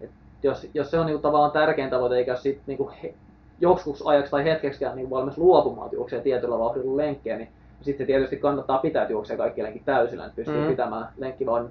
Et 0.00 0.10
jos, 0.42 0.66
jos 0.74 0.90
se 0.90 0.98
on 0.98 1.06
niin 1.06 1.20
tavallaan 1.20 1.50
tärkein 1.50 1.90
tavoite, 1.90 2.16
eikä 2.16 2.36
sit 2.36 2.60
niin 2.66 2.88
he, 3.02 3.14
joksikuksi 3.60 4.04
ajaksi 4.06 4.30
tai 4.30 4.44
hetkeksikään 4.44 4.96
niin 4.96 5.10
valmis 5.10 5.38
luopumaan, 5.38 5.86
että 5.86 5.96
juoksee 5.96 6.20
tietyllä 6.20 6.58
vauhdilla 6.58 6.96
lenkkejä, 6.96 7.36
niin 7.36 7.48
sitten 7.82 8.06
tietysti 8.06 8.36
kannattaa 8.36 8.78
pitää, 8.78 9.02
että 9.02 9.12
juoksee 9.12 9.36
kaikki 9.36 9.62
lenkit 9.62 9.84
täysillä, 9.84 10.24
että 10.24 10.36
pystyy 10.36 10.60
Mm. 10.60 10.66
pitämään 10.66 11.08
lenkkivauhdin 11.18 11.70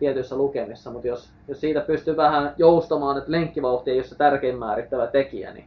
tietyissä 0.00 0.36
lukemissa, 0.36 0.90
mutta 0.90 1.08
jos, 1.08 1.30
jos 1.48 1.60
siitä 1.60 1.80
pystyy 1.80 2.16
vähän 2.16 2.54
joustamaan, 2.58 3.18
että 3.18 3.30
lenkkivauhti 3.30 3.90
ei 3.90 3.96
ole 3.96 4.04
se 4.04 4.16
tärkein 4.16 4.58
määrittävä 4.58 5.06
tekijä, 5.06 5.52
niin 5.52 5.64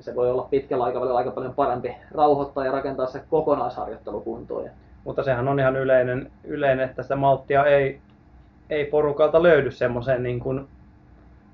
niin 0.00 0.04
se 0.04 0.14
voi 0.14 0.30
olla 0.30 0.46
pitkällä 0.50 0.84
aikavälillä 0.84 1.18
aika 1.18 1.30
paljon 1.30 1.54
parempi 1.54 1.96
rauhoittaa 2.10 2.64
ja 2.64 2.72
rakentaa 2.72 3.06
se 3.06 3.22
kokonaisharjoittelu 3.30 4.20
kuntoon. 4.20 4.64
Ja 4.64 4.70
Mutta 5.04 5.22
sehän 5.22 5.48
on 5.48 5.60
ihan 5.60 5.76
yleinen, 5.76 6.30
yleinen 6.44 6.88
että 6.88 7.02
sitä 7.02 7.16
malttia 7.16 7.64
ei, 7.64 8.00
ei 8.70 8.84
porukalta 8.84 9.42
löydy 9.42 9.70
semmoiseen 9.70 10.22
niin 10.22 10.40
kuin 10.40 10.68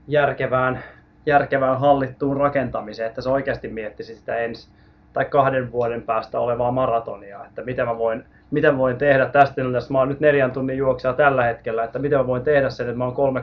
järkevään, 0.08 0.82
järkevään 1.26 1.80
hallittuun 1.80 2.36
rakentamiseen, 2.36 3.08
että 3.08 3.20
se 3.20 3.28
oikeasti 3.28 3.68
miettisi 3.68 4.16
sitä 4.16 4.36
ensi 4.36 4.68
tai 5.12 5.24
kahden 5.24 5.72
vuoden 5.72 6.02
päästä 6.02 6.40
olevaa 6.40 6.70
maratonia, 6.70 7.44
että 7.44 7.62
mitä 7.62 7.84
mä 7.84 7.98
voin, 7.98 8.24
mitä 8.50 8.78
voin 8.78 8.96
tehdä 8.96 9.26
tästä 9.26 9.54
tilanteesta. 9.54 9.92
Mä 9.92 9.98
oon 9.98 10.08
nyt 10.08 10.20
neljän 10.20 10.52
tunnin 10.52 10.78
juoksija 10.78 11.12
tällä 11.12 11.44
hetkellä, 11.44 11.84
että 11.84 11.98
mitä 11.98 12.16
mä 12.16 12.26
voin 12.26 12.42
tehdä 12.42 12.70
sen, 12.70 12.88
että 12.88 12.98
mä 12.98 13.04
oon 13.04 13.36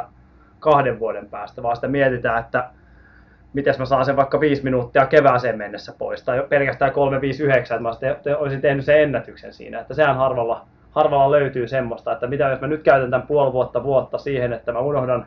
3.20 0.00 0.04
kahden 0.60 0.98
vuoden 0.98 1.28
päästä, 1.28 1.62
vaan 1.62 1.76
sitä 1.76 1.88
mietitään, 1.88 2.40
että 2.40 2.70
miten 3.52 3.74
mä 3.78 3.84
saan 3.84 4.04
sen 4.04 4.16
vaikka 4.16 4.40
viisi 4.40 4.64
minuuttia 4.64 5.06
kevääseen 5.06 5.58
mennessä 5.58 5.94
pois, 5.98 6.22
tai 6.22 6.46
pelkästään 6.48 6.92
359, 6.92 7.76
että 7.76 8.30
mä 8.30 8.36
olisin 8.36 8.60
tehnyt 8.60 8.84
sen 8.84 9.02
ennätyksen 9.02 9.52
siinä, 9.52 9.80
että 9.80 9.94
sehän 9.94 10.16
harvalla, 10.16 10.66
harvalla 10.90 11.30
löytyy 11.30 11.68
semmoista, 11.68 12.12
että 12.12 12.26
mitä 12.26 12.48
jos 12.48 12.60
mä 12.60 12.66
nyt 12.66 12.82
käytän 12.82 13.10
tämän 13.10 13.26
puoli 13.26 13.52
vuotta 13.52 13.82
vuotta 13.82 14.18
siihen, 14.18 14.52
että 14.52 14.72
mä 14.72 14.78
unohdan, 14.78 15.26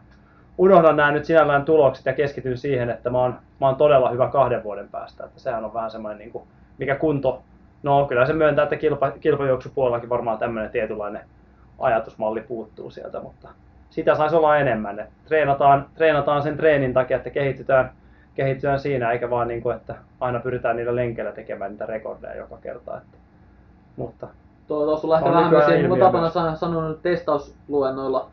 unohdan 0.58 0.96
nämä 0.96 1.12
nyt 1.12 1.26
sinällään 1.26 1.65
tulokset 1.65 2.06
ja 2.06 2.13
keskityn 2.13 2.58
siihen, 2.58 2.89
että 2.89 3.10
mä 3.10 3.17
oon, 3.17 3.36
mä 3.62 3.67
oon 3.67 3.76
todella 3.76 4.10
hyvä 4.10 4.28
kahden 4.28 4.63
vuoden 4.63 4.89
päästä, 4.89 5.24
että 5.24 5.39
sehän 5.39 5.65
on 5.65 5.74
vähän 5.74 5.91
semmoinen, 5.91 6.17
niin 6.17 6.32
kuin, 6.32 6.43
mikä 6.78 6.96
kunto, 6.96 7.43
no 7.88 8.06
kyllä 8.06 8.26
se 8.26 8.34
myöntää, 8.34 8.63
että 8.63 8.76
kilpa, 8.76 9.12
kilpajuoksupuolellakin 9.12 10.10
varmaan 10.10 10.38
tämmöinen 10.38 10.71
tietynlainen 10.71 11.21
ajatusmalli 11.80 12.41
puuttuu 12.41 12.89
sieltä, 12.89 13.19
mutta 13.19 13.50
sitä 13.89 14.15
saisi 14.15 14.36
olla 14.36 14.58
enemmän. 14.58 15.00
Et 15.00 15.10
treenataan, 15.26 15.86
treenataan 15.95 16.43
sen 16.43 16.58
treenin 16.58 16.93
takia, 16.93 17.17
että 17.17 17.30
kehitytään, 17.30 17.91
kehitytään 18.36 18.80
siinä, 18.80 19.12
eikä 19.12 19.30
vaan 19.30 19.47
niin 19.47 19.62
kuin, 19.62 19.76
että 19.76 19.95
aina 20.19 20.39
pyritään 20.39 20.76
niillä 20.76 20.95
lenkeillä 20.95 21.32
tekemään 21.32 21.71
niitä 21.71 21.86
rekordeja 21.86 22.36
joka 22.36 22.58
kerta. 22.58 22.97
Että, 22.97 23.17
mutta 23.95 24.28
tuo 24.67 24.86
tuossa 24.86 25.08
On 25.08 25.34
vähän 25.34 25.50
myös 25.50 25.65
siihen, 25.65 26.00
tapana 26.00 26.30
sanonut 26.56 27.02
testausluennoilla 27.02 28.30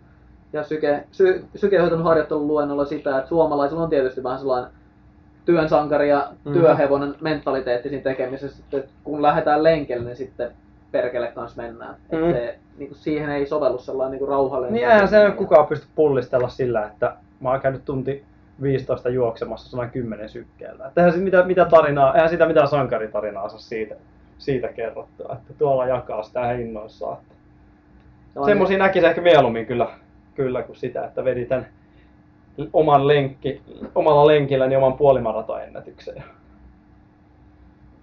ja 0.52 0.64
syke, 0.64 1.04
sy, 1.12 1.44
sykehoidon 1.54 2.02
harjoitteluluennoilla 2.02 2.84
sitä, 2.84 3.18
että 3.18 3.28
suomalaisilla 3.28 3.82
on 3.82 3.90
tietysti 3.90 4.22
vähän 4.22 4.38
sellainen 4.38 4.70
työn 5.44 5.68
sankari 5.68 6.08
ja 6.08 6.28
Mhm. 6.44 6.52
työhevonen 6.54 7.14
mentaliteetti 7.20 7.88
siinä 7.88 8.02
tekemisessä, 8.02 8.62
että 8.72 8.88
kun 9.04 9.22
lähdetään 9.22 9.62
lenkelle, 9.62 10.04
niin 10.04 10.16
sitten 10.16 10.50
perkele 10.92 11.26
kanssa 11.34 11.62
mennään. 11.62 11.94
Mhm. 12.12 12.22
Mm. 12.24 12.32
Se, 12.32 12.58
niin 12.78 12.88
kuin 12.88 12.98
siihen 12.98 13.30
ei 13.30 13.46
sovellu 13.46 13.78
sellainen 13.78 14.10
niin 14.10 14.18
kuin 14.18 14.28
rauhallinen. 14.28 14.74
niin 14.74 14.88
eihän 14.88 15.08
se 15.08 15.32
kukaan 15.36 15.66
pysty 15.66 15.86
pullistella 15.94 16.48
sillä, 16.48 16.86
että 16.86 17.16
mä 17.40 17.50
oon 17.50 17.60
käynyt 17.60 17.84
tunti 17.84 18.24
15 18.62 19.08
juoksemassa 19.08 19.70
110 19.70 20.28
sykkeellä. 20.28 20.86
Että 20.86 21.00
eihän 21.00 21.12
sit 21.12 21.22
mitä, 21.24 21.42
mitä 21.42 21.64
tarinaa, 21.64 22.14
eihän 22.14 22.28
sitä 22.30 22.46
mitään 22.46 22.68
sankaritarinaa 22.68 23.48
saa 23.48 23.58
siitä, 23.58 23.94
siitä 24.38 24.68
kerrottua, 24.68 25.32
että 25.40 25.54
tuolla 25.58 25.86
jakaa 25.86 26.22
sitä 26.22 26.46
hinnoissaan. 26.46 27.16
Että 27.18 27.34
No, 28.34 28.44
Semmoisia 28.44 28.78
näkisi 28.78 29.06
ehkä 29.06 29.20
mieluummin 29.20 29.66
kyllä, 29.66 29.86
kyllä 30.34 30.62
kuin 30.62 30.76
sitä, 30.76 31.04
että 31.04 31.24
vedi 31.24 31.44
tämän 31.44 31.66
oman 32.72 33.08
lenkki, 33.08 33.62
omalla 33.94 34.26
lenkilläni 34.26 34.76
oman 34.76 34.92
puolimaraton 34.92 35.62
ennätyksen. 35.62 36.24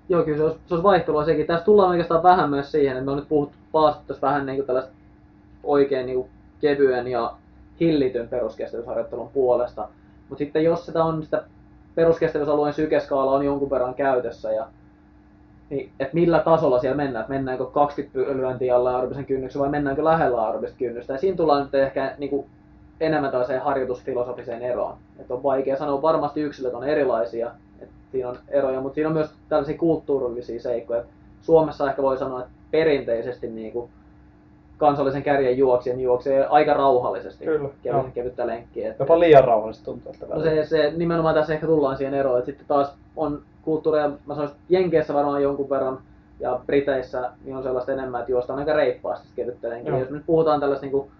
Joo, 0.10 0.24
kyllä 0.24 0.38
se 0.38 0.44
olisi, 0.44 0.60
se 0.66 0.74
olisi 0.74 0.84
vaihtelua 0.84 1.26
sekin. 1.26 1.48
Tässä 1.48 1.66
tullaan 1.66 1.90
oikeastaan 1.90 2.24
vähän 2.24 2.50
myös 2.50 2.72
siihen, 2.72 2.98
että 2.98 3.06
me 3.06 3.12
on 3.12 3.18
nyt 3.18 3.30
puhuttu 3.30 3.58
paastettu 3.72 4.14
vähän 4.22 4.46
niin 4.46 4.56
kuin 4.56 4.68
tällaista 4.68 4.92
oikein 5.64 6.06
niin 6.06 6.16
kuin 6.16 6.30
kevyen 6.62 7.08
ja 7.08 7.34
hillityn 7.80 8.28
peruskestävyysharjoittelun 8.28 9.30
puolesta. 9.30 9.88
Mutta 10.30 10.40
sitten 10.40 10.64
jos 10.64 10.86
sitä 10.86 11.04
on 11.04 11.24
sitä 11.24 11.44
peruskestävyysalueen 11.96 12.74
sykeskaala 12.74 13.32
on 13.32 13.46
jonkun 13.46 13.70
verran 13.70 13.94
käytössä 13.94 14.52
ja 14.52 14.68
niin, 15.70 15.92
että 16.00 16.14
millä 16.14 16.40
tasolla 16.40 16.80
siellä 16.80 16.98
mennään, 16.98 17.22
että 17.22 17.34
mennäänkö 17.34 17.66
20 17.66 18.38
lyöntiä 18.38 18.76
alle 18.76 18.96
aerobisen 18.96 19.26
kynnyksen 19.26 19.62
vai 19.62 19.70
mennäänkö 19.70 20.04
lähellä 20.04 20.46
aerobista 20.46 20.78
kynnystä. 20.78 21.14
Ja 21.14 21.20
siinä 21.20 21.38
tullaan 21.38 21.64
nyt 21.64 21.76
ehkä 21.76 22.16
niin 22.18 22.30
kuin 22.30 22.46
enemmän 23.02 23.32
tällaiseen 23.32 23.62
harjoitusfilosofiseen 23.62 24.62
eroon. 24.62 24.94
Että 25.20 25.34
on 25.34 25.44
vaikea 25.44 25.78
sanoa, 25.78 26.02
varmasti 26.02 26.42
yksilöt 26.42 26.74
on 26.74 26.84
erilaisia, 26.84 27.52
että 27.82 27.94
siinä 28.12 28.30
on 28.30 28.38
eroja, 28.48 28.82
mutta 28.82 28.96
siinä 28.96 29.08
on 29.08 29.14
myös 29.14 29.30
tällaisia 29.50 29.78
kulttuurillisia 29.78 30.62
seikkoja. 30.62 31.04
Suomessa 31.42 31.90
ehkä 31.90 32.02
voi 32.02 32.18
sanoa, 32.18 32.40
että 32.40 32.52
perinteisesti 32.72 33.48
niin 33.48 33.72
kuin 33.72 33.90
kansallisen 34.78 35.24
kärjen 35.24 35.58
juoksijan 35.58 36.00
juoksee 36.00 36.46
aika 36.46 36.74
rauhallisesti 36.74 37.46
Kyllä, 37.46 37.70
joo. 37.84 38.00
kevyt, 38.00 38.14
kevyttä 38.14 38.48
lenkkiä. 38.48 38.90
Että- 38.92 39.04
Jopa 39.04 39.20
liian 39.20 39.44
rauhallisesti 39.44 39.86
tuntuu, 39.86 40.12
että 40.12 40.26
No 40.36 40.42
se, 40.42 40.66
se, 40.66 40.94
nimenomaan 40.98 41.36
tässä 41.36 41.54
ehkä 41.54 41.68
tullaan 41.68 41.98
siihen 41.98 42.14
eroon, 42.14 42.38
että 42.40 42.46
sitten 42.46 42.68
taas 42.68 42.94
on 43.18 43.42
kulttuureja, 43.62 44.10
mä 44.10 44.34
sanoisin, 44.36 44.56
että 44.56 44.74
Jenkeissä 44.74 45.14
varmaan 45.14 45.44
jonkun 45.44 45.70
verran, 45.70 46.00
ja 46.40 46.60
Briteissä 46.66 47.32
niin 47.46 47.56
on 47.58 47.64
sellaista 47.64 47.92
enemmän, 47.92 48.20
että 48.22 48.32
juostaan 48.32 48.60
aika 48.60 48.74
reippaasti 48.74 49.28
kevyttä 49.36 49.70
lenkkiä. 49.70 50.00
Jos 50.00 50.10
nyt 50.10 50.24
puhutaan 50.26 50.60
tällaista 50.60 50.86
niin 50.86 50.92
kuin, 50.92 51.12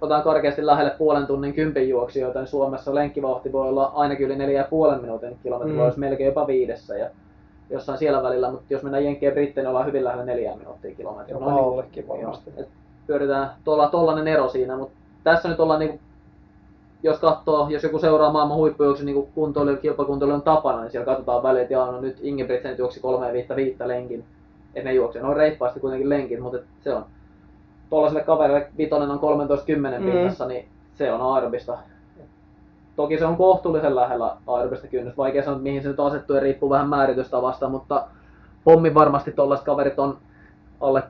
otetaan 0.00 0.22
karkeasti 0.22 0.66
lähelle 0.66 0.90
puolen 0.98 1.26
tunnin 1.26 1.54
kympin 1.54 1.88
juoksijoita, 1.88 2.38
niin 2.38 2.46
Suomessa 2.48 2.94
lenkkivauhti 2.94 3.52
voi 3.52 3.68
olla 3.68 3.92
ainakin 3.94 4.26
yli 4.26 4.36
neljä 4.36 4.60
ja 4.60 4.66
puolen 4.70 5.00
minuutin 5.00 5.36
kilometri, 5.42 5.72
Mm. 5.74 5.80
olisi 5.80 5.98
melkein 5.98 6.26
jopa 6.26 6.46
viidessä 6.46 6.96
ja 6.96 7.10
jossain 7.70 7.98
siellä 7.98 8.22
välillä, 8.22 8.50
mutta 8.50 8.64
jos 8.70 8.82
mennään 8.82 9.04
Britteihin, 9.04 9.52
niin 9.56 9.66
ollaan 9.66 9.86
hyvin 9.86 10.04
lähellä 10.04 10.24
neljää 10.24 10.56
minuuttia 10.56 10.94
kilometriä. 10.94 11.34
Jopa 11.36 11.44
Noin 11.44 11.56
niin- 11.56 11.72
allekin 11.72 12.08
varmasti. 12.08 12.50
Joo, 12.56 12.62
et 12.62 12.68
pyöritään 13.06 13.50
tuolla 13.64 13.88
tollanen 13.88 14.28
ero 14.28 14.48
siinä, 14.48 14.76
mutta 14.76 14.94
tässä 15.24 15.48
nyt 15.48 15.60
ollaan 15.60 15.80
niinku 15.80 15.98
jos 17.02 17.18
katsoo, 17.18 17.66
jos 17.70 17.82
joku 17.82 17.98
seuraa 17.98 18.32
maailman 18.32 18.56
huippujuoksun 18.56 19.06
niin 19.06 19.28
kuntoilijan 19.34 19.78
kilpakuntoilijan 19.78 20.42
tapana, 20.42 20.80
niin 20.80 20.90
siellä 20.90 21.04
katsotaan 21.04 21.42
väliin, 21.42 21.62
että 21.62 21.74
jaa, 21.74 21.92
no 21.92 22.00
nyt 22.00 22.18
Ingebrigtsen 22.22 22.78
juoksi 22.78 23.00
3 23.00 23.32
viittä 23.32 23.56
viittä 23.56 23.88
lenkin. 23.88 24.24
Että 24.74 24.88
ne 24.88 24.94
juoksee, 24.94 25.22
no 25.22 25.34
reippaasti 25.34 25.80
kuitenkin 25.80 26.08
lenkin, 26.08 26.42
mutta 26.42 26.58
se 26.84 26.94
on 26.94 27.04
tuollaiselle 27.90 28.24
kaverille 28.24 28.66
vitonen 28.78 29.10
on 29.10 29.18
13-10 29.18 29.98
Mm. 30.00 30.04
pinnassa, 30.12 30.46
niin 30.46 30.68
se 30.94 31.12
on 31.12 31.36
Arbista. 31.36 31.78
Toki 32.96 33.18
se 33.18 33.26
on 33.26 33.36
kohtuullisen 33.36 33.96
lähellä 33.96 34.36
Arbista 34.46 34.86
kynnys. 34.86 35.16
Vaikea 35.16 35.44
sanoa, 35.44 35.58
mihin 35.60 35.82
se 35.82 35.88
nyt 35.88 36.00
asettuu 36.00 36.36
ja 36.36 36.42
riippuu 36.42 36.70
vähän 36.70 36.88
määritystavasta, 36.88 37.68
mutta 37.68 38.04
pommi 38.64 38.94
varmasti 38.94 39.32
tuollaiset 39.32 39.66
kaverit 39.66 39.98
on 39.98 40.16
alle 40.80 41.02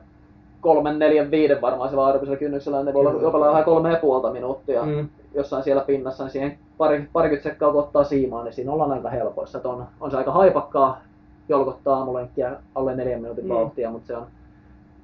3, 0.61 0.93
4, 0.93 1.31
5 1.31 1.61
varmaan 1.61 1.89
sillä 1.89 2.05
Arbisella 2.05 2.37
kynnyksellä. 2.37 2.83
Ne 2.83 2.93
voi 2.93 3.05
olla 3.07 3.21
jopa 3.21 3.39
vähän 3.39 3.63
kolme 3.63 3.91
ja 3.91 3.97
puolta 4.01 4.31
minuuttia 4.31 4.83
Mm. 4.85 5.09
jossain 5.35 5.63
siellä 5.63 5.81
pinnassa, 5.81 6.23
niin 6.23 6.31
siihen 6.31 6.57
pari, 6.77 7.09
parikymmentä 7.13 7.49
sekkaa 7.49 7.71
kun 7.71 7.79
ottaa 7.79 8.03
siimaa, 8.03 8.43
niin 8.43 8.53
siinä 8.53 8.71
ollaan 8.71 8.91
aika 8.91 9.09
helpoissa. 9.09 9.57
Et 9.57 9.65
on, 9.65 9.85
on 10.01 10.11
se 10.11 10.17
aika 10.17 10.31
haipakkaa 10.31 11.01
jolkottaa 11.49 11.97
aamulenkkiä 11.97 12.55
alle 12.75 12.95
neljän 12.95 13.21
minuutin 13.21 13.45
Mm. 13.45 13.53
vauhtia, 13.53 13.91
mutta 13.91 14.07
se 14.07 14.17
on, 14.17 14.25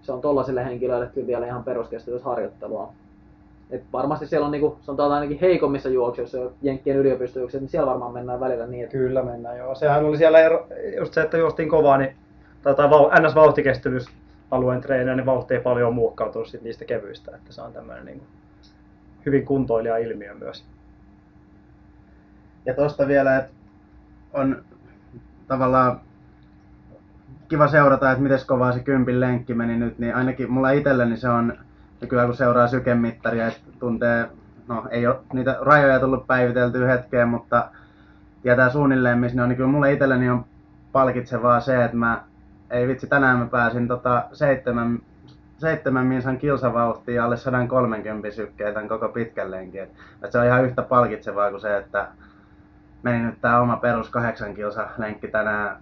se 0.01 0.11
on 0.11 0.21
tollaisille 0.21 0.65
henkilöille 0.65 1.07
kyllä 1.07 1.27
vielä 1.27 1.45
ihan 1.45 1.63
peruskestävyysharjoittelua. 1.63 2.93
Et 3.69 3.83
varmasti 3.93 4.27
siellä 4.27 4.45
on 4.45 4.51
niinku, 4.51 4.77
sanotaan 4.81 5.11
ainakin 5.11 5.39
heikommissa 5.41 5.89
juoksuissa, 5.89 6.37
Jenkkien 6.61 6.97
yliopistojuokset, 6.97 7.61
niin 7.61 7.69
siellä 7.69 7.89
varmaan 7.89 8.13
mennään 8.13 8.39
välillä 8.39 8.67
niin, 8.67 8.83
että 8.83 8.97
Kyllä 8.97 9.23
mennään 9.23 9.57
joo. 9.57 9.75
Sehän 9.75 10.05
oli 10.05 10.17
siellä 10.17 10.39
ero, 10.39 10.67
just 10.97 11.13
se, 11.13 11.21
että 11.21 11.37
juostiin 11.37 11.69
kovaa, 11.69 11.97
niin 11.97 12.15
tai, 12.63 12.75
tai 12.75 12.87
vau- 12.87 13.19
NS-vauhtikestävyysalueen 13.19 14.81
treenejä, 14.81 15.15
niin 15.15 15.25
vauhti 15.25 15.53
ei 15.53 15.59
paljon 15.59 15.93
muokkautunut 15.93 16.47
sit 16.47 16.61
niistä 16.61 16.85
kevyistä, 16.85 17.35
että 17.35 17.53
se 17.53 17.61
on 17.61 17.73
tämmöinen 17.73 18.05
niin 18.05 18.23
hyvin 19.25 19.45
kuntoilija 19.45 19.97
ilmiö 19.97 20.33
myös. 20.33 20.65
Ja 22.65 22.73
tosta 22.73 23.07
vielä, 23.07 23.37
että 23.37 23.51
on 24.33 24.63
tavallaan 25.47 26.01
kiva 27.51 27.67
seurata, 27.67 28.11
että 28.11 28.23
miten 28.23 28.39
kovaa 28.47 28.71
se 28.71 28.79
kympin 28.79 29.19
lenkki 29.19 29.53
meni 29.53 29.77
nyt, 29.77 29.99
niin 29.99 30.15
ainakin 30.15 30.51
mulla 30.51 30.71
itselleni 30.71 31.17
se 31.17 31.29
on 31.29 31.53
nykyään 32.01 32.27
kun 32.27 32.37
seuraa 32.37 32.67
sykemittaria, 32.67 33.47
että 33.47 33.61
tuntee, 33.79 34.29
no 34.67 34.87
ei 34.89 35.07
ole 35.07 35.19
niitä 35.33 35.57
rajoja 35.61 35.99
tullut 35.99 36.27
päiviteltyä 36.27 36.87
hetkeen, 36.87 37.27
mutta 37.27 37.69
tietää 38.41 38.69
suunnilleen 38.69 39.19
missä 39.19 39.35
ne 39.35 39.43
on, 39.43 39.49
niin 39.49 39.57
kyllä 39.57 39.69
mulle 39.69 39.93
itselleni 39.93 40.29
on 40.29 40.45
palkitsevaa 40.91 41.59
se, 41.59 41.83
että 41.83 41.97
mä, 41.97 42.23
ei 42.69 42.87
vitsi, 42.87 43.07
tänään 43.07 43.37
mä 43.37 43.45
pääsin 43.45 43.87
tota 43.87 44.23
seitsemän, 44.33 44.99
seitsemän 45.57 46.05
minsan 46.05 46.37
kilsavauhtia 46.37 47.25
alle 47.25 47.37
130 47.37 48.31
sykkeen 48.31 48.73
tämän 48.73 48.89
koko 48.89 49.09
pitkän 49.09 49.51
lenkin. 49.51 49.83
Et, 49.83 49.89
et 50.23 50.31
se 50.31 50.39
on 50.39 50.45
ihan 50.45 50.65
yhtä 50.65 50.81
palkitsevaa 50.81 51.49
kuin 51.49 51.61
se, 51.61 51.77
että 51.77 52.07
meni 53.03 53.25
nyt 53.25 53.41
tää 53.41 53.61
oma 53.61 53.77
perus 53.77 54.09
8 54.09 54.53
kilsa 54.53 54.87
lenkki 54.97 55.27
tänään 55.27 55.77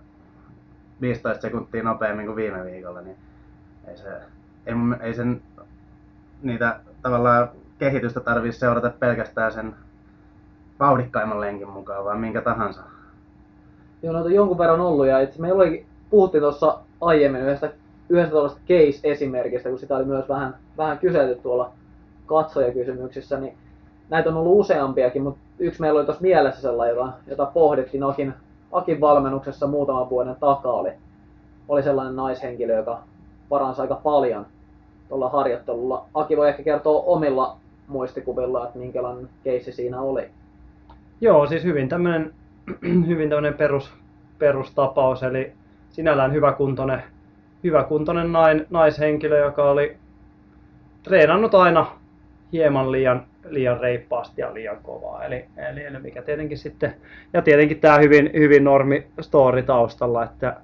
15 1.02 1.42
sekuntia 1.42 1.84
nopeammin 1.84 2.26
kuin 2.26 2.36
viime 2.36 2.66
viikolla, 2.66 3.02
niin 3.02 3.18
ei, 3.88 3.98
se, 3.98 4.10
ei, 4.66 4.74
ei 5.02 5.14
sen 5.14 5.42
niitä 6.42 6.80
tavallaan 7.02 7.50
kehitystä 7.80 8.20
tarvii 8.20 8.52
seurata 8.52 8.92
pelkästään 9.00 9.52
sen 9.52 9.76
vauhdikkaimman 10.80 11.42
lenkin 11.42 11.70
mukaan, 11.70 12.06
vaan 12.06 12.20
minkä 12.20 12.42
tahansa. 12.42 12.82
Joo, 14.04 14.14
noita 14.14 14.30
jonkun 14.30 14.58
verran 14.58 14.82
ollut 14.82 15.08
ja 15.08 15.20
itse 15.20 15.42
me 15.42 15.48
puhuttiin 16.10 16.42
tuossa 16.42 16.80
aiemmin 17.02 17.42
yhdestä, 17.42 17.72
yhdestä 18.10 18.32
tuollaista 18.32 18.60
case-esimerkistä, 18.68 19.70
kun 19.70 19.80
sitä 19.80 19.96
oli 19.96 20.06
myös 20.06 20.30
vähän, 20.30 20.56
vähän 20.78 21.00
kyselty 21.00 21.42
tuolla 21.42 21.72
katsojakysymyksissä, 22.26 23.40
niin 23.40 23.58
näitä 24.10 24.30
on 24.30 24.38
ollut 24.38 24.60
useampiakin, 24.60 25.22
mutta 25.22 25.40
yksi 25.60 25.82
meillä 25.82 25.98
oli 25.98 26.06
tuossa 26.06 26.22
mielessä 26.22 26.62
sellainen, 26.62 26.96
jota, 26.96 27.14
jota 27.28 27.46
pohdittiin 27.46 28.04
Akin 28.72 29.02
valmennuksessa 29.02 29.68
muutaman 29.68 30.10
vuoden 30.10 30.36
takaa, 30.40 30.74
oli, 30.74 30.92
oli 31.68 31.84
sellainen 31.84 32.16
naishenkilö, 32.16 32.76
joka 32.76 33.00
paransi 33.50 33.82
aika 33.82 33.96
paljon 33.96 34.46
tuolla 35.10 35.30
harjoittelulla. 35.30 36.06
Aki 36.14 36.38
voi 36.38 36.50
ehkä 36.50 36.64
kertoa 36.64 37.04
omilla 37.06 37.58
muistikuvilla, 37.88 38.66
että 38.66 38.80
minkälainen 38.80 39.30
keissi 39.44 39.72
siinä 39.72 40.02
oli. 40.02 40.30
Joo, 41.22 41.48
siis 41.48 41.64
hyvin 41.64 41.90
tämmöinen 41.90 42.34
hyvin 43.08 43.30
tämmöinen 43.30 43.54
perus, 43.54 43.94
perustapaus, 44.40 45.24
eli 45.24 45.54
sinällään 45.90 46.34
hyväkuntoinen, 46.34 47.04
hyväkuntoinen 47.64 48.32
nain, 48.32 48.66
naishenkilö, 48.70 49.38
joka 49.38 49.72
oli 49.72 49.98
treenannut 51.04 51.56
aina 51.56 51.86
hieman 52.52 52.92
liian, 52.92 53.26
liian 53.50 53.80
reippaasti 53.80 54.42
ja 54.42 54.54
liian 54.54 54.78
kovaa. 54.84 55.26
Eli, 55.26 55.46
eli, 55.72 55.84
eli 55.84 56.00
mikä 56.00 56.22
tietenkin 56.22 56.58
sitten, 56.58 56.96
ja 57.34 57.42
tietenkin 57.42 57.80
tämä 57.80 57.98
hyvin, 57.98 58.30
hyvin 58.34 58.64
normi 58.64 59.08
story 59.22 59.64
taustalla, 59.64 60.24
että 60.24 60.56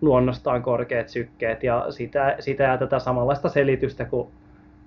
luonnostaan 0.00 0.62
korkeat 0.62 1.08
sykkeet 1.08 1.62
ja 1.62 1.86
sitä, 1.90 2.36
sitä 2.38 2.64
ja 2.64 2.78
tätä 2.78 2.98
samanlaista 2.98 3.48
selitystä 3.48 4.04
kuin 4.04 4.28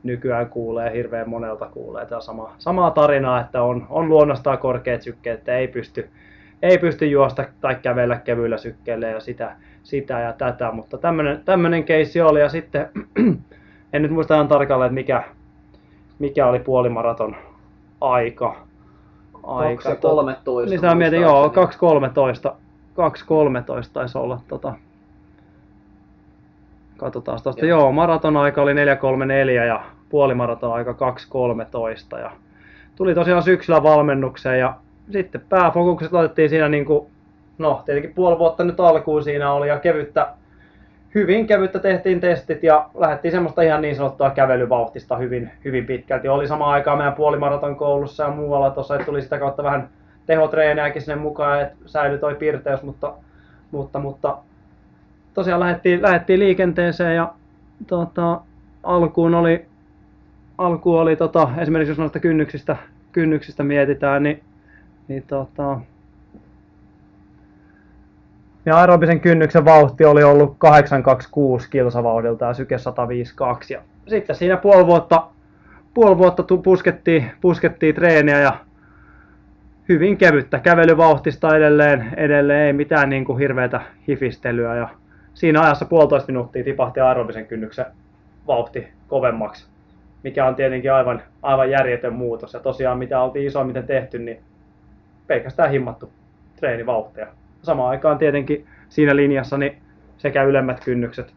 nykyään 0.04 0.50
kuulee, 0.50 0.94
hirveän 0.94 1.30
monelta 1.30 1.66
kuulee 1.66 2.06
tämä 2.06 2.22
sama, 2.22 2.56
samaa 2.58 2.92
tarinaa, 2.92 3.42
että 3.42 3.62
on, 3.62 3.88
on 3.90 4.10
luonnostaan 4.10 4.58
korkeat 4.58 5.02
sykkeet, 5.02 5.40
että 5.40 5.58
ei 5.58 5.68
pysty, 5.68 6.10
ei 6.62 6.78
pysty 6.78 7.06
juosta 7.06 7.46
tai 7.62 7.76
kävellä 7.76 8.16
kevyillä 8.16 8.58
sykkeillä 8.58 9.08
ja 9.08 9.20
sitä, 9.20 9.56
sitä 9.84 10.20
ja 10.20 10.34
tätä, 10.34 10.72
mutta 10.72 10.98
tämmöinen, 11.46 11.84
keissi 11.84 12.22
oli 12.22 12.40
ja 12.40 12.50
sitten 12.50 12.90
en 13.94 14.02
nyt 14.02 14.12
muista 14.12 14.36
ihan 14.36 14.48
tarkalleen, 14.48 14.88
että 14.88 14.96
mikä, 14.96 15.24
mikä 16.20 16.48
oli 16.48 16.60
puolimaraton 16.60 17.36
aika. 18.02 18.56
Kaksi 19.42 19.88
ja 19.88 19.96
tot- 19.96 19.98
kolme 20.02 20.36
toista. 20.44 20.70
Niin 20.70 20.80
sitä 20.80 20.96
mietin, 20.96 21.22
joo, 21.22 21.42
muistaakseni. 21.42 22.52
2.13, 22.52 22.56
2.13 23.86 23.90
taisi 23.94 24.18
olla 24.18 24.42
tota, 24.48 24.74
Katsotaan 26.98 27.40
tuosta. 27.44 27.66
Joo. 27.66 27.80
Joo, 27.80 27.92
maraton 27.92 28.38
aika 28.38 28.62
oli 28.62 28.74
4.34 28.74 28.78
ja 29.68 29.84
puolimaraton 30.10 30.74
aika 30.74 30.92
2.13 30.92 32.20
ja 32.20 32.32
tuli 32.96 33.16
tosiaan 33.16 33.44
syksyllä 33.44 33.84
valmennukseen 33.84 34.60
ja 34.60 34.76
sitten 35.12 35.42
pääfokukset 35.50 36.12
laitettiin 36.12 36.50
siinä 36.50 36.70
niin 36.70 36.86
kuin, 36.86 37.08
no 37.58 37.82
tietenkin 37.86 38.14
puoli 38.14 38.40
vuotta 38.40 38.64
nyt 38.64 38.80
alkuun 38.80 39.24
siinä 39.24 39.52
oli 39.52 39.68
ja 39.68 39.80
kevyttä, 39.80 40.34
hyvin 41.16 41.48
kevyttä 41.48 41.80
tehtiin 41.80 42.20
testit 42.20 42.64
ja 42.64 42.90
lähdettiin 42.94 43.32
semmoista 43.32 43.62
ihan 43.62 43.82
niin 43.82 43.96
sanottua 43.96 44.30
kävelyvauhtista 44.30 45.18
hyvin, 45.18 45.52
hyvin 45.66 45.86
pitkälti. 45.86 46.28
Oli 46.28 46.48
sama 46.48 46.72
aikaa 46.72 46.96
meidän 46.96 47.14
puolimaraton 47.14 47.76
koulussa 47.76 48.24
ja 48.24 48.32
muualla 48.32 48.70
tuossa, 48.70 48.96
että 48.96 49.06
tuli 49.06 49.22
sitä 49.22 49.40
kautta 49.40 49.64
vähän 49.64 49.90
tehotreenejäkin 50.26 51.02
sinne 51.02 51.16
mukaan, 51.16 51.62
että 51.62 51.76
säilyi 51.86 52.20
toi 52.20 52.36
pirteys, 52.36 52.84
mutta, 52.84 53.14
mutta, 53.72 54.00
mutta 54.00 54.38
tosiaan 55.34 55.60
lähdettiin, 55.60 56.02
lähdettiin 56.02 56.40
liikenteeseen 56.40 57.16
ja 57.16 57.34
tota, 57.88 58.42
alkuun 58.84 59.36
oli, 59.36 59.66
alkuun 60.58 61.02
oli 61.02 61.16
tota, 61.16 61.50
esimerkiksi 61.58 61.92
jos 61.92 61.98
noista 61.98 62.20
kynnyksistä, 62.20 62.78
kynnyksistä 63.12 63.64
mietitään, 63.64 64.24
niin, 64.24 64.44
niin 65.08 65.24
tota, 65.28 65.80
ja 68.66 68.78
aerobisen 68.78 69.20
kynnyksen 69.20 69.66
vauhti 69.66 70.06
oli 70.06 70.24
ollut 70.24 70.56
826 70.58 71.70
kilsavauhdilta 71.70 72.46
ja 72.46 72.54
syke 72.54 72.78
152. 72.78 73.74
Ja 73.74 73.82
sitten 74.08 74.36
siinä 74.36 74.58
puoli 74.58 74.86
vuotta, 74.86 75.28
puoli 75.94 76.18
vuotta 76.18 76.44
puskettiin, 76.64 77.32
puskettiin 77.42 77.96
treeniä 77.96 78.40
ja 78.40 78.54
hyvin 79.90 80.18
kevyttä 80.18 80.60
kävelyvauhtista 80.60 81.56
edelleen, 81.56 82.14
edelleen 82.18 82.68
ei 82.68 82.74
mitään 82.74 83.10
niin 83.10 83.26
kuin 83.26 83.40
hirveätä 83.40 83.82
hifistelyä 84.08 84.76
ja 84.76 84.90
siinä 85.34 85.62
ajassa 85.62 85.86
puolitoista 85.86 86.32
minuuttia 86.32 86.64
tipahti 86.64 87.00
aerobisen 87.00 87.46
kynnyksen 87.46 87.86
vauhti 88.48 88.88
kovemmaksi, 89.08 89.68
mikä 90.24 90.46
on 90.46 90.56
tietenkin 90.56 90.94
aivan, 90.94 91.22
aivan 91.42 91.72
järjetön 91.72 92.14
muutos. 92.14 92.54
Ja 92.54 92.60
tosiaan 92.60 92.98
mitä 92.98 93.22
oltiin 93.22 93.48
isoimmiten 93.48 93.88
tehty, 93.88 94.20
niin 94.20 94.40
pelkästään 95.28 95.72
himmattu 95.72 96.10
treenivauhtia. 96.56 97.28
Samaan 97.64 97.90
aikaan 97.90 98.18
tietenkin 98.18 98.68
siinä 98.90 99.16
linjassa 99.16 99.58
niin 99.58 99.82
sekä 100.18 100.44
ylemmät 100.44 100.84
kynnykset, 100.86 101.34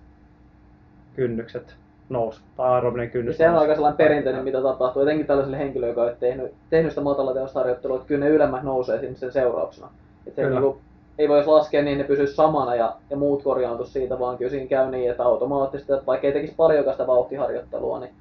kynnykset 1.16 1.76
nousi, 2.08 2.40
tai 2.56 2.70
aerobinen 2.70 3.10
kynnys 3.10 3.36
se 3.36 3.48
on 3.48 3.52
nousi. 3.52 3.62
aika 3.62 3.74
sellainen 3.74 3.96
perinteinen, 3.96 4.44
mitä 4.44 4.62
tapahtuu, 4.62 5.02
etenkin 5.02 5.26
tällaisille 5.26 5.58
henkilöille, 5.58 6.00
jotka 6.00 6.14
on 6.14 6.20
tehnyt, 6.20 6.54
tehnyt 6.70 6.90
sitä 6.92 7.00
matalateosharjoittelua, 7.00 7.96
että 7.96 8.08
kyllä 8.08 8.24
ne 8.24 8.30
ylemmät 8.30 8.62
nousee 8.62 9.14
sen 9.14 9.32
seurauksena. 9.32 9.88
Että 10.26 10.42
se 10.42 10.50
niinku, 10.50 10.78
ei 11.18 11.28
voi 11.28 11.38
jos 11.38 11.46
laskea 11.46 11.82
niin, 11.82 11.98
ne 11.98 12.04
pysyisi 12.04 12.34
samana 12.34 12.74
ja, 12.74 12.96
ja 13.10 13.16
muut 13.16 13.42
korjaantu 13.42 13.84
siitä, 13.84 14.18
vaan 14.18 14.38
kyllä 14.38 14.50
siinä 14.50 14.66
käy 14.66 14.90
niin, 14.90 15.10
että 15.10 15.24
automaattisesti, 15.24 15.92
että 15.92 16.06
vaikka 16.06 16.26
ei 16.26 16.32
tekisi 16.32 16.54
paljonkaan 16.56 16.94
sitä 16.94 17.06
vauhtiharjoittelua, 17.06 18.00
niin, 18.00 18.14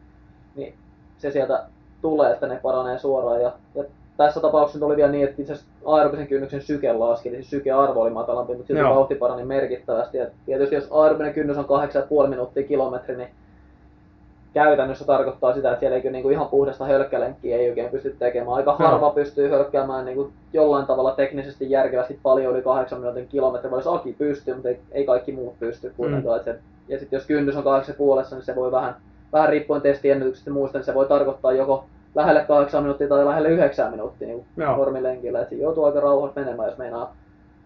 niin 0.55 0.73
se 1.17 1.31
sieltä 1.31 1.63
tulee, 2.01 2.31
että 2.31 2.47
ne 2.47 2.59
paranee 2.61 2.97
suoraan. 2.97 3.41
Ja, 3.41 3.51
ja 3.75 3.83
tässä 4.17 4.39
tapauksessa 4.39 4.79
nyt 4.79 4.83
oli 4.83 4.95
vielä 4.95 5.11
niin, 5.11 5.23
että 5.23 5.41
itse 5.41 5.53
asiassa 5.53 5.71
aerobisen 5.85 6.27
kynnyksen 6.27 6.61
syke 6.61 6.93
laski, 6.93 7.29
eli 7.29 7.35
siis 7.35 7.49
sykearvo 7.49 8.01
oli 8.01 8.09
matalampi, 8.09 8.53
mutta 8.53 8.67
silti 8.67 8.81
Joo. 8.81 8.95
vauhti 8.95 9.15
parani 9.15 9.43
merkittävästi. 9.43 10.17
Ja 10.17 10.27
tietysti 10.45 10.75
jos 10.75 10.87
aerobinen 10.91 11.33
kynnys 11.33 11.57
on 11.57 11.65
8,5 12.23 12.27
minuuttia 12.27 12.63
kilometri, 12.63 13.17
niin 13.17 13.29
käytännössä 14.53 15.05
tarkoittaa 15.05 15.53
sitä, 15.53 15.69
että 15.71 15.79
siellä 15.79 15.97
ei 15.97 16.11
niinku 16.11 16.29
ihan 16.29 16.47
puhdasta 16.47 16.85
hölkkälenkkiä 16.85 17.57
ei 17.57 17.69
oikein 17.69 17.89
pysty 17.89 18.15
tekemään. 18.19 18.57
Aika 18.57 18.75
harva 18.75 19.09
pystyy 19.09 19.49
hölkkäämään 19.49 20.05
niinku 20.05 20.31
jollain 20.53 20.85
tavalla 20.85 21.11
teknisesti 21.11 21.69
järkevästi 21.69 22.19
paljon 22.23 22.53
yli 22.53 22.61
8 22.61 22.99
minuutin 22.99 23.27
kilometri. 23.27 23.71
Voisi 23.71 23.89
Aki 23.91 24.13
pystyy, 24.13 24.53
mutta 24.53 24.69
ei, 24.69 24.79
ei 24.91 25.05
kaikki 25.05 25.31
muut 25.31 25.59
pysty 25.59 25.93
kuitenkaan. 25.97 26.39
Mm. 26.39 26.43
Se, 26.43 26.59
ja 26.87 26.99
sitten 26.99 27.17
jos 27.17 27.25
kynnys 27.27 27.55
on 27.55 27.63
8 27.63 27.95
puolessa, 27.95 28.35
niin 28.35 28.45
se 28.45 28.55
voi 28.55 28.71
vähän, 28.71 28.95
vähän 29.33 29.49
riippuen 29.49 29.81
testiennätyksestä 29.81 30.49
ja 30.49 30.53
muusta, 30.53 30.77
niin 30.77 30.85
se 30.85 30.93
voi 30.93 31.05
tarkoittaa 31.05 31.53
joko 31.53 31.85
lähelle 32.15 32.43
8 32.47 32.83
minuuttia 32.83 33.07
tai 33.07 33.25
lähelle 33.25 33.49
9 33.49 33.91
minuuttia 33.91 34.27
niin 34.27 34.45
normilenkillä. 34.57 35.41
Et 35.41 35.49
siinä 35.49 35.63
joutuu 35.63 35.83
aika 35.85 35.99
rauhassa 35.99 36.39
menemään, 36.39 36.69
jos 36.69 36.77
meinaa 36.77 37.15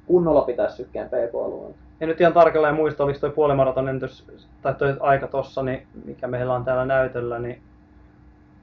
kunnolla 0.08 0.41
pitää 0.41 0.70
sykkeen 0.70 1.08
PK-alueen. 1.08 1.76
En 2.02 2.08
nyt 2.08 2.22
ihan 2.22 2.34
tarkalleen 2.34 2.76
muista, 2.76 3.04
oliko 3.04 3.20
toi 3.20 3.30
puolimaraton 3.30 3.89
ennätys, 3.89 4.26
tai 4.62 4.74
toi 4.74 4.95
aika 5.00 5.28
tossa, 5.28 5.64
niin 5.64 5.88
mikä 6.06 6.28
meillä 6.28 6.54
on 6.54 6.66
täällä 6.66 6.86
näytöllä, 6.86 7.39
niin 7.39 7.62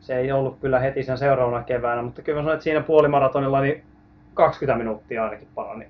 se 0.00 0.16
ei 0.16 0.32
ollut 0.32 0.56
kyllä 0.60 0.78
heti 0.78 1.02
sen 1.02 1.18
seuraavana 1.18 1.62
keväänä, 1.62 2.02
mutta 2.02 2.22
kyllä 2.22 2.36
mä 2.38 2.42
sanoin, 2.42 2.54
että 2.54 2.64
siinä 2.64 2.80
puolimaratonilla 2.80 3.60
niin 3.60 3.82
20 4.34 4.78
minuuttia 4.78 5.24
ainakin 5.24 5.48
parani, 5.54 5.86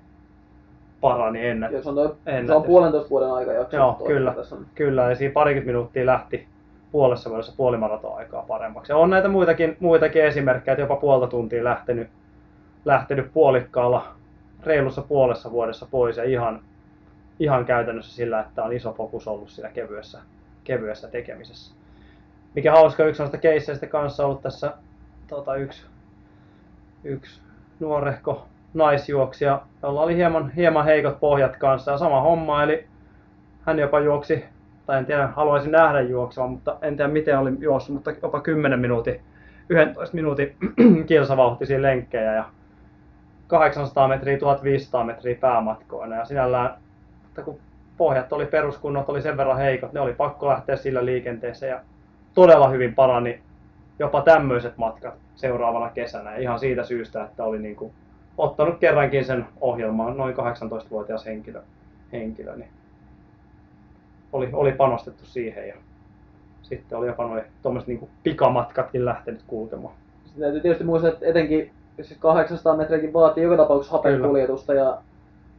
parani 1.01 1.47
ennätys. 1.47 1.75
Jos 1.77 1.87
on, 1.87 1.95
toi, 1.95 2.07
se 2.07 2.31
Ennätys. 2.31 2.49
on 2.55 2.63
puolentoista 2.63 3.09
vuoden 3.09 3.31
aika 3.31 3.51
jakso. 3.51 3.77
Joo, 3.77 3.93
kyllä, 4.07 4.33
Tässä 4.33 4.55
on. 4.55 4.65
kyllä, 4.75 5.09
ja 5.09 5.15
siinä 5.15 5.33
parikymmentä 5.33 5.71
minuuttia 5.71 6.05
lähti 6.05 6.47
puolessa 6.91 7.29
vuodessa 7.29 7.53
puolimaraton 7.57 8.17
aikaa 8.17 8.41
paremmaksi. 8.41 8.91
Ja 8.91 8.97
on 8.97 9.09
näitä 9.09 9.27
muitakin, 9.27 9.77
muitakin 9.79 10.23
esimerkkejä, 10.23 10.73
että 10.73 10.81
jopa 10.81 10.95
puolta 10.95 11.27
tuntia 11.27 11.63
lähtenyt, 11.63 12.09
lähtenyt 12.85 13.33
puolikkaalla 13.33 14.07
reilussa 14.63 15.01
puolessa 15.01 15.51
vuodessa 15.51 15.87
pois 15.91 16.17
ja 16.17 16.23
ihan, 16.23 16.61
ihan 17.39 17.65
käytännössä 17.65 18.15
sillä, 18.15 18.39
että 18.39 18.63
on 18.63 18.73
iso 18.73 18.93
fokus 18.93 19.27
ollut 19.27 19.49
siinä 19.49 19.69
kevyessä, 19.69 20.19
kevyessä 20.63 21.07
tekemisessä. 21.07 21.75
Mikä 22.55 22.71
hauska, 22.71 23.05
yksi 23.05 23.21
noista 23.21 23.37
keisseistä 23.37 23.87
kanssa 23.87 24.25
ollut 24.25 24.41
tässä 24.41 24.73
tota, 25.27 25.55
yksi, 25.55 25.85
yksi 27.03 27.41
nuorehko 27.79 28.47
naisjuoksija, 28.73 29.61
jolla 29.83 30.01
oli 30.01 30.15
hieman, 30.15 30.51
hieman 30.51 30.85
heikot 30.85 31.19
pohjat 31.19 31.57
kanssa 31.57 31.91
ja 31.91 31.97
sama 31.97 32.21
homma, 32.21 32.63
eli 32.63 32.87
hän 33.65 33.79
jopa 33.79 33.99
juoksi, 33.99 34.45
tai 34.87 34.97
en 34.97 35.05
tiedä, 35.05 35.27
haluaisin 35.27 35.71
nähdä 35.71 36.01
juoksevan, 36.01 36.49
mutta 36.49 36.77
en 36.81 36.97
tiedä 36.97 37.11
miten 37.11 37.39
oli 37.39 37.51
juossut, 37.59 37.93
mutta 37.93 38.13
jopa 38.21 38.39
10 38.41 38.79
minuutin, 38.79 39.21
11 39.69 40.15
minuutin 40.15 40.55
kilsavauhtisia 41.07 41.81
lenkkejä 41.81 42.33
ja 42.33 42.45
800 43.47 44.07
metriä, 44.07 44.37
1500 44.37 45.03
metriä 45.03 45.35
päämatkoina. 45.35 46.15
Ja 46.15 46.25
sinällään, 46.25 46.73
että 47.27 47.41
kun 47.41 47.59
pohjat 47.97 48.33
oli 48.33 48.45
peruskunnot, 48.45 49.09
oli 49.09 49.21
sen 49.21 49.37
verran 49.37 49.57
heikot, 49.57 49.93
ne 49.93 49.99
oli 49.99 50.13
pakko 50.13 50.47
lähteä 50.47 50.75
sillä 50.75 51.05
liikenteeseen 51.05 51.69
ja 51.69 51.81
todella 52.33 52.69
hyvin 52.69 52.95
parani 52.95 53.39
jopa 53.99 54.21
tämmöiset 54.21 54.77
matkat 54.77 55.13
seuraavana 55.35 55.89
kesänä. 55.89 56.33
Ja 56.33 56.41
ihan 56.41 56.59
siitä 56.59 56.83
syystä, 56.83 57.23
että 57.23 57.43
oli 57.43 57.59
niin 57.59 57.75
kuin 57.75 57.93
ottanut 58.37 58.79
kerrankin 58.79 59.25
sen 59.25 59.45
ohjelmaan 59.61 60.17
noin 60.17 60.35
18-vuotias 60.35 61.25
henkilö, 61.25 61.61
henkilö 62.11 62.55
niin 62.55 62.69
oli, 64.37 64.49
oli 64.53 64.71
panostettu 64.71 65.25
siihen 65.25 65.67
ja 65.67 65.75
sitten 66.61 66.97
oli 66.97 67.07
jopa 67.07 67.27
noin 67.27 67.43
tuommoiset 67.61 67.87
niin 67.87 68.09
pikamatkatkin 68.23 69.05
lähtenyt 69.05 69.41
kulkemaan. 69.47 69.93
Sitten 70.25 70.41
täytyy 70.41 70.61
tietysti 70.61 70.83
muistaa, 70.83 71.11
että 71.11 71.25
etenkin 71.25 71.71
siis 72.01 72.19
800 72.19 72.77
metriäkin 72.77 73.13
vaatii 73.13 73.43
joka 73.43 73.57
tapauksessa 73.57 73.97
hapen 73.97 74.13
Kyllä. 74.13 74.27
kuljetusta 74.27 74.73
ja, 74.73 74.97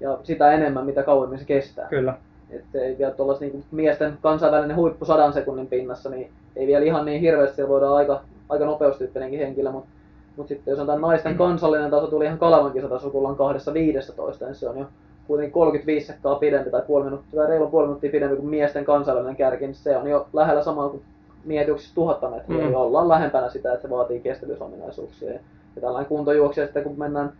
ja 0.01 0.18
sitä 0.22 0.53
enemmän, 0.53 0.87
mitä 0.87 1.03
kauemmin 1.03 1.39
se 1.39 1.45
kestää. 1.45 1.89
Kyllä, 1.89 2.14
Että 2.51 2.79
ei 2.79 2.99
vielä 2.99 3.12
tuollaista 3.12 3.45
niin 3.45 3.64
miesten 3.70 4.18
kansainvälinen 4.22 4.76
huippu 4.76 5.05
sadan 5.05 5.33
sekunnin 5.33 5.66
pinnassa, 5.66 6.11
niin 6.11 6.31
ei 6.57 6.66
vielä 6.66 6.85
ihan 6.85 7.05
niin 7.05 7.20
hirveästi, 7.20 7.57
siellä 7.57 7.68
voidaan 7.68 7.97
aika, 7.97 8.20
aika 8.49 8.64
nopeustyyppinenkin 8.64 9.41
henkilö, 9.41 9.70
mutta 9.70 9.89
mut 10.37 10.49
sitten 10.49 10.72
jos 10.72 10.89
on 10.89 11.01
naisten 11.01 11.37
kansallinen 11.37 11.91
taso 11.91 12.07
tuli 12.07 12.24
ihan 12.24 12.39
Kalevan 12.39 12.72
kisataso, 12.72 13.11
kun 13.11 13.37
kahdessa 13.37 13.74
15, 13.74 14.45
niin 14.45 14.55
se 14.55 14.68
on 14.68 14.79
jo 14.79 14.87
kuitenkin 15.29 15.53
35 15.53 16.07
sekkaa 16.07 16.35
pidempi 16.35 16.70
tai 16.70 16.83
puoli 16.87 17.05
minuuttia, 17.05 17.41
tai 17.41 17.51
reilu 17.51 17.66
puoli 17.66 17.87
minuuttia 17.87 18.11
pidempi 18.11 18.37
kuin 18.37 18.49
miesten 18.49 18.85
kansainvälinen 18.85 19.37
kärki, 19.37 19.64
niin 19.66 19.74
se 19.74 19.97
on 19.97 20.09
jo 20.09 20.26
lähellä 20.33 20.62
samaa 20.62 20.89
kuin 20.89 21.03
mietjuksissa 21.45 21.95
tuhatta 21.95 22.31
metriä, 22.31 22.68
Mm. 22.68 22.74
ollaan 22.74 23.09
lähempänä 23.09 23.49
sitä, 23.49 23.72
että 23.72 23.83
se 23.83 23.91
vaatii 23.91 24.20
kestävyysominaisuuksia. 24.20 25.33
Ja, 25.33 25.39
tällainen 25.81 26.09
kuntojuoksija 26.09 26.66
sitten, 26.66 26.83
kun 26.83 26.99
mennään 26.99 27.33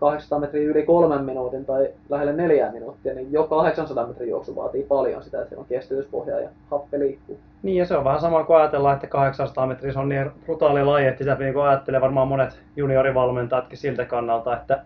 800 0.00 0.38
metriä 0.38 0.70
yli 0.70 0.82
kolmen 0.82 1.24
minuutin 1.24 1.64
tai 1.64 1.88
lähelle 2.08 2.32
neljää 2.32 2.72
minuuttia, 2.72 3.14
niin 3.14 3.32
jo 3.32 3.44
800 3.44 4.06
metrin 4.06 4.28
juoksu 4.28 4.56
vaatii 4.56 4.82
paljon 4.82 5.22
sitä, 5.22 5.38
että 5.38 5.48
siellä 5.48 5.60
on 5.62 5.66
kestävyyspohja 5.68 6.40
ja 6.40 6.48
happe 6.70 6.98
liikkuu. 6.98 7.38
Niin 7.62 7.76
ja 7.76 7.86
se 7.86 7.96
on 7.96 8.04
vähän 8.04 8.20
sama 8.20 8.44
kuin 8.44 8.56
ajatellaan, 8.56 8.94
että 8.94 9.06
800 9.06 9.66
metriä 9.66 9.92
se 9.92 9.98
on 9.98 10.08
niin 10.08 10.30
brutaali 10.44 10.84
laji, 10.84 11.06
että 11.06 11.18
sitä 11.18 11.34
niin 11.34 11.58
ajattelee 11.60 12.00
varmaan 12.00 12.28
monet 12.28 12.60
juniorivalmentajatkin 12.76 13.78
siltä 13.78 14.04
kannalta, 14.04 14.56
että 14.56 14.82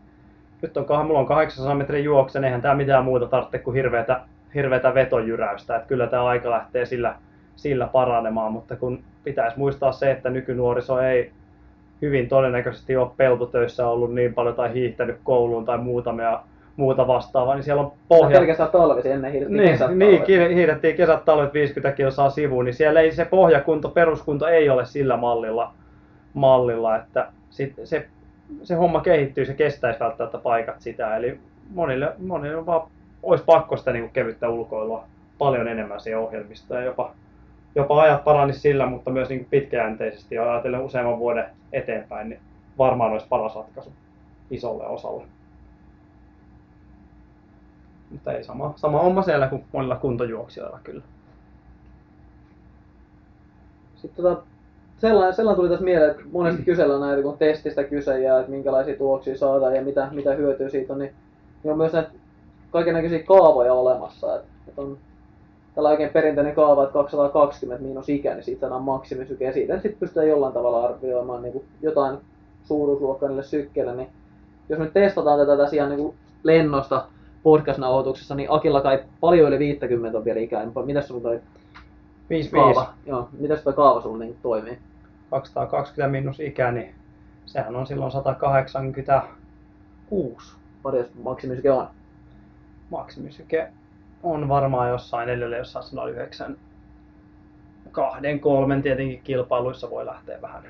nyt 0.63 0.77
on, 0.77 0.85
kah- 0.85 1.07
mulla 1.07 1.19
on 1.19 1.27
800 1.27 1.75
metrin 1.75 2.05
juokse, 2.05 2.39
niin 2.39 2.45
eihän 2.45 2.63
tämä 2.63 2.75
mitään 2.75 3.05
muuta 3.05 3.27
tarvitse 3.27 3.59
kuin 3.59 3.75
hirveätä, 3.75 4.21
hirveätä 4.55 4.95
vetojyräystä, 4.95 5.77
että 5.77 5.89
kyllä 5.89 6.07
tämä 6.07 6.25
aika 6.25 6.51
lähtee 6.51 6.87
sillä, 6.87 7.15
sillä 7.57 7.87
paranemaan, 7.87 8.53
mutta 8.53 8.77
kun 8.77 9.03
pitäisi 9.25 9.59
muistaa 9.59 9.93
se, 9.93 10.11
että 10.11 10.31
nykynuoriso 10.31 11.01
ei 11.01 11.31
hyvin 12.03 12.29
todennäköisesti 12.29 12.97
ole 12.97 13.11
peltotöissä 13.17 13.89
ollut 13.89 14.15
niin 14.15 14.35
paljon 14.35 14.55
tai 14.55 14.75
hiihtänyt 14.75 15.17
kouluun 15.25 15.65
tai 15.65 15.79
muutamia 15.79 16.41
muuta 16.77 17.07
vastaavaa, 17.07 17.55
niin 17.55 17.63
siellä 17.63 17.83
on 17.83 17.93
Pohja. 18.09 18.39
Pelkästään 18.39 18.71
talvisi 18.71 19.11
ennen 19.11 19.33
hiihdettiin 19.33 19.63
niin, 19.63 19.73
kesät 19.73 19.97
niin 19.97 20.57
hiihdettiin 20.57 20.97
kesät 20.97 21.25
talvet 21.25 21.55
50 21.55 21.97
kilsaa 21.97 22.31
sivuun, 22.31 22.65
niin 22.65 22.75
siellä 22.75 23.01
ei 23.01 23.13
se 23.13 23.25
pohjakunto, 23.25 23.89
peruskunto 23.89 24.47
ei 24.47 24.71
ole 24.71 24.85
sillä 24.85 25.17
mallilla, 25.17 25.73
mallilla 26.35 26.97
että 26.97 27.29
sit 27.51 27.75
se, 27.85 28.07
se 28.63 28.75
homma 28.75 29.01
kehittyy, 29.01 29.45
se 29.45 29.55
kestäisi 29.55 30.01
välttämättä 30.01 30.39
paikat 30.39 30.81
sitä. 30.81 31.17
Eli 31.17 31.41
monille, 31.71 32.15
monille 32.19 32.57
on 32.57 32.67
vaan, 32.67 32.91
olisi 33.23 33.45
pakko 33.45 33.77
sitä 33.77 33.93
niin 33.93 34.11
kevyttä 34.11 34.49
ulkoilua 34.49 35.05
paljon 35.39 35.69
enemmän 35.69 36.01
siihen 36.01 36.21
ohjelmistoon 36.21 36.81
ja 36.81 36.87
jopa, 36.87 37.13
jopa 37.75 38.03
ajat 38.03 38.25
paranisi 38.25 38.61
sillä, 38.61 38.87
mutta 38.87 39.11
myös 39.11 39.29
niin 39.29 39.47
pitkäjänteisesti 39.51 40.35
ja 40.35 40.53
ajatellen 40.53 40.81
useamman 40.81 41.19
vuoden 41.19 41.51
eteenpäin, 41.73 42.29
niin 42.29 42.41
varmaan 42.79 43.13
olisi 43.13 43.27
paras 43.29 43.55
ratkaisu 43.55 43.93
isolle 44.51 44.87
osalle. 44.87 45.25
Mutta 48.11 48.33
ei 48.33 48.45
sama, 48.45 48.73
sama 48.77 49.03
homma 49.03 49.23
siellä 49.23 49.49
kuin 49.49 49.65
monilla 49.73 49.97
kuntojuoksijoilla 49.97 50.81
kyllä. 50.85 51.03
Sitten 53.97 54.25
tota, 54.25 54.43
sellainen, 55.01 55.35
sellainen 55.35 55.57
tuli 55.57 55.69
tässä 55.69 55.85
mieleen, 55.85 56.11
että 56.11 56.23
monesti 56.33 56.63
kysellään 56.63 57.01
näitä, 57.01 57.23
kun 57.23 57.39
testistä 57.39 57.85
kyse 57.85 58.21
ja 58.21 58.39
että 58.39 58.51
minkälaisia 58.51 58.99
tuloksia 58.99 59.39
saadaan 59.39 59.77
ja 59.77 59.83
mitä, 59.83 60.09
mitä 60.11 60.35
hyötyä 60.35 60.69
siitä 60.69 60.93
on, 60.93 60.99
niin, 60.99 61.13
niin 61.63 61.73
on 61.73 61.79
myös 61.79 61.93
näitä 61.93 62.11
kaikenlaisia 62.71 63.23
kaavoja 63.23 63.75
olemassa. 63.75 64.37
Että, 64.37 64.49
että 64.69 64.83
on 64.83 64.99
tällä 65.75 65.89
oikein 65.89 66.11
perinteinen 66.11 66.55
kaava, 66.55 66.83
että 66.83 66.93
220 66.93 67.85
miinus 67.85 68.09
ikä, 68.09 68.35
niin 68.35 68.45
siitä 68.45 68.61
saadaan 68.61 68.83
maksimisyke 68.83 69.45
ja 69.45 69.53
siitä 69.53 69.75
sitten 69.75 70.01
pystytään 70.01 70.29
jollain 70.29 70.53
tavalla 70.53 70.85
arvioimaan 70.85 71.43
niin 71.43 71.53
kuin 71.53 71.65
jotain 71.83 72.19
suuruusluokkaa 72.65 73.29
niille 73.29 73.43
sykkeille, 73.43 73.95
niin 73.95 74.09
jos 74.69 74.79
nyt 74.79 74.93
testataan 74.93 75.39
tätä 75.39 75.57
tässä 75.57 75.77
ihan 75.77 75.89
niin 75.89 76.01
kuin 76.01 76.15
lennosta 76.43 77.05
podcast-nauhoituksessa, 77.43 78.35
niin 78.35 78.51
Akilla 78.51 78.81
kai 78.81 79.03
paljon 79.21 79.49
yli 79.49 79.59
50 79.59 80.19
on 80.19 80.25
vielä 80.25 80.41
ikää, 80.41 80.67
mitäs 80.85 81.09
sulla 81.09 81.21
toi 81.21 81.41
5 82.31 82.51
kaava, 82.51 82.93
joo, 83.07 83.29
mitäs 83.39 83.63
toi 83.63 83.73
kaava 83.73 84.01
sulla 84.01 84.19
niin 84.19 84.37
toimii? 84.43 84.79
220 85.31 86.11
miinus 86.11 86.41
ikä, 86.41 86.73
niin 86.73 86.95
sehän 87.47 87.77
on 87.77 87.87
silloin 87.87 88.13
186. 88.13 90.57
Paljon 90.83 91.07
maksimisyke 91.23 91.71
on. 91.71 91.89
Maksimisyke 92.91 93.69
on 94.23 94.49
varmaan 94.49 94.91
jossain 94.91 95.29
edelleen 95.29 95.59
jossain 95.59 95.85
109. 95.85 96.57
Kahden, 97.93 98.41
kolmen 98.41 98.83
tietenkin 98.83 99.21
kilpailuissa 99.25 99.91
voi 99.91 100.07
lähteä 100.07 100.43
vähän, 100.43 100.63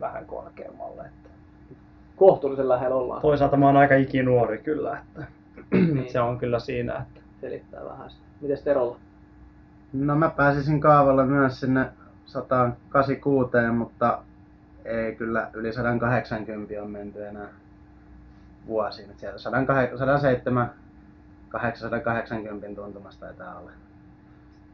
vähän 0.00 0.26
korkeammalle. 0.26 1.02
Että 1.02 1.28
Kohtuullisen 2.16 2.68
lähellä 2.68 2.96
ollaan. 2.96 3.22
toisaalta 3.22 3.56
mä 3.56 3.66
oon 3.66 3.76
aika 3.76 3.94
ikinuori 3.94 4.58
kyllä, 4.58 4.98
että 4.98 5.26
Niin. 5.70 6.12
se 6.12 6.20
on 6.20 6.38
kyllä 6.38 6.58
siinä, 6.58 6.94
että 6.96 7.20
Selittää 7.40 7.84
vähän 7.84 8.10
sitä. 8.10 8.22
Mites 8.40 8.62
Terolla? 8.62 8.96
No 9.92 10.16
mä 10.16 10.30
pääsisin 10.30 10.80
kaavalla 10.80 11.24
myös 11.24 11.60
sinne 11.60 11.86
186, 12.28 13.50
mutta 13.72 14.18
ei 14.84 15.14
kyllä 15.14 15.50
yli 15.52 15.72
180 15.72 16.82
on 16.82 16.90
menty 16.90 17.26
enää 17.26 17.48
vuosiin. 18.66 19.10
Et 19.10 19.18
Sieltä 19.18 19.38
107, 19.38 20.70
880 21.48 22.82
tuntumasta 22.82 23.26
taitaa 23.26 23.58
olla. 23.58 23.70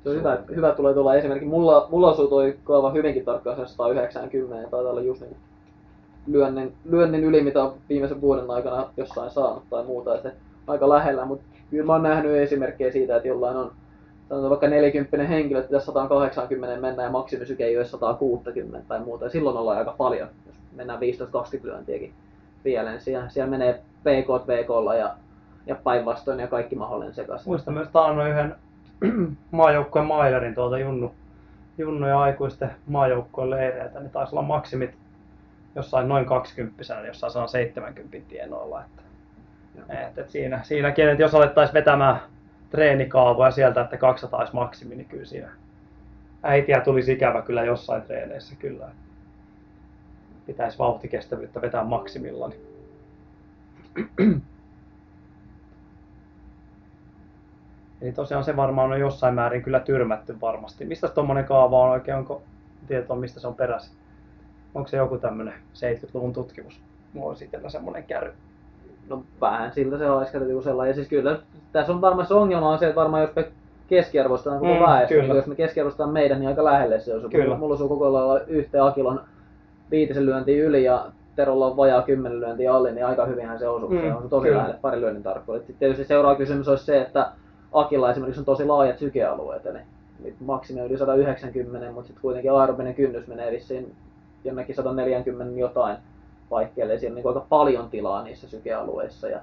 Se 0.02 0.10
on 0.10 0.16
hyvä, 0.16 0.38
hyvä 0.54 0.72
tulee 0.72 0.94
tuolla 0.94 1.14
esimerkki. 1.14 1.46
Mulla, 1.46 1.88
mulla 1.90 2.12
osuu 2.12 2.28
toi 2.28 2.58
kaava 2.64 2.90
hyvinkin 2.90 3.24
tarkkaan 3.24 3.56
sen 3.56 3.68
190 3.68 4.56
ja 4.56 4.70
taitaa 4.70 4.90
olla 4.90 5.00
just 5.00 5.20
niin 5.20 5.36
lyönnin, 6.26 6.74
lyönnin 6.84 7.24
yli, 7.24 7.42
mitä 7.42 7.62
on 7.62 7.74
viimeisen 7.88 8.20
vuoden 8.20 8.50
aikana 8.50 8.88
jossain 8.96 9.30
saanut 9.30 9.62
tai 9.70 9.84
muuta. 9.84 10.14
Että 10.14 10.32
aika 10.66 10.88
lähellä, 10.88 11.24
mutta 11.24 11.44
kyllä 11.70 11.86
mä 11.86 11.92
oon 11.92 12.02
nähnyt 12.02 12.36
esimerkkejä 12.36 12.92
siitä, 12.92 13.16
että 13.16 13.28
jollain 13.28 13.56
on 13.56 13.72
sanotaan 14.34 14.50
vaikka 14.50 14.68
40 14.68 15.26
henkilö, 15.28 15.58
että 15.58 15.68
pitäisi 15.68 15.86
180 15.86 16.80
mennä 16.80 17.02
ja 17.02 17.10
maksimisyke 17.10 17.64
ei 17.64 17.76
ole 17.76 17.84
160 17.84 18.88
tai 18.88 19.00
muuta. 19.00 19.24
Ja 19.24 19.30
silloin 19.30 19.56
ollaan 19.56 19.78
aika 19.78 19.94
paljon, 19.98 20.28
jos 20.46 20.56
mennään 20.72 21.00
15-20 21.00 21.02
lyöntiäkin 21.62 22.12
vielä, 22.64 22.98
siellä, 22.98 23.28
siellä 23.28 23.50
menee 23.50 23.72
PK 24.00 24.48
VKlla 24.48 24.94
ja, 24.94 25.14
ja 25.66 25.74
päinvastoin 25.74 26.40
ja 26.40 26.46
kaikki 26.46 26.76
mahdollinen 26.76 27.14
sekaisin. 27.14 27.48
Muistan 27.48 27.74
myös 27.74 27.88
taannoin 27.88 28.30
yhden 28.30 28.54
maajoukkueen 29.50 30.06
mailerin 30.06 30.54
tuolta 30.54 30.78
Junnu, 30.78 31.14
Junnu 31.78 32.08
ja 32.08 32.20
aikuisten 32.20 32.70
maajoukkueen 32.86 33.50
leireiltä, 33.50 34.00
niin 34.00 34.10
taisi 34.10 34.34
olla 34.34 34.42
maksimit 34.42 34.90
jossain 35.74 36.08
noin 36.08 36.26
20 36.26 36.94
niin 36.94 37.06
jossain 37.06 37.32
170 37.32 38.28
tienoilla. 38.28 38.82
Että, 38.82 39.02
et, 40.06 40.18
et 40.18 40.30
siinä, 40.30 40.60
siinäkin, 40.62 41.08
että 41.08 41.22
jos 41.22 41.34
alettaisiin 41.34 41.74
vetämään 41.74 42.20
treenikaavoja 42.74 43.50
sieltä, 43.50 43.80
että 43.80 43.96
200 43.96 44.40
olisi 44.40 44.54
maksimi, 44.54 44.94
niin 44.94 45.08
kyllä 45.08 45.24
siinä 45.24 45.48
äitiä 46.42 46.80
tulisi 46.80 47.12
ikävä 47.12 47.42
kyllä 47.42 47.64
jossain 47.64 48.02
treeneissä 48.02 48.54
kyllä. 48.58 48.88
Pitäisi 50.46 50.78
vauhtikestävyyttä 50.78 51.60
vetää 51.62 51.84
maksimilla. 51.84 52.48
Niin. 52.48 52.60
Eli 58.02 58.12
tosiaan 58.12 58.44
se 58.44 58.56
varmaan 58.56 58.92
on 58.92 59.00
jossain 59.00 59.34
määrin 59.34 59.62
kyllä 59.62 59.80
tyrmätty 59.80 60.40
varmasti. 60.40 60.84
Mistä 60.84 61.08
tuommoinen 61.08 61.44
kaava 61.44 61.84
on 61.84 61.90
oikein? 61.90 62.16
Onko 62.16 62.42
tietoa, 62.86 63.16
mistä 63.16 63.40
se 63.40 63.46
on 63.46 63.54
peräisin? 63.54 63.96
Onko 64.74 64.88
se 64.88 64.96
joku 64.96 65.18
tämmöinen 65.18 65.54
70-luvun 65.54 66.32
tutkimus? 66.32 66.80
Mulla 67.12 67.28
olisi 67.28 67.44
itsellä 67.44 67.68
semmoinen 67.68 68.04
kärry. 68.04 68.32
No 69.08 69.22
vähän 69.40 69.72
siltä 69.72 69.98
se 69.98 70.10
olisi 70.10 70.32
katsottu 70.32 70.62
sellainen. 70.62 70.90
Ja 70.90 70.94
siis 70.94 71.08
kyllä 71.08 71.38
tässä 71.72 71.92
on 71.92 72.00
varmaan 72.00 72.26
se 72.26 72.34
ongelma 72.34 72.70
on 72.70 72.78
se, 72.78 72.86
että 72.86 73.00
varmaan 73.00 73.22
jos 73.22 73.34
me 73.36 73.48
keskiarvostetaan 73.88 74.60
koko 74.60 74.74
Mm, 74.74 74.80
väestö, 74.80 75.22
niin 75.22 75.36
jos 75.36 75.46
me 75.46 75.54
keskiarvostetaan 75.54 76.12
meidän, 76.12 76.38
niin 76.38 76.48
aika 76.48 76.64
lähelle 76.64 77.00
se 77.00 77.14
on. 77.14 77.30
Kyllä. 77.30 77.56
Mulla 77.56 77.76
on 77.80 77.88
koko 77.88 78.12
lailla 78.12 78.40
yhteen 78.40 78.84
Akilon 78.84 79.20
viitisen 79.90 80.26
lyöntiä 80.26 80.64
yli 80.64 80.84
ja 80.84 81.06
Terolla 81.36 81.66
on 81.66 81.76
vajaa 81.76 82.02
kymmenen 82.02 82.40
lyöntiä 82.40 82.74
alle, 82.74 82.92
niin 82.92 83.06
aika 83.06 83.26
hyvinhän 83.26 83.58
se 83.58 83.68
osuu. 83.68 83.88
Mm, 83.88 84.00
se 84.00 84.14
on 84.14 84.28
tosi 84.28 84.46
kyllä. 84.46 84.58
lähelle 84.58 84.78
pari 84.80 85.00
lyönnin 85.00 85.22
tarkkuudet. 85.22 85.62
Sitten 85.62 85.78
tietysti 85.78 86.04
seuraava 86.04 86.36
kysymys 86.36 86.68
olisi 86.68 86.84
se, 86.84 87.00
että 87.00 87.30
Akilla 87.72 88.10
esimerkiksi 88.10 88.40
on 88.40 88.44
tosi 88.44 88.64
laajat 88.64 88.98
sykealueet, 88.98 89.66
eli 89.66 89.78
eli 90.24 90.34
maksimi 90.40 90.80
on 90.80 90.86
yli 90.86 90.98
190, 90.98 91.92
mutta 91.92 92.06
sitten 92.06 92.22
kuitenkin 92.22 92.52
aerobinen 92.52 92.94
kynnys 92.94 93.26
menee 93.26 93.52
vissiin 93.52 93.94
jonnekin 94.44 94.74
140 94.74 95.60
jotain 95.60 95.96
paikkeille, 96.54 96.98
siellä 96.98 97.12
on 97.12 97.16
niin 97.16 97.28
aika 97.28 97.46
paljon 97.48 97.90
tilaa 97.90 98.22
niissä 98.22 98.48
sykealueissa. 98.48 99.28
Ja, 99.28 99.40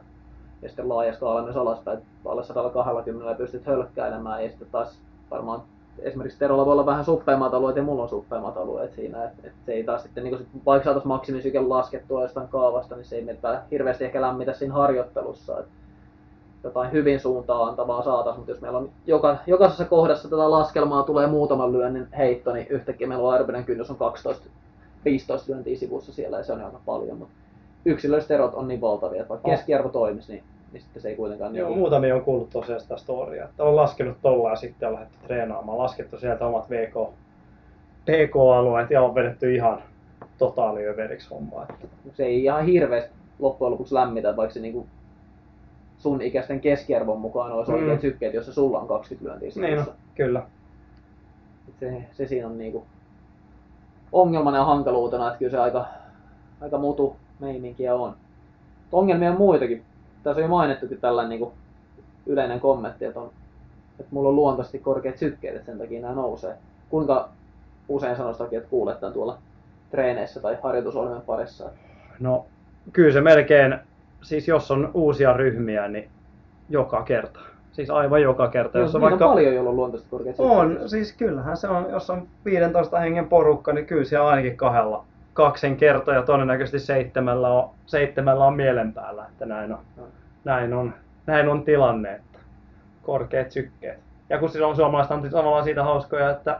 ja 0.61 0.69
sitten 0.69 0.89
laaja 0.89 1.13
skaala 1.13 1.43
myös 1.43 1.57
alaspäin, 1.57 1.97
että 1.97 2.09
alle 2.25 2.43
120 2.43 3.37
pystyt 3.37 3.65
hölkkäilemään, 3.65 4.43
ja 4.43 4.49
sitten 4.49 4.67
taas 4.71 4.99
varmaan 5.31 5.61
esimerkiksi 5.99 6.39
Terolla 6.39 6.65
voi 6.65 6.71
olla 6.71 6.85
vähän 6.85 7.05
suppeammat 7.05 7.53
alueet 7.53 7.75
ja 7.75 7.83
mulla 7.83 8.03
on 8.03 8.09
suppeammat 8.09 8.57
alueet 8.57 8.93
siinä, 8.93 9.23
että 9.23 9.47
et 9.47 9.53
se 9.65 9.71
ei 9.71 9.83
taas 9.83 10.03
sitten, 10.03 10.23
niin 10.23 10.37
sit, 10.37 10.47
vaikka 10.65 10.83
saataisiin 10.83 11.07
maksimisyke 11.07 11.59
laskettua 11.59 12.21
jostain 12.21 12.47
kaavasta, 12.47 12.95
niin 12.95 13.05
se 13.05 13.15
ei 13.15 13.23
meitä 13.23 13.61
hirveästi 13.71 14.05
ehkä 14.05 14.21
lämmitä 14.21 14.53
siinä 14.53 14.73
harjoittelussa. 14.73 15.59
Et 15.59 15.65
jotain 16.63 16.91
hyvin 16.91 17.19
suuntaan 17.19 17.69
antavaa 17.69 18.03
saataisiin, 18.03 18.39
mutta 18.39 18.51
jos 18.51 18.61
meillä 18.61 18.77
on 18.77 18.89
joka, 19.07 19.37
jokaisessa 19.47 19.85
kohdassa 19.85 20.29
tätä 20.29 20.51
laskelmaa 20.51 21.03
tulee 21.03 21.27
muutaman 21.27 21.73
lyönnin 21.73 22.07
heitto, 22.17 22.53
niin 22.53 22.67
yhtäkkiä 22.67 23.07
meillä 23.07 23.27
on 23.27 23.33
aerobinen 23.33 23.65
kynnys 23.65 23.89
on 23.89 23.97
12 23.97 24.49
15 25.05 25.51
lyöntiä 25.51 25.75
sivussa 25.77 26.13
siellä 26.13 26.37
ja 26.37 26.43
se 26.43 26.53
on 26.53 26.61
aika 26.61 26.79
paljon, 26.85 27.17
mutta 27.17 27.33
yksilölliset 27.85 28.31
erot 28.31 28.53
on 28.53 28.67
niin 28.67 28.81
valtavia, 28.81 29.21
että 29.21 29.29
vaikka 29.29 29.49
keskiarvo 29.49 29.89
toimisi, 29.89 30.31
niin, 30.33 30.43
niin 30.71 30.81
sitten 30.81 31.01
se 31.01 31.09
ei 31.09 31.15
kuitenkaan 31.15 31.55
Joo, 31.55 31.69
niin 31.69 31.79
muutamia 31.79 32.15
on 32.15 32.21
kuullut 32.21 32.49
tosiaan 32.49 32.81
sitä 32.81 32.97
storya, 32.97 33.45
että 33.45 33.63
on 33.63 33.75
laskenut 33.75 34.17
tolla 34.21 34.49
ja 34.49 34.55
sitten 34.55 34.87
on 34.89 34.93
lähdetty 34.93 35.17
treenaamaan. 35.23 35.77
Laskettu 35.77 36.19
sieltä 36.19 36.45
omat 36.45 36.69
VK, 36.69 37.13
PK-alueet 38.05 38.91
ja 38.91 39.01
on 39.01 39.15
vedetty 39.15 39.55
ihan 39.55 39.81
totaaliöveriksi 40.37 41.29
hommaa. 41.29 41.65
Että 41.69 41.87
se 42.13 42.25
ei 42.25 42.43
ihan 42.43 42.65
hirveästi 42.65 43.11
loppujen 43.39 43.71
lopuksi 43.71 43.95
lämmitä, 43.95 44.35
vaikka 44.35 44.53
se 44.53 44.59
niinku 44.59 44.87
sun 45.97 46.21
ikäisten 46.21 46.59
keskiarvon 46.61 47.19
mukaan 47.19 47.51
olisi 47.51 47.71
Mm. 47.71 47.77
oikeat 47.77 48.01
sykkeet, 48.01 48.33
jossa 48.33 48.53
sulla 48.53 48.79
on 48.79 48.87
20 48.87 49.29
lyöntiä 49.29 49.67
niin 49.67 49.79
on, 49.79 49.85
kyllä. 50.15 50.43
Se, 51.79 52.03
se 52.11 52.27
siinä 52.27 52.47
on 52.47 52.57
niinku 52.57 52.85
ongelmana 54.11 54.57
ja 54.57 54.65
hankaluutena, 54.65 55.27
että 55.27 55.39
kyllä 55.39 55.51
se 55.51 55.57
aika, 55.59 55.85
aika 56.61 56.77
mutu 56.77 57.15
meininkiä 57.39 57.95
on. 57.95 58.15
Ongelmia 58.91 59.31
on 59.31 59.37
muitakin. 59.37 59.83
Tässä 60.23 60.39
on 60.39 60.43
jo 60.43 60.47
mainittukin 60.49 61.01
tällainen 61.01 61.29
niinku 61.29 61.53
yleinen 62.25 62.59
kommentti, 62.59 63.05
että, 63.05 63.19
on, 63.19 63.31
että 63.99 64.09
mulla 64.11 64.29
on 64.29 64.35
luontaisesti 64.35 64.79
korkeat 64.79 65.17
sykkeet, 65.17 65.55
että 65.55 65.65
sen 65.65 65.79
takia 65.79 66.01
nämä 66.01 66.13
nousee. 66.13 66.55
Kuinka 66.89 67.29
usein 67.87 68.15
sanoistakin, 68.15 68.57
että 68.57 68.69
kuulet 68.69 68.99
tämän 68.99 69.13
tuolla 69.13 69.37
treeneissä 69.91 70.39
tai 70.39 70.57
harjoitusohjelmien 70.63 71.25
parissa? 71.25 71.69
No, 72.19 72.45
kyllä 72.93 73.13
se 73.13 73.21
melkein, 73.21 73.77
siis 74.21 74.47
jos 74.47 74.71
on 74.71 74.91
uusia 74.93 75.33
ryhmiä, 75.33 75.87
niin 75.87 76.09
joka 76.69 77.03
kerta. 77.03 77.39
Siis 77.71 77.89
aivan 77.89 78.21
joka 78.21 78.47
kerta. 78.47 78.77
Jos 78.79 78.95
on 78.95 79.01
vaikka... 79.01 79.25
on 79.25 79.31
paljon, 79.31 79.53
joilla 79.55 79.69
on 79.69 79.75
luontaisesti 79.75 80.11
korkeat. 80.11 80.35
On, 80.39 80.79
siis 80.85 81.13
kyllähän 81.13 81.57
se 81.57 81.67
on, 81.67 81.85
jos 81.89 82.09
on 82.09 82.27
15 82.45 82.99
hengen 82.99 83.27
porukka, 83.27 83.73
niin 83.73 83.85
kyllä 83.85 84.03
siellä 84.03 84.27
ainakin 84.27 84.57
kahdella 84.57 85.05
kaksen 85.33 85.77
kertoja 85.77 86.17
ja 86.17 86.23
todennäköisesti 86.23 86.79
seitsemällä 86.79 87.49
on, 87.49 87.69
seitsemällä 87.85 88.45
on 88.45 88.53
mielen 88.53 88.93
päällä, 88.93 89.25
että 89.31 89.45
näin 89.45 89.71
on, 89.73 89.79
No. 89.97 90.03
näin 90.43 90.73
on, 90.73 90.93
näin 91.25 91.49
on 91.49 91.63
tilanne, 91.63 92.11
että 92.11 92.39
korkeat 93.03 93.51
sykkeet. 93.51 93.99
Ja 94.29 94.39
kun 94.39 94.49
silloin 94.49 94.75
suomalaiset 94.75 95.11
on 95.11 95.29
tavallaan 95.29 95.63
siitä 95.63 95.83
hauskoja, 95.83 96.29
että 96.29 96.59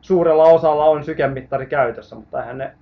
suurella 0.00 0.44
osalla 0.44 0.84
on 0.84 1.04
sykemittari 1.04 1.66
käytössä, 1.66 2.16
mutta 2.16 2.40
eihän 2.40 2.58
ne 2.58 2.72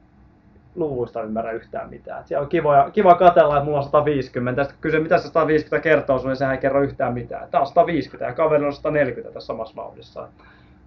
luvuista 0.78 1.22
ymmärrä 1.22 1.52
yhtään 1.52 1.90
mitään. 1.90 2.24
Siellä 2.26 2.42
on 2.42 2.48
kiva, 2.48 2.90
kiva 2.92 3.14
katella, 3.14 3.56
että 3.56 3.64
mulla 3.64 3.78
on 3.78 3.84
150. 3.84 4.60
Ja 4.60 4.64
sitten 4.64 4.80
kysyy, 4.80 5.00
mitä 5.00 5.18
se 5.18 5.28
150 5.28 5.82
kertoo 5.82 6.18
sulle, 6.18 6.30
niin 6.30 6.36
sehän 6.36 6.54
ei 6.54 6.60
kerro 6.60 6.82
yhtään 6.82 7.14
mitään. 7.14 7.48
Tämä 7.50 7.60
on 7.60 7.66
150 7.66 8.30
ja 8.30 8.34
kaveri 8.34 8.64
on 8.64 8.72
140 8.72 9.34
tässä 9.34 9.46
samassa 9.46 9.76
vauhdissa. 9.76 10.28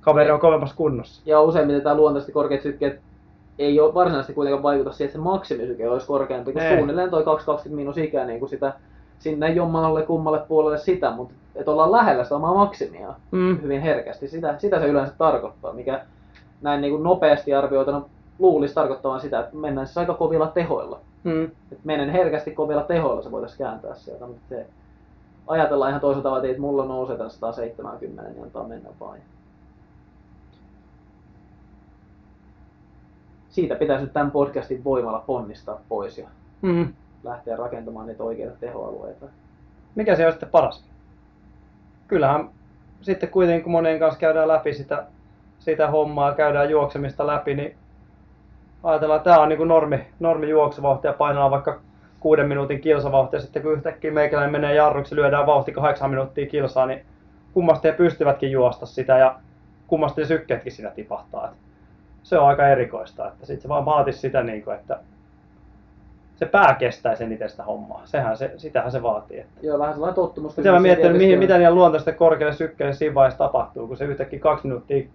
Kaveri 0.01 0.31
on 0.31 0.39
kovemmassa 0.39 0.75
kunnossa. 0.75 1.21
Ja 1.25 1.41
useimmiten 1.41 1.81
tämä 1.81 1.95
luontaisesti 1.95 2.31
korkeat 2.31 2.61
sykkeet 2.61 2.99
ei 3.59 3.79
ole 3.79 3.93
varsinaisesti 3.93 4.33
kuitenkaan 4.33 4.63
vaikuta 4.63 4.91
siihen, 4.91 5.07
että 5.07 5.17
se 5.17 5.23
maksimisyke 5.23 5.89
olisi 5.89 6.07
korkeampi, 6.07 6.53
kun 6.53 6.61
suunnilleen 6.75 7.09
toi 7.09 7.23
220 7.23 7.75
miinus 7.75 7.97
ikä 7.97 8.25
niin 8.25 8.39
kuin 8.39 8.49
sitä 8.49 8.73
sinne 9.19 9.49
jommalle 9.51 10.03
kummalle 10.03 10.39
puolelle 10.47 10.77
sitä, 10.77 11.11
mutta 11.11 11.33
että 11.55 11.71
ollaan 11.71 11.91
lähellä 11.91 12.23
sitä 12.23 12.35
omaa 12.35 12.53
maksimia 12.53 13.13
Mm. 13.31 13.61
hyvin 13.61 13.81
herkästi. 13.81 14.27
Sitä, 14.27 14.55
sitä 14.57 14.79
se 14.79 14.87
yleensä 14.87 15.13
tarkoittaa, 15.17 15.73
mikä 15.73 16.01
näin 16.61 16.81
niin 16.81 16.91
kuin 16.91 17.03
nopeasti 17.03 17.53
arvioituna 17.53 18.01
luulisi 18.41 18.73
tarkoittavan 18.73 19.21
sitä, 19.21 19.39
että 19.39 19.55
mennään 19.55 19.87
siis 19.87 19.97
aika 19.97 20.13
kovilla 20.13 20.47
tehoilla. 20.47 20.99
Mm. 21.23 21.43
että 21.43 21.81
menen 21.83 22.09
herkästi 22.09 22.51
kovilla 22.51 22.83
tehoilla 22.83 23.21
se 23.21 23.31
voitaisiin 23.31 23.57
kääntää 23.57 23.95
sieltä, 23.95 24.25
mutta 24.25 24.41
se 24.49 24.65
ajatellaan 25.47 25.89
ihan 25.89 26.01
toisella 26.01 26.23
tavalla, 26.23 26.47
että 26.47 26.61
mulla 26.61 26.85
nousee 26.85 27.17
tämän 27.17 27.31
170, 27.31 28.31
niin 28.31 28.43
antaa 28.43 28.63
mennä 28.63 28.89
vain. 28.99 29.21
Siitä 33.49 33.75
pitäisi 33.75 34.03
nyt 34.03 34.13
tämän 34.13 34.31
podcastin 34.31 34.83
voimalla 34.83 35.23
ponnistaa 35.27 35.81
pois 35.89 36.17
ja 36.17 36.27
Mm. 36.61 36.93
lähteä 37.23 37.55
rakentamaan 37.55 38.07
niitä 38.07 38.23
oikeita 38.23 38.57
tehoalueita. 38.59 39.25
Mikä 39.95 40.15
se 40.15 40.25
on 40.25 40.31
sitten 40.31 40.49
paras? 40.49 40.83
Kyllähän 42.07 42.49
sitten 43.01 43.29
kuitenkin 43.29 43.63
kun 43.63 43.71
monien 43.71 43.99
kanssa 43.99 44.19
käydään 44.19 44.47
läpi 44.47 44.73
sitä, 44.73 45.05
sitä 45.59 45.89
hommaa, 45.89 46.33
käydään 46.33 46.69
juoksemista 46.69 47.27
läpi, 47.27 47.55
niin 47.55 47.75
ajatellaan, 48.83 49.17
että 49.17 49.29
tämä 49.29 49.43
on 49.43 49.49
niin 49.49 49.57
kuin 49.57 49.67
normi, 49.67 50.07
normi 50.19 50.49
juoksuvauhti 50.49 51.07
ja 51.07 51.13
painaa 51.13 51.51
vaikka 51.51 51.79
kuuden 52.19 52.47
minuutin 52.47 52.81
kilsavauhti 52.81 53.35
ja 53.35 53.39
sitten 53.39 53.61
kun 53.61 53.73
yhtäkkiä 53.73 54.11
meikäläinen 54.11 54.51
menee 54.51 54.75
jarruksi, 54.75 55.15
lyödään 55.15 55.45
vauhti 55.45 55.71
kahdeksan 55.71 56.09
minuuttia 56.09 56.45
kilsaa, 56.45 56.85
niin 56.85 57.05
kummasti 57.53 57.87
he 57.87 57.93
pystyvätkin 57.93 58.51
juosta 58.51 58.85
sitä 58.85 59.17
ja 59.17 59.35
kummasti 59.87 60.25
sykkeetkin 60.25 60.71
siinä 60.71 60.89
tipahtaa. 60.89 61.47
Et 61.47 61.53
se 62.23 62.39
on 62.39 62.47
aika 62.47 62.67
erikoista, 62.67 63.27
että 63.27 63.45
sitten 63.45 63.61
se 63.61 63.69
vaan 63.69 63.85
vaatisi 63.85 64.19
sitä, 64.19 64.43
niin 64.43 64.63
kuin, 64.63 64.75
että 64.75 64.99
se 66.35 66.45
pää 66.45 66.75
kestäisi 66.79 67.23
eniten 67.23 67.49
sitä 67.49 67.63
hommaa. 67.63 68.01
Sehän 68.05 68.37
se, 68.37 68.51
sitähän 68.57 68.91
se 68.91 69.03
vaatii. 69.03 69.39
Että. 69.39 69.59
Joo, 69.61 69.79
vähän 69.79 69.93
sellainen 69.93 70.15
tottumus. 70.15 70.55
Sitten 70.55 70.73
mä 70.73 70.79
mietin, 70.79 71.17
mihin, 71.17 71.39
mitä 71.39 71.57
niillä 71.57 71.75
luontaisesti 71.75 72.11
korkeille 72.11 72.53
sykkeille 72.53 72.93
siinä 72.93 73.15
vaiheessa 73.15 73.37
tapahtuu, 73.37 73.87
kun 73.87 73.97
se 73.97 74.05
yhtäkkiä 74.05 74.39
kaksi 74.39 74.67
minuuttia 74.67 75.07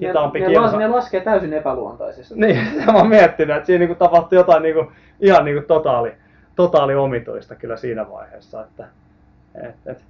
hitaampi 0.00 0.40
ne, 0.40 0.46
kilsa. 0.46 0.76
ne, 0.76 0.88
laskee 0.88 1.20
täysin 1.20 1.52
epäluontaisesti. 1.52 2.34
Niin, 2.36 2.58
mä 2.86 2.92
oon 2.92 3.08
miettinyt, 3.08 3.56
että 3.56 3.66
siinä 3.66 3.78
niinku 3.78 3.94
tapahtui 3.94 4.38
jotain 4.38 4.62
niinku, 4.62 4.92
ihan 5.20 5.44
niinku 5.44 5.66
totaali, 5.66 6.14
totaali 6.56 6.94
omituista 6.94 7.54
kyllä 7.54 7.76
siinä 7.76 8.10
vaiheessa. 8.10 8.62
Että, 8.62 8.86
et, 9.54 9.74
et. 9.86 10.04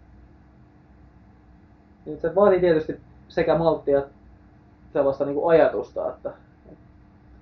Niin 2.07 2.21
se 2.21 2.35
vaatii 2.35 2.61
tietysti 2.61 3.01
sekä 3.29 3.59
malttia 3.59 3.99
että 3.99 4.13
sellaista 4.93 5.25
niin 5.25 5.35
kuin 5.35 5.51
ajatusta, 5.51 6.09
että 6.09 6.31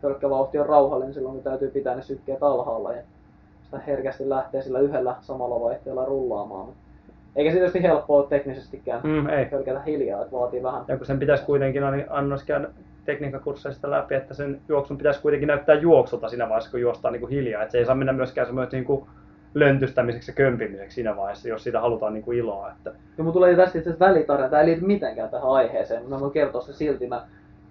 pelkkä 0.02 0.30
vauhti 0.30 0.58
on 0.58 0.66
rauhallinen 0.66 1.14
silloin, 1.14 1.34
kun 1.34 1.44
täytyy 1.44 1.70
pitää 1.70 1.94
ne 1.94 2.02
sykkeet 2.02 2.42
alhaalla 2.42 2.92
ja 2.92 3.02
sitä 3.64 3.78
herkästi 3.78 4.28
lähtee 4.28 4.62
sillä 4.62 4.78
yhdellä 4.78 5.16
samalla 5.20 5.60
vaihteella 5.60 6.04
rullaamaan. 6.04 6.66
Mut 6.66 6.76
Eikä 7.36 7.50
se 7.50 7.56
tietysti 7.56 7.82
helppoa 7.82 8.20
ole 8.20 8.26
teknisestikään 8.28 9.00
Mm, 9.04 9.28
ei. 9.28 9.46
hölkätä 9.52 9.80
hiljaa, 9.80 10.22
että 10.22 10.32
vaatii 10.36 10.62
vähän. 10.62 10.84
Ja 10.88 10.96
kun 10.96 11.06
sen 11.06 11.18
pitäisi 11.18 11.44
kuitenkin 11.44 11.84
aina 11.84 12.04
annos 12.10 12.44
käydä 12.44 12.68
tekniikkakursseista 13.04 13.90
läpi, 13.90 14.14
että 14.14 14.34
sen 14.34 14.60
juoksun 14.68 14.96
pitäisi 14.98 15.22
kuitenkin 15.22 15.46
näyttää 15.46 15.74
juoksulta 15.74 16.28
siinä 16.28 16.48
vaiheessa, 16.48 16.70
kun 16.70 16.80
juostaan 16.80 17.12
niin 17.12 17.20
kuin 17.20 17.30
hiljaa. 17.30 17.62
Että 17.62 17.72
se 17.72 17.78
ei 17.78 17.84
saa 17.86 17.94
mennä 17.94 18.12
myöskään 18.12 18.46
semmoiseksi 18.46 18.76
niin 18.76 18.84
kuin 18.84 19.04
löntystämiseksi 19.54 20.30
ja 20.30 20.34
kömpimiseksi 20.34 20.94
siinä 20.94 21.16
vaiheessa, 21.16 21.48
jos 21.48 21.62
siitä 21.62 21.80
halutaan 21.80 22.14
niin 22.14 22.24
kuin 22.24 22.38
iloa. 22.38 22.70
Että... 22.70 22.92
Ja 23.18 23.24
mun 23.24 23.32
tulee 23.32 23.56
tästä 23.56 23.78
itse 23.78 23.90
asiassa 23.90 24.06
välitarina, 24.06 24.48
tämä 24.48 24.60
ei 24.62 24.66
liity 24.68 24.84
mitenkään 24.86 25.28
tähän 25.30 25.48
aiheeseen, 25.50 26.00
mutta 26.02 26.14
mä 26.16 26.20
voin 26.20 26.32
kertoa 26.32 26.60
se 26.60 26.72
silti. 26.72 27.06
Mä 27.06 27.22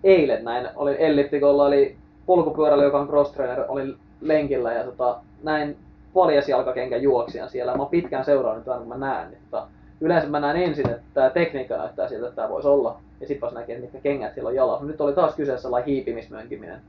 eilen 0.04 0.44
näin, 0.44 0.68
olin 0.76 0.96
elliptikolla, 0.96 1.66
oli 1.66 1.96
polkupyörällä, 2.26 2.84
joka 2.84 3.00
on 3.00 3.08
cross 3.08 3.32
trainer, 3.32 3.66
olin 3.68 3.96
lenkillä 4.22 4.74
ja 4.74 4.84
tota, 4.84 5.18
näin 5.44 5.78
paljasjalkakenkän 6.14 7.02
juoksijan 7.02 7.50
siellä. 7.50 7.72
Mä 7.76 7.82
oon 7.84 7.90
pitkään 7.92 8.26
seurannut 8.26 8.66
tämän, 8.66 8.80
kun 8.80 8.88
mä 8.88 8.98
näen. 8.98 9.38
Tota, 9.52 9.68
yleensä 10.02 10.28
mä 10.28 10.40
näen 10.40 10.58
ensin, 10.58 10.90
että 10.90 11.04
tämä 11.14 11.30
tekniikka 11.30 11.78
näyttää 11.78 12.08
siltä, 12.08 12.26
että 12.28 12.36
tämä 12.36 12.50
voisi 12.50 12.68
olla. 12.68 12.98
Ja 13.22 13.28
sitten 13.28 13.42
vasta 13.42 13.60
näkee, 13.60 13.76
että 13.76 13.84
mitkä 13.84 14.00
kengät 14.00 14.34
siellä 14.34 14.48
on 14.48 14.56
jalassa. 14.56 14.86
Nyt 14.86 15.02
oli 15.02 15.14
taas 15.14 15.36
kyseessä 15.36 15.62
sellainen 15.62 15.88
hiipimismönkiminen. 15.88 16.82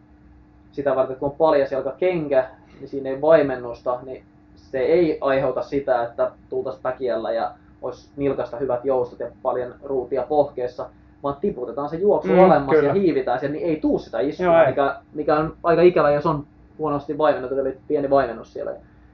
Sitä 0.73 0.97
varten, 0.97 1.16
kun 1.16 1.29
on 1.31 1.37
paljasjalkakenkä, 1.37 2.49
niin 2.81 2.89
siinä 2.89 3.11
ei 3.11 3.21
vaimennusta, 3.21 3.99
niin 4.03 4.25
se 4.57 4.79
ei 4.79 5.18
aiheuta 5.21 5.62
sitä, 5.62 6.03
että 6.03 6.31
tultaisiin 6.49 6.83
päkiällä 6.83 7.33
ja 7.33 7.51
olisi 7.83 8.11
nilkasta 8.16 8.57
hyvät 8.57 8.85
joustot 8.85 9.21
ja 9.21 9.27
paljon 9.43 9.75
ruutia 9.83 10.23
pohkeessa, 10.23 10.87
vaan 11.23 11.37
tiputetaan 11.41 11.89
se 11.89 11.97
juoksu 11.97 12.33
Mm, 12.33 12.39
alemmas 12.39 12.75
kyllä. 12.77 12.89
ja 12.89 12.95
hiivitään 12.95 13.41
sen, 13.41 13.53
niin 13.53 13.66
ei 13.66 13.77
tuu 13.77 13.99
sitä 13.99 14.21
iskua, 14.21 14.66
mikä, 14.66 14.97
mikä 15.14 15.37
on 15.37 15.55
aika 15.62 15.83
ikävä, 15.83 16.11
jos 16.11 16.27
on 16.27 16.45
huonosti 16.79 17.18
vaimennut, 17.18 17.53
eli 17.53 17.77
pieni 17.89 18.11
vaimennus 18.11 18.53
siellä. 18.53 18.73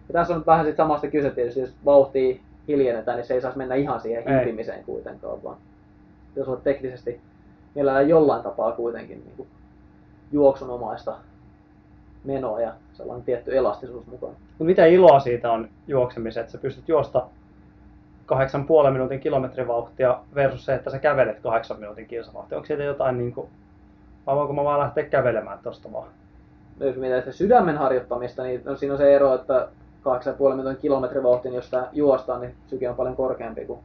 Ja 0.09 0.13
tässä 0.13 0.35
on 0.35 0.43
vähän 0.47 0.67
sit 0.67 0.77
samasta 0.77 1.07
kyse 1.09 1.31
tietysti, 1.31 1.61
jos 1.61 1.75
vauhtia 1.85 2.37
hiljennetään, 2.69 3.17
niin 3.17 3.27
se 3.27 3.35
ei 3.35 3.41
saisi 3.41 3.59
mennä 3.59 3.75
ihan 3.75 4.01
siihen 4.01 4.25
hiipimiseen 4.29 4.85
kuitenkaan, 4.85 5.43
vaan 5.43 5.57
jos 6.37 6.49
on 6.49 6.61
teknisesti 6.61 7.21
mielellään 7.75 8.09
jollain 8.09 8.43
tapaa 8.43 8.73
kuitenkin 8.73 9.23
niin 9.25 9.37
kuin 9.37 9.49
juoksunomaista 10.33 11.17
menoa 12.25 12.61
ja 12.61 12.73
sellainen 12.93 13.25
tietty 13.25 13.57
elastisuus 13.57 14.07
mukaan. 14.07 14.33
Mutta 14.33 14.65
mitä 14.65 14.87
iloa 14.87 15.21
siitä 15.21 15.53
on 15.53 15.69
juoksemisen, 15.87 16.41
että 16.41 16.53
sä 16.53 16.59
pystyt 16.59 16.89
juosta 16.89 17.27
8,5 18.87 18.91
minuutin 18.91 19.21
kilometrivauhtia 19.21 20.19
versus 20.35 20.65
se, 20.65 20.75
että 20.75 20.91
sä 20.91 20.99
kävelet 20.99 21.41
8 21.41 21.81
minuutin 21.81 22.07
kilsavauhtia. 22.07 22.59
Onko 22.59 22.67
siitä 22.67 22.83
jotain 22.83 23.19
niin 23.19 23.33
kuin, 23.33 23.49
vai 24.27 24.37
voinko 24.37 24.53
mä 24.53 24.65
vaan 24.65 24.81
lähteä 24.81 25.05
kävelemään 25.05 25.59
tosta 25.63 25.93
vaan? 25.93 26.09
No 26.81 26.87
jos 26.87 26.97
mietitään 26.97 27.23
sitä 27.23 27.37
sydämen 27.37 27.77
harjoittamista, 27.77 28.43
niin 28.43 28.63
no 28.65 28.77
siinä 28.77 28.95
on 28.95 28.99
se 28.99 29.15
ero, 29.15 29.35
että 29.35 29.69
8,5 30.07 30.55
minuutin 30.57 30.77
kilometrivauhtiin, 30.83 31.55
jos 31.55 31.65
sitä 31.65 31.87
juostaan, 31.93 32.41
niin 32.41 32.55
syke 32.67 32.89
on 32.91 32.97
paljon 32.97 33.17
korkeampi 33.17 33.65
kuin 33.65 33.79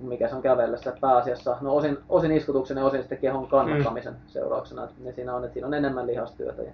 mikä 0.00 0.28
se 0.28 0.34
on 0.34 0.42
kävellessä 0.42 0.92
pääasiassa. 1.00 1.56
No 1.60 1.76
osin, 1.76 1.98
osin 2.08 2.32
iskutuksen 2.32 2.76
ja 2.76 2.84
osin 2.84 3.00
sitten 3.00 3.18
kehon 3.18 3.46
kannattamisen 3.46 4.14
seurauksena. 4.26 4.84
Että 4.84 4.94
ne 5.04 5.12
siinä 5.12 5.34
on, 5.36 5.44
että 5.44 5.52
siinä 5.52 5.66
on 5.66 5.74
enemmän 5.74 6.06
lihastyötä 6.06 6.62
ja 6.62 6.70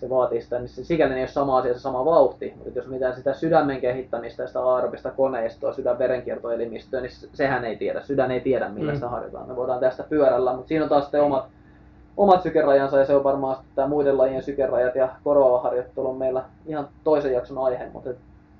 se 0.00 0.10
vaatii 0.10 0.42
sitä, 0.42 0.58
niin 0.58 0.68
se 0.68 0.84
sikäli 0.84 1.14
ei 1.14 1.20
ole 1.20 1.28
sama 1.28 1.58
asia, 1.58 1.74
se 1.74 1.80
sama 1.80 2.04
vauhti. 2.04 2.52
Mutta 2.56 2.78
jos 2.78 2.86
mitään 2.88 3.14
sitä 3.16 3.34
sydämen 3.34 3.80
kehittämistä 3.80 4.42
ja 4.42 4.46
sitä 4.46 4.64
aerobista 4.74 5.10
koneistoa, 5.10 5.72
sydänverenkiertoelimistöä, 5.72 7.00
niin 7.00 7.10
se- 7.12 7.28
sehän 7.34 7.64
ei 7.64 7.76
tiedä. 7.76 8.00
Sydän 8.00 8.30
ei 8.30 8.40
tiedä, 8.40 8.68
millä 8.68 8.92
Mm. 8.92 8.96
sitä 8.96 9.08
harjoitetaan. 9.08 9.48
Me 9.48 9.56
voidaan 9.56 9.80
tästä 9.80 10.02
pyörällä, 10.08 10.52
mutta 10.52 10.68
siinä 10.68 10.84
on 10.84 10.88
taas 10.88 11.04
sitten 11.04 11.22
omat 11.22 11.44
omat 12.16 12.42
sykerajansa 12.42 12.98
ja 12.98 13.06
se 13.06 13.16
on 13.16 13.24
varmaan 13.24 13.56
tämä 13.74 13.88
muiden 13.88 14.18
lajien 14.18 14.42
sykerajat 14.42 14.94
ja 14.94 15.08
korvaava 15.24 15.60
harjoittelu 15.60 16.08
on 16.08 16.16
meillä 16.16 16.44
ihan 16.66 16.88
toisen 17.04 17.32
jakson 17.32 17.58
aihe, 17.58 17.88
mutta 17.92 18.10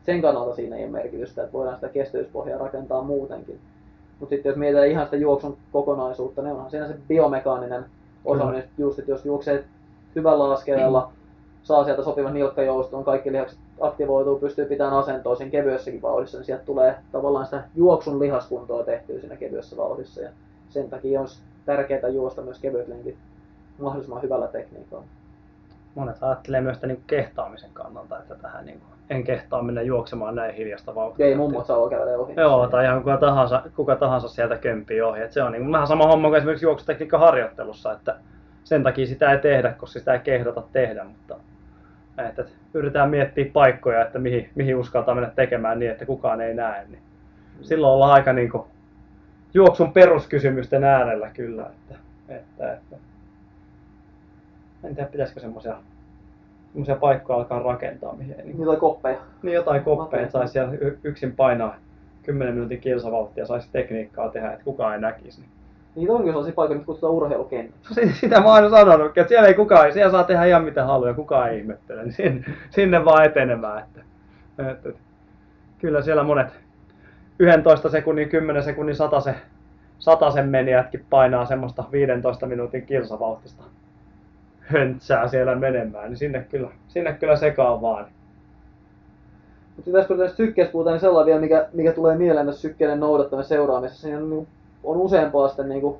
sen 0.07 0.22
kannalta 0.22 0.54
siinä 0.54 0.76
ei 0.76 0.84
ole 0.84 0.92
merkitystä, 0.92 1.42
että 1.42 1.52
voidaan 1.52 1.76
sitä 1.76 1.88
kestävyyspohjaa 1.88 2.59
rakentaa 2.59 3.02
muutenkin. 3.02 3.61
Mutta 4.20 4.34
sitten 4.34 4.50
jos 4.50 4.59
mietitään 4.59 4.88
ihan 4.88 5.04
sitä 5.04 5.16
juoksun 5.16 5.57
kokonaisuutta, 5.72 6.42
niin 6.42 6.52
onhan 6.52 6.70
siinä 6.70 6.86
se 6.86 6.94
biomekaaninen 7.09 7.82
Kyllä. 7.82 7.90
osaaminen, 8.24 8.68
just, 8.78 8.98
että 8.98 9.11
jos 9.11 9.24
juoksee 9.24 9.64
hyvällä 10.16 10.52
askeleella, 10.52 11.11
saa 11.62 11.84
sieltä 11.84 12.02
sopivan 12.02 12.34
nilkkajouston, 12.34 13.04
kaikki 13.04 13.32
lihakset 13.32 13.59
aktivoituu, 13.80 14.38
pystyy 14.38 14.66
pitämään 14.66 14.96
asentoa 14.96 15.36
siinä 15.36 15.50
kevyessäkin 15.50 16.02
vauhdissa, 16.02 16.38
niin 16.38 16.44
sieltä 16.44 16.64
tulee 16.64 16.94
tavallaan 17.12 17.44
sitä 17.44 17.64
juoksun 17.74 18.18
lihaskuntoa 18.18 18.82
tehtyä 18.82 19.20
siinä 19.20 19.36
kevyessä 19.36 19.76
vauhdissa. 19.76 20.20
Ja 20.20 20.30
sen 20.70 20.90
takia 20.90 21.20
on 21.20 21.26
tärkeää 21.66 22.09
juosta 22.09 22.42
myös 22.42 22.59
kevyet 22.59 22.88
lenkit 22.88 23.16
mahdollisimman 23.78 24.22
hyvällä 24.22 24.46
tekniikalla. 24.46 25.04
Monet 25.94 26.22
ajattelee 26.22 26.60
myös 26.60 26.82
niin 26.82 26.96
kuin 26.96 27.06
kehtaamisen 27.06 27.70
kannalta, 27.72 28.18
että 28.18 28.34
tähän 28.34 28.66
niin 28.66 28.80
kuin, 28.80 28.90
en 29.10 29.24
kehtaa 29.24 29.62
mennä 29.62 29.82
juoksemaan 29.82 30.34
näin 30.34 30.54
hiljasta 30.54 30.94
vauhtia. 30.94 31.26
Ei 31.26 31.34
mummot 31.34 31.66
saa 31.66 31.88
kävellä 31.88 32.18
ohi. 32.18 32.34
Joo, 32.36 32.68
tai 32.68 32.84
ihan 32.84 33.02
kuka 33.02 33.16
tahansa, 33.16 33.62
kuka 33.76 33.96
tahansa 33.96 34.28
sieltä 34.28 34.56
kömpii 34.56 35.02
ohi. 35.02 35.20
Et 35.20 35.32
se 35.32 35.42
on 35.42 35.52
niin 35.52 35.62
kuin 35.62 35.72
vähän 35.72 35.86
sama 35.86 36.06
homma 36.06 36.28
kuin 36.28 36.36
esimerkiksi 36.36 36.66
juoksutekniikkaharjoittelussa, 36.66 37.92
että 37.92 38.16
sen 38.64 38.82
takia 38.82 39.06
sitä 39.06 39.32
ei 39.32 39.38
tehdä, 39.38 39.72
koska 39.72 39.98
sitä 39.98 40.12
ei 40.12 40.18
kehdata 40.18 40.62
tehdä, 40.72 41.04
mutta 41.04 41.36
että, 42.18 42.42
että 42.42 42.52
yritetään 42.74 43.10
miettiä 43.10 43.50
paikkoja, 43.52 44.02
että 44.02 44.18
mihin, 44.18 44.50
mihin 44.54 44.76
uskaltaa 44.76 45.14
mennä 45.14 45.30
tekemään 45.30 45.78
niin, 45.78 45.90
että 45.90 46.06
kukaan 46.06 46.40
ei 46.40 46.54
näe. 46.54 46.84
Niin 46.88 47.02
silloin 47.62 47.92
ollaan 47.92 48.12
aika 48.12 48.32
niin 48.32 48.50
kuin 48.50 48.62
juoksun 49.54 49.92
peruskysymysten 49.92 50.84
äärellä 50.84 51.30
kyllä. 51.30 51.62
Että, 51.62 51.98
että, 52.28 52.72
että. 52.72 52.96
En 54.87 54.95
tiedä, 54.95 55.09
pitäisikö 55.11 55.41
semmoisia 55.41 55.76
semmoisia 56.72 56.97
paikkoja 56.97 57.37
alkaa 57.39 57.62
rakentaa, 57.62 58.14
mihin 58.16 58.34
niin, 58.45 58.59
Niitä 58.59 58.80
koppeja. 58.80 59.18
niin 59.43 59.55
jotain 59.55 59.84
koppeja, 59.84 60.22
että 60.22 60.32
saisi 60.32 60.53
siellä 60.53 60.72
yksin 61.05 61.32
painaa 61.32 61.76
10 62.22 62.55
minuutin 62.55 62.80
kilsavauhtia 62.80 63.43
ja 63.43 63.47
saisi 63.47 63.68
tekniikkaa 63.72 64.28
tehdä, 64.28 64.53
että 64.53 64.64
kukaan 64.64 64.95
ei 64.95 65.01
näkisi. 65.01 65.41
Niin. 65.41 65.51
Niitä 65.97 66.12
onkin 66.12 66.28
sellaisia 66.28 66.55
paikkoja, 66.55 66.78
mitä 66.78 66.87
kutsutaan 66.87 67.12
urheilukentiksi. 67.12 67.95
Si- 67.95 68.12
Sitä 68.12 68.41
mä 68.41 68.55
oon 68.55 68.70
sanonut, 68.70 69.07
että 69.18 69.28
siellä 69.28 69.49
ei 69.49 69.55
kukaan, 69.55 69.93
siellä 69.93 70.11
saa 70.11 70.24
tehdä 70.24 70.45
ihan 70.45 70.64
mitä 70.64 70.84
haluaa 70.84 71.14
kukaan 71.14 71.51
ei 71.51 71.59
ihmettele, 71.59 72.03
niin 72.03 72.12
sinne, 72.12 72.45
sinne 72.70 73.05
vaan 73.05 73.24
etenemään. 73.24 73.78
Että, 73.82 74.01
että, 74.59 74.89
että, 74.89 75.01
kyllä 75.78 76.03
siellä 76.03 76.22
monet 76.22 76.49
11 77.39 77.89
sekunnin, 77.91 78.28
10 78.28 78.62
sekunnin, 78.62 78.97
100 78.97 79.20
se, 79.20 79.34
sen 80.34 80.49
menijätkin 80.49 81.05
painaa 81.11 81.45
semmoista 81.47 81.84
15 81.93 82.47
minuutin 82.47 82.87
kilsavauhtista 82.87 83.62
höntsää 84.72 85.28
siellä 85.28 85.54
menemään, 85.54 86.08
niin 86.08 86.16
sinne 86.16 86.46
kyllä, 86.50 86.68
sinne 86.88 87.12
kyllä 87.12 87.36
sekaan 87.36 87.82
vaan. 87.82 88.06
Mutta 89.76 89.90
tässä 89.90 90.08
kun 90.08 90.18
tästä 90.18 90.36
sykkeestä 90.36 90.72
puhutaan, 90.72 90.94
niin 90.94 91.00
sellainen 91.00 91.26
vielä, 91.26 91.40
mikä, 91.40 91.68
mikä 91.72 91.92
tulee 91.92 92.16
mieleen 92.16 92.46
tässä 92.46 92.60
sykkeiden 92.60 93.00
noudattamisen 93.00 93.48
seuraamisessa, 93.48 94.02
siinä 94.02 94.18
on, 94.18 94.30
niin, 94.30 94.48
on 94.84 94.96
useampaa 94.96 95.48
sitten 95.48 95.68
niin 95.68 95.80
kuin, 95.80 95.98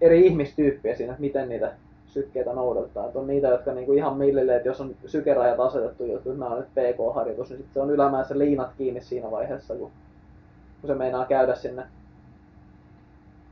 eri 0.00 0.26
ihmistyyppiä 0.26 0.96
siinä, 0.96 1.12
että 1.12 1.20
miten 1.20 1.48
niitä 1.48 1.72
sykkeitä 2.06 2.52
noudattaa. 2.52 3.06
Et 3.06 3.16
on 3.16 3.26
niitä, 3.26 3.48
jotka 3.48 3.72
niin 3.72 3.86
kuin 3.86 3.98
ihan 3.98 4.16
millille, 4.16 4.56
että 4.56 4.68
jos 4.68 4.80
on 4.80 4.94
sykerajat 5.06 5.60
asetettu, 5.60 6.04
jotka 6.04 6.30
nämä 6.30 6.46
on 6.46 6.58
nyt 6.58 6.68
PK-harjoitus, 6.68 7.48
niin 7.48 7.58
sitten 7.58 7.74
se 7.74 7.80
on 7.80 7.90
ylämäessä 7.90 8.38
liinat 8.38 8.70
kiinni 8.78 9.00
siinä 9.00 9.30
vaiheessa, 9.30 9.74
kun, 9.74 9.90
kun 10.80 10.88
se 10.88 10.94
meinaa 10.94 11.24
käydä 11.24 11.54
sinne 11.54 11.82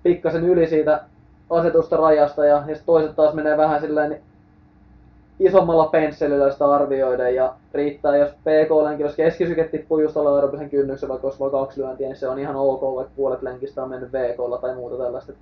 pikkasen 0.02 0.44
yli 0.44 0.66
siitä 0.66 1.04
asetusta 1.52 1.96
rajasta 1.96 2.44
ja, 2.44 2.62
ja 2.66 2.76
toiset 2.86 3.16
taas 3.16 3.34
menee 3.34 3.56
vähän 3.56 3.80
silleen 3.80 4.10
niin 4.10 4.22
isommalla 5.40 5.86
pensselillä 5.86 6.52
sitä 6.52 6.70
arvioiden 6.70 7.34
ja 7.34 7.54
riittää, 7.74 8.16
jos 8.16 8.30
PK-lenki, 8.30 9.02
jos 9.02 9.16
keskisyke 9.16 9.64
tippuu 9.64 9.98
just 9.98 10.16
alle 10.16 10.30
aerobisen 10.34 10.70
kynnyksen, 10.70 11.08
vaikka 11.08 11.26
olisi 11.26 11.40
vain 11.40 11.52
kaksi 11.52 11.80
lyöntiä, 11.80 12.08
niin 12.08 12.16
se 12.16 12.28
on 12.28 12.38
ihan 12.38 12.56
ok, 12.56 12.96
vaikka 12.96 13.12
puolet 13.16 13.42
lenkistä 13.42 13.82
on 13.82 13.88
mennyt 13.88 14.12
VKlla 14.12 14.58
tai 14.58 14.74
muuta 14.74 14.96
tällaista. 14.96 15.32
Et, 15.32 15.38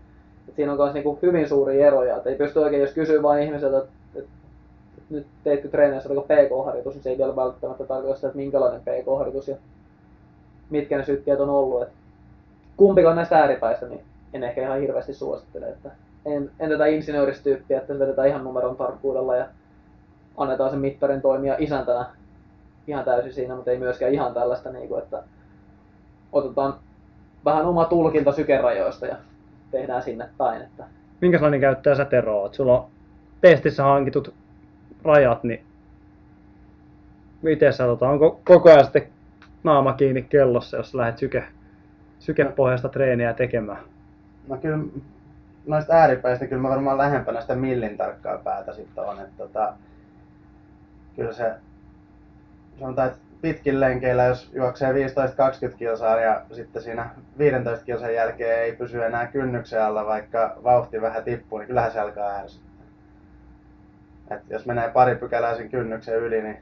siinä 0.57 0.73
on 0.73 0.79
myös 0.79 0.95
niinku 0.95 1.19
hyvin 1.23 1.49
suuria 1.49 1.87
eroja, 1.87 2.17
että 2.17 2.31
ei 2.31 2.37
pysty 2.37 2.59
oikein, 2.59 2.83
jos 2.83 2.93
kysyy 2.93 3.23
vain 3.23 3.43
ihmiseltä, 3.43 3.79
että 3.79 3.91
et, 4.15 4.25
et 4.99 5.11
nyt 5.11 5.27
teitkö 5.45 5.69
treenissä 5.69 6.09
vaikka 6.09 6.35
PK-harjoitus, 6.35 6.95
niin 6.95 7.03
se 7.03 7.11
ei 7.11 7.19
vielä 7.19 7.37
välttämättä 7.37 7.85
tarkoita 7.85 8.17
sitä, 8.17 8.27
että 8.27 8.37
minkälainen 8.37 8.81
PK-harjoitus 8.81 9.49
ja 9.49 9.57
mitkä 10.71 10.99
ne 10.99 11.05
sykkeet 11.05 11.41
on 11.41 11.51
ollut. 11.51 11.83
Et 11.83 11.89
kumpikaan 12.77 13.17
näistä 13.17 13.39
ääripäistä, 13.39 13.87
niin 13.87 14.01
en 14.35 14.45
ehkä 14.45 14.62
ihan 14.62 14.81
hirveästi 14.81 15.14
suosittele. 15.14 15.68
Että 15.68 15.91
en, 16.26 16.51
en 16.61 16.70
tätä 16.70 16.87
insinööristyyppiä, 16.87 17.78
että 17.78 17.99
vedetään 17.99 18.28
ihan 18.28 18.45
numeron 18.45 18.76
tarkkuudella 18.76 19.37
ja 19.37 19.47
annetaan 20.37 20.70
sen 20.70 20.78
mittarin 20.78 21.22
toimia 21.22 21.57
isäntänä 21.59 22.07
ihan 22.87 23.05
täysin 23.05 23.33
siinä, 23.33 23.55
mutta 23.55 23.70
ei 23.70 23.78
myöskään 23.78 24.14
ihan 24.14 24.35
tällaista, 24.35 24.70
niin 24.70 24.89
kuin, 24.89 25.03
että 25.03 25.22
otetaan 26.33 26.74
vähän 27.45 27.66
oma 27.66 27.85
tulkinta 27.85 28.33
sykerajoista 28.33 29.07
ja 29.07 29.16
tehdään 29.70 30.03
sinne 30.03 30.28
päin. 30.39 30.62
Että 30.62 30.85
Minkälainen 31.20 31.61
käyttäjä 31.61 31.97
sä 31.97 32.05
Tero 32.05 32.41
oot? 32.41 32.55
Sulla 32.55 32.81
on 32.81 32.87
testissä 33.41 33.83
hankitut 33.83 34.35
rajat, 35.05 35.45
niin 35.45 35.64
miten 37.43 37.72
sä 37.72 37.85
tota, 37.85 38.09
onko 38.09 38.41
koko 38.45 38.70
ajan 38.70 38.85
sitten 38.85 39.09
naama 39.64 39.93
kiinni 39.93 40.22
kellossa, 40.22 40.76
jos 40.76 40.95
lähdet 40.95 41.18
syke, 41.18 41.45
sykepohjaista 42.18 42.89
treeniä 42.89 43.33
tekemään? 43.33 43.78
No 44.51 44.57
kyllä 44.57 44.78
noista 45.66 45.94
ääripäistä 45.94 46.46
kyllä 46.46 46.62
mä 46.62 46.68
varmaan 46.68 46.98
lähempänä 46.98 47.40
sitä 47.40 47.55
millin 47.55 47.96
tarkkaa 47.96 48.38
päätä 48.38 48.72
sitten 48.72 49.05
on. 49.05 49.20
Että 49.20 49.36
tota, 49.38 49.72
kyllä 51.16 51.32
se, 51.32 51.53
sanotaan, 52.80 53.09
että 53.09 53.20
pitkin 53.42 53.80
lenkeillä, 53.80 54.24
jos 54.24 54.51
juoksee 54.55 54.92
15-20 54.92 54.96
kilsaa 55.76 56.20
ja 56.20 56.42
sitten 56.53 56.82
siinä 56.82 57.11
15 57.38 57.84
kilsan 57.84 58.14
jälkeen 58.14 58.62
ei 58.62 58.72
pysy 58.72 59.05
enää 59.05 59.26
kynnyksen 59.26 59.82
alla, 59.82 60.07
vaikka 60.07 60.57
vauhti 60.64 61.01
vähän 61.01 61.24
tippuu, 61.24 61.59
niin 61.59 61.66
kyllähän 61.66 61.92
se 61.92 62.01
alkaa 62.01 62.36
ärsyttää. 62.36 62.70
Et 64.30 64.42
jos 64.51 64.66
menee 64.66 64.88
pari 64.88 65.16
pykälää 65.16 65.57
sen 65.57 65.70
kynnyksen 65.70 66.16
yli, 66.16 66.42
niin 66.42 66.57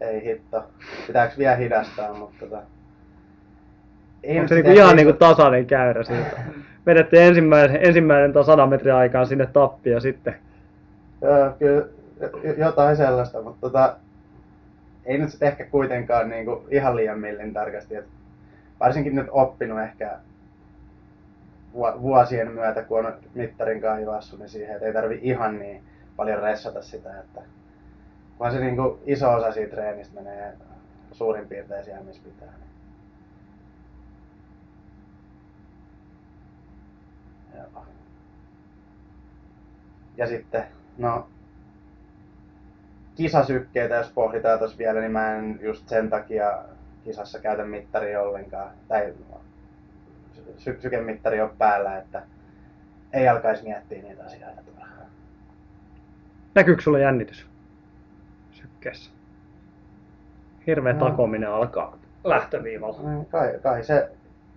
ei 0.00 0.24
hitto. 0.24 0.64
Pitääkö 1.06 1.34
vielä 1.38 1.56
hidastaa, 1.56 2.14
mutta 2.14 2.36
tota... 2.40 2.56
Onko 4.28 4.40
nyt 4.40 4.48
se 4.48 4.54
niinku 4.54 4.70
ihan 4.70 4.96
niinku 4.96 5.12
tasainen 5.12 5.66
käyrä 5.66 6.02
siitä? 6.02 6.40
Vedettiin 6.86 7.22
ensimmäinen, 7.22 7.78
ensimmäinen 7.86 8.32
tuon 8.32 8.44
100 8.44 8.66
metrin 8.66 8.94
aikaan 8.94 9.26
sinne 9.26 9.46
tappi 9.46 9.90
ja 9.90 10.00
sitten 10.00 10.34
Joo, 11.20 11.52
kyllä 11.58 11.86
jotain 12.56 12.96
sellaista, 12.96 13.42
mutta 13.42 13.60
tota, 13.60 13.96
ei 15.04 15.18
nyt 15.18 15.30
sitten 15.30 15.48
ehkä 15.48 15.64
kuitenkaan 15.64 16.28
niinku 16.28 16.66
ihan 16.70 16.96
liian 16.96 17.20
millin 17.20 17.52
tarkasti. 17.52 17.96
Et 17.96 18.04
varsinkin 18.80 19.14
nyt 19.14 19.26
oppinut 19.30 19.80
ehkä 19.80 20.18
vu- 21.74 22.02
vuosien 22.02 22.52
myötä, 22.52 22.82
kun 22.82 23.06
on 23.06 23.14
mittarin 23.34 23.80
kanssa 23.80 24.36
niin 24.36 24.48
siihen, 24.48 24.74
että 24.74 24.86
ei 24.86 24.92
tarvi 24.92 25.18
ihan 25.22 25.58
niin 25.58 25.82
paljon 26.16 26.42
ressata 26.42 26.82
sitä, 26.82 27.20
että 27.20 27.40
vaan 28.40 28.52
se 28.52 28.60
niinku 28.60 28.98
iso 29.06 29.32
osa 29.32 29.52
siitä 29.52 29.76
treenistä 29.76 30.14
menee 30.14 30.52
suurin 31.12 31.48
piirtein 31.48 31.84
siellä, 31.84 32.04
missä 32.04 32.22
pitää. 32.24 32.63
Joo. 37.54 37.84
Ja 40.16 40.26
sitten, 40.26 40.64
no, 40.98 41.28
kisasykkeitä, 43.14 43.94
jos 43.94 44.10
pohditaan 44.10 44.58
tuossa 44.58 44.78
vielä, 44.78 45.00
niin 45.00 45.12
mä 45.12 45.34
en 45.36 45.58
just 45.62 45.88
sen 45.88 46.10
takia 46.10 46.58
kisassa 47.04 47.38
käytä 47.38 47.64
mittaria 47.64 48.22
ollenkaan. 48.22 48.70
Tai 48.88 49.14
sy- 50.58 50.78
sykemittari 50.80 51.40
on 51.40 51.50
päällä, 51.58 51.98
että 51.98 52.22
ei 53.12 53.28
alkaisi 53.28 53.62
miettiä 53.64 54.02
niitä 54.02 54.24
asioita 54.24 54.62
turhaan. 54.62 55.06
näkyykö 56.54 56.82
sulla 56.82 56.98
jännitys 56.98 57.46
sykkeessä? 58.52 59.10
Hirveä 60.66 60.92
No. 60.92 61.08
takominen 61.10 61.50
alkaa 61.50 61.98
lähtöviivalla. 62.24 63.02
Mm, 63.02 63.24
Kai, 63.24 63.58
kai 63.62 63.84
se, 63.84 64.10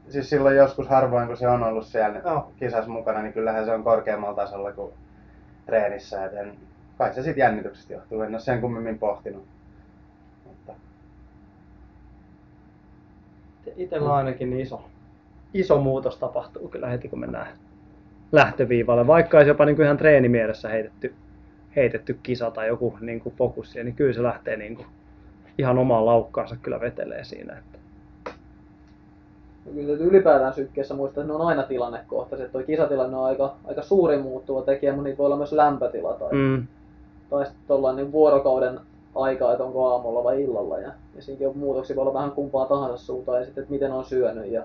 siis 0.09 0.29
silloin 0.29 0.55
joskus 0.55 0.87
harvoin 0.87 1.27
kun 1.27 1.37
se 1.37 1.47
on 1.47 1.63
ollut 1.63 1.87
siellä 1.87 2.21
Joo. 2.25 2.51
kisassa 2.59 2.91
mukana, 2.91 3.21
niin 3.21 3.33
kyllähän 3.33 3.65
se 3.65 3.73
on 3.73 3.83
korkeammalla 3.83 4.35
tasolla 4.35 4.71
kuin 4.71 4.93
treenissä. 5.65 6.25
Et 6.25 6.33
en, 6.33 6.53
kai 6.97 7.13
se 7.13 7.23
sitten 7.23 7.41
jännityksestä 7.41 7.93
johtuu, 7.93 8.21
en 8.21 8.29
ole 8.29 8.39
sen 8.39 8.61
kummemmin 8.61 8.99
pohtinut. 8.99 9.45
Mutta 10.45 10.73
Itellä 13.75 14.15
ainakin 14.15 14.49
niin 14.49 14.61
iso, 14.61 14.85
iso 15.53 15.79
muutos 15.81 16.17
tapahtuu 16.17 16.69
kyllä 16.69 16.87
heti 16.87 17.09
kun 17.09 17.19
mennään 17.19 17.47
lähtöviivalle. 18.31 19.07
Vaikka 19.07 19.37
olisi 19.37 19.49
jopa 19.49 19.65
niin 19.65 19.75
kuin 19.75 19.83
ihan 19.85 19.97
treenimielessä 19.97 20.69
heitetty, 20.69 21.15
heitetty 21.75 22.19
kisa 22.23 22.51
tai 22.51 22.67
joku 22.67 22.97
niin 23.01 23.19
kuin 23.19 23.35
fokussi, 23.35 23.83
niin 23.83 23.95
kyllä 23.95 24.13
se 24.13 24.23
lähtee 24.23 24.57
niin 24.57 24.75
kuin 24.75 24.87
ihan 25.57 25.77
omaan 25.77 26.05
laukkaansa 26.05 26.55
kyllä 26.61 26.79
vetelee 26.79 27.23
siinä. 27.23 27.57
Että. 27.57 27.76
No 29.67 29.73
Kyllä 29.73 29.93
ylipäätään 29.93 30.53
sykkeessä 30.53 30.93
muistaa, 30.93 31.21
että 31.21 31.33
ne 31.33 31.39
on 31.39 31.47
aina 31.47 31.63
tilannekohtaiset. 31.63 32.51
Tuo 32.51 32.63
kisatilanne 32.63 33.17
on 33.17 33.25
aika, 33.25 33.55
aika 33.65 33.81
suuri 33.81 34.17
muuttuva 34.17 34.61
tekijä, 34.61 34.91
mutta 34.91 35.03
niitä 35.03 35.17
voi 35.17 35.25
olla 35.25 35.37
myös 35.37 35.51
lämpötila 35.51 36.13
tai, 36.13 36.29
mm. 36.31 36.67
Tai 37.29 37.45
sitten 37.45 37.95
niin 37.95 38.11
vuorokauden 38.11 38.79
aikaa, 39.15 39.51
että 39.51 39.63
onko 39.63 39.93
aamulla 39.93 40.23
vai 40.23 40.43
illalla. 40.43 40.79
Ja, 40.79 40.91
ja 41.15 41.21
siinäkin 41.21 41.47
on 41.47 41.57
muutoksia, 41.57 41.95
voi 41.95 42.01
olla 42.01 42.13
vähän 42.13 42.31
kumpaa 42.31 42.65
tahansa 42.65 42.97
suuntaan 42.97 43.39
ja 43.39 43.45
sitten, 43.45 43.61
että 43.61 43.73
miten 43.73 43.91
on 43.91 44.05
syönyt 44.05 44.51
ja 44.51 44.63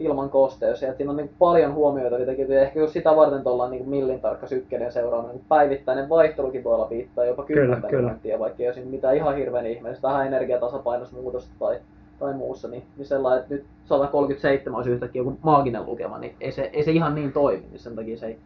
ilman 0.00 0.30
kosteus. 0.30 0.82
Ja 0.82 0.94
siinä 0.94 1.10
on 1.10 1.16
niin 1.16 1.30
paljon 1.38 1.74
huomioita 1.74 2.16
tekijöitä. 2.16 2.60
Ehkä 2.60 2.80
just 2.80 2.92
sitä 2.92 3.16
varten 3.16 3.42
tuolla 3.42 3.68
niin 3.68 3.88
millin 3.88 4.20
tarkka 4.20 4.46
sykkeiden 4.46 4.92
seuraaminen. 4.92 5.36
Niin 5.36 5.44
päivittäinen 5.48 6.08
vaihtelukin 6.08 6.64
voi 6.64 6.74
olla 6.74 6.90
viittaa 6.90 7.24
jopa 7.24 7.44
Kyllä, 7.44 7.76
10 7.76 7.90
kyllä. 7.90 8.02
minuuttia, 8.02 8.38
vaikka 8.38 8.62
ei 8.62 8.68
ole 8.68 8.74
siinä 8.74 8.90
mitään 8.90 9.16
ihan 9.16 9.36
hirveän 9.36 9.66
ihmeellistä, 9.66 10.08
vähän 10.08 10.26
energiatasapainosta 10.26 11.16
tai, 11.58 11.78
tai 12.22 12.34
muussa, 12.34 12.68
niin, 12.68 12.82
niin 12.96 13.06
sellainen, 13.06 13.42
että 13.42 13.54
nyt 13.54 13.64
137 13.84 14.76
olisi 14.76 14.90
yhtäkkiä 14.90 15.20
joku 15.20 15.38
maaginen 15.42 15.86
lukema, 15.86 16.18
niin 16.18 16.36
ei 16.40 16.52
se, 16.52 16.70
ei 16.72 16.84
se 16.84 16.92
ihan 16.92 17.14
niin 17.14 17.32
toimi, 17.32 17.66
niin 17.70 17.78
sen 17.78 17.96
takia 17.96 18.18
se 18.18 18.26
ei, 18.26 18.38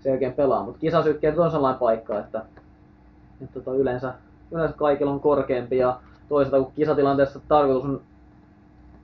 se 0.00 0.08
ei 0.08 0.12
oikein 0.12 0.32
pelaa. 0.32 0.64
Mutta 0.64 0.80
kisasykkeet 0.80 1.38
on 1.38 1.50
sellainen 1.50 1.78
paikka, 1.78 2.18
että, 2.18 2.44
että 3.42 3.60
tota, 3.60 3.76
yleensä, 3.76 4.14
yleensä 4.50 4.76
kaikilla 4.76 5.12
on 5.12 5.20
korkeampi 5.20 5.76
ja 5.76 6.00
toisaalta 6.28 6.64
kun 6.64 6.72
kisatilanteessa 6.76 7.40
tarkoitus 7.48 7.84
on 7.84 8.00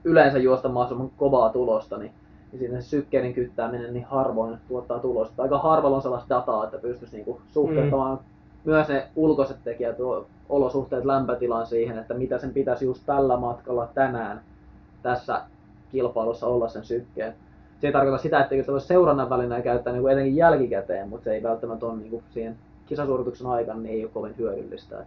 yleensä 0.04 0.38
juosta 0.38 0.68
mahdollisimman 0.68 1.10
kovaa 1.16 1.50
tulosta, 1.50 1.98
niin, 1.98 2.12
niin 2.52 2.58
siinä 2.58 2.80
se 2.80 2.88
sykkeiden 2.88 3.34
kyttääminen 3.34 3.92
niin 3.92 4.04
harvoin 4.04 4.58
tuottaa 4.68 4.98
tulosta. 4.98 5.42
Aika 5.42 5.58
harvalla 5.58 5.96
on 5.96 6.02
sellaista 6.02 6.34
dataa, 6.34 6.64
että 6.64 6.78
pystyisi 6.78 7.16
niinku 7.16 7.40
suhteuttamaan 7.52 8.16
mm. 8.16 8.70
myös 8.70 8.88
ne 8.88 9.08
ulkoiset 9.16 9.56
tekijät, 9.64 9.96
tuo 9.96 10.26
olosuhteet, 10.48 11.04
lämpötilan 11.04 11.66
siihen, 11.66 11.98
että 11.98 12.14
mitä 12.14 12.38
sen 12.38 12.54
pitäisi 12.54 12.84
just 12.84 13.02
tällä 13.06 13.36
matkalla 13.36 13.88
tänään 13.94 14.40
tässä 15.02 15.42
kilpailussa 15.92 16.46
olla 16.46 16.68
sen 16.68 16.84
sykkeen. 16.84 17.34
Se 17.80 17.86
ei 17.86 17.92
tarkoita 17.92 18.22
sitä, 18.22 18.40
että 18.40 18.62
se 18.66 18.72
voisi 18.72 18.86
seurannan 18.86 19.30
välineen 19.30 19.62
käyttää 19.62 19.92
niin 19.92 20.00
kuin 20.02 20.12
etenkin 20.12 20.36
jälkikäteen, 20.36 21.08
mutta 21.08 21.24
se 21.24 21.34
ei 21.34 21.42
välttämättä 21.42 21.86
ole 21.86 21.96
niin 21.96 22.10
kuin 22.10 22.22
siihen 22.30 22.56
kisasuorituksen 22.86 23.46
aikana 23.46 23.80
niin 23.80 23.94
ei 23.94 24.02
ole 24.04 24.10
kovin 24.14 24.34
hyödyllistä. 24.38 25.04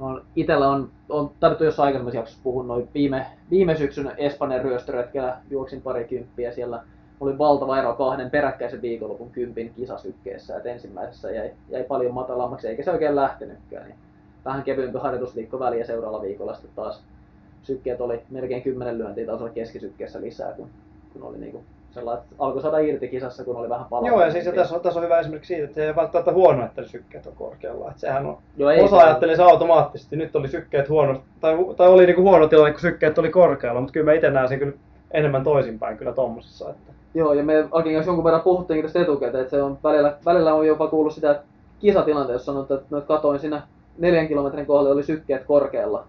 On, 0.00 0.22
itellä 0.36 0.68
on, 0.68 0.88
on 1.08 1.30
tarvittu 1.40 1.64
jossain 1.64 1.86
aikaisemmassa 1.86 2.18
jaksossa 2.18 2.40
puhun 2.42 2.68
noin 2.68 2.88
viime, 2.94 3.26
viime 3.50 3.76
syksyn 3.76 4.12
Espanjan 4.16 4.64
ryöstöretkellä 4.64 5.36
juoksin 5.50 5.82
pari 5.82 6.04
kymppiä 6.04 6.52
siellä. 6.52 6.82
Oli 7.20 7.38
valtava 7.38 7.78
ero 7.78 7.92
kahden 7.92 8.30
peräkkäisen 8.30 8.82
viikonlopun 8.82 9.30
kympin 9.30 9.72
kisasykkeessä, 9.76 10.56
että 10.56 10.68
ensimmäisessä 10.68 11.30
jäi, 11.30 11.50
jäi 11.68 11.84
paljon 11.84 12.14
matalammaksi 12.14 12.68
eikä 12.68 12.82
se 12.82 12.90
oikein 12.90 13.16
lähtenytkään. 13.16 13.86
Niin 13.86 13.98
vähän 14.44 14.62
kevyempi 14.62 14.98
harjoitusviikko 14.98 15.58
väliä 15.58 15.84
seuraavalla 15.84 16.24
viikolla 16.24 16.54
sitten 16.54 16.70
taas 16.76 17.04
sykkeet 17.62 18.00
oli 18.00 18.22
melkein 18.30 18.62
10 18.62 18.98
lyöntiä 18.98 19.26
tasolla 19.26 19.52
keskisykkeessä 19.52 20.20
lisää, 20.20 20.52
kun, 20.52 20.70
kun 21.12 21.22
oli 21.22 21.38
niinku 21.38 21.64
sellainen, 21.90 22.24
että 22.24 22.34
alkoi 22.38 22.62
saada 22.62 22.78
irti 22.78 23.08
kisassa, 23.08 23.44
kun 23.44 23.56
oli 23.56 23.68
vähän 23.68 23.86
palaa. 23.90 24.08
Joo, 24.08 24.20
ja 24.20 24.32
siis 24.32 24.46
ja 24.46 24.52
tässä, 24.52 24.74
on, 24.74 24.80
tässä 24.80 25.00
on 25.00 25.04
hyvä 25.04 25.20
esimerkki 25.20 25.46
siitä, 25.46 25.64
että 25.64 25.74
se 25.74 25.82
ei 25.82 25.88
ole 25.88 25.96
välttämättä 25.96 26.32
huono, 26.32 26.64
että 26.64 26.80
ne 26.82 26.88
sykkeet 26.88 27.26
on 27.26 27.32
korkealla. 27.36 27.88
Että 27.88 28.00
sehän 28.00 28.26
on, 28.26 28.38
Joo, 28.56 28.70
ei 28.70 28.82
osa 28.82 28.96
ajatteli 28.96 29.36
se 29.36 29.42
automaattisesti. 29.42 30.16
Nyt 30.16 30.36
oli 30.36 30.48
sykkeet 30.48 30.88
huono, 30.88 31.22
tai, 31.40 31.56
tai 31.76 31.88
oli 31.88 32.06
niinku 32.06 32.22
huono 32.22 32.48
tilanne, 32.48 32.72
kun 32.72 32.80
sykkeet 32.80 33.18
oli 33.18 33.30
korkealla, 33.30 33.80
mutta 33.80 33.92
kyllä 33.92 34.04
mä 34.04 34.12
itse 34.12 34.30
näen 34.30 34.48
sen 34.48 34.58
kyllä 34.58 34.72
enemmän 35.10 35.44
toisinpäin 35.44 35.98
kyllä 35.98 36.12
tommosessa. 36.12 36.70
Että. 36.70 36.92
Joo, 37.14 37.32
ja 37.32 37.42
me 37.44 37.68
Akin 37.70 37.94
kanssa 37.94 38.08
jonkun 38.08 38.24
verran 38.24 38.40
puhuttiinkin 38.42 38.84
tästä 38.84 39.00
etukäteen, 39.02 39.42
että 39.42 39.56
se 39.56 39.62
on 39.62 39.78
välillä, 39.84 40.16
välillä 40.24 40.54
on 40.54 40.66
jopa 40.66 40.88
kuullut 40.88 41.14
sitä, 41.14 41.30
että 41.30 41.42
kisatilanteessa 41.80 42.52
sanottu, 42.52 42.74
että 42.74 43.00
katoin 43.00 43.40
siinä 43.40 43.62
neljän 43.98 44.28
kilometrin 44.28 44.66
kohdalla 44.66 44.90
oli 44.90 45.02
sykkeet 45.02 45.44
korkealla. 45.44 46.04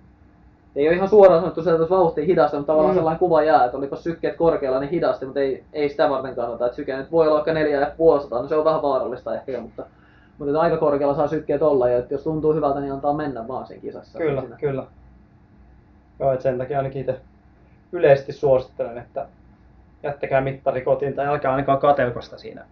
Ei 0.76 0.88
ole 0.88 0.96
ihan 0.96 1.10
suoraan 1.10 1.40
sanottu 1.42 1.64
se, 1.64 1.72
että 1.72 1.90
vauhti 1.90 2.28
hidasta, 2.28 2.58
mutta 2.58 2.74
tavallaan 2.74 2.96
Mm. 2.96 2.98
sellainen 3.00 3.20
kuva 3.20 3.44
jää, 3.44 3.66
että 3.66 3.78
olipa 3.78 3.96
sykkeet 3.96 4.36
korkealla, 4.38 4.80
niin 4.80 4.90
hidasti, 4.90 5.26
mutta 5.26 5.40
ei, 5.40 5.64
ei 5.74 5.90
sitä 5.90 6.10
varten 6.10 6.36
kannata. 6.36 6.66
Että 6.66 6.76
syke 6.76 6.98
nyt 6.98 7.12
voi 7.12 7.26
olla 7.28 7.36
vaikka 7.36 7.54
neljä 7.54 7.80
ja 7.80 7.92
puolisataa, 7.98 8.42
no 8.42 8.48
se 8.48 8.56
on 8.56 8.66
vähän 8.66 8.82
vaarallista 8.82 9.36
ehkä, 9.36 9.62
mutta, 9.62 9.86
mutta 10.38 10.62
aika 10.62 10.78
korkealla 10.78 11.16
saa 11.16 11.28
sykkeet 11.28 11.62
olla, 11.62 11.90
ja 11.90 11.98
että 11.98 12.14
jos 12.14 12.24
tuntuu 12.24 12.54
hyvältä, 12.54 12.80
niin 12.80 12.94
antaa 12.94 13.14
mennä 13.14 13.48
vaan 13.48 13.66
siinä 13.68 13.82
kisassa. 13.82 14.18
Kyllä, 14.20 14.42
Siinä. 14.42 14.58
kyllä. 14.58 14.84
Joo, 16.20 16.32
että 16.32 16.44
sen 16.44 16.58
takia 16.58 16.78
ainakin 16.78 17.00
itse 17.02 17.16
yleisesti 17.92 18.34
suosittelen, 18.34 18.98
että 18.98 19.26
jättäkää 20.04 20.42
mittari 20.42 20.82
kotiin 20.82 21.14
tai 21.14 21.28
älkää 21.28 21.52
ainakaan 21.52 21.80
katelkosta 21.80 22.38
siinä 22.38 22.66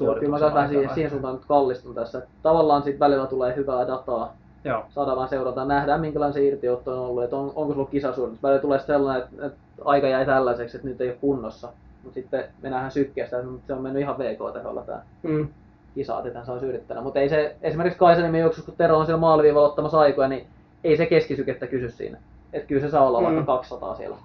Joo, 0.00 0.14
kyllä 0.14 0.30
mä 0.30 0.38
suorituksen 0.38 0.68
siihen, 0.68 0.94
siihen 0.94 1.10
suuntaan 1.10 1.34
nyt 1.34 1.44
kallistun 1.44 1.94
tässä. 1.94 2.22
Tavallaan 2.42 2.82
siitä 2.82 3.00
välillä 3.00 3.26
tulee 3.26 3.56
hyvää 3.56 3.86
dataa, 3.86 4.36
Joo, 4.64 4.84
saadaan 4.88 5.16
vaan 5.16 5.28
seurata, 5.28 5.64
nähdään 5.64 6.00
minkälainen 6.00 6.34
se 6.34 6.44
irtiotto 6.44 6.92
on 6.92 7.08
ollut, 7.08 7.24
että 7.24 7.36
on, 7.36 7.52
onko 7.56 7.74
sulla 7.74 7.88
kisasuoritus. 7.90 8.42
Välillä 8.42 8.60
tulee 8.60 8.78
sellainen, 8.78 9.24
että, 9.24 9.46
että, 9.46 9.58
aika 9.84 10.08
jäi 10.08 10.26
tällaiseksi, 10.26 10.76
että 10.76 10.88
nyt 10.88 11.00
ei 11.00 11.08
ole 11.08 11.16
kunnossa. 11.20 11.68
Mutta 12.02 12.14
sitten 12.14 12.44
me 12.62 12.70
nähdään 12.70 12.90
sykkeestä, 12.90 13.38
että 13.38 13.50
se 13.66 13.72
on 13.72 13.82
mennyt 13.82 14.02
ihan 14.02 14.18
VK-teholla 14.18 14.82
tämä 14.82 15.02
mm. 15.22 15.48
kisa, 15.94 16.22
että 16.24 16.38
hän 16.38 16.46
saa 16.46 16.60
yrittää. 16.60 17.00
Mutta 17.00 17.20
ei 17.20 17.28
se, 17.28 17.56
esimerkiksi 17.62 17.98
Kaisaniemen 17.98 18.40
juoksussa, 18.40 18.70
kun 18.70 18.78
Tero 18.78 18.98
on 18.98 19.06
siellä 19.06 19.20
maaliviivalla 19.20 19.68
ottamassa 19.68 20.00
aikoja, 20.00 20.28
niin 20.28 20.46
ei 20.84 20.96
se 20.96 21.06
keskisykettä 21.06 21.66
kysy 21.66 21.90
siinä. 21.90 22.18
Että 22.52 22.68
kyllä 22.68 22.80
se 22.80 22.90
saa 22.90 23.06
olla 23.06 23.20
Mm. 23.20 23.24
vaikka 23.24 23.42
200 23.42 23.94
siellä, 23.94 24.16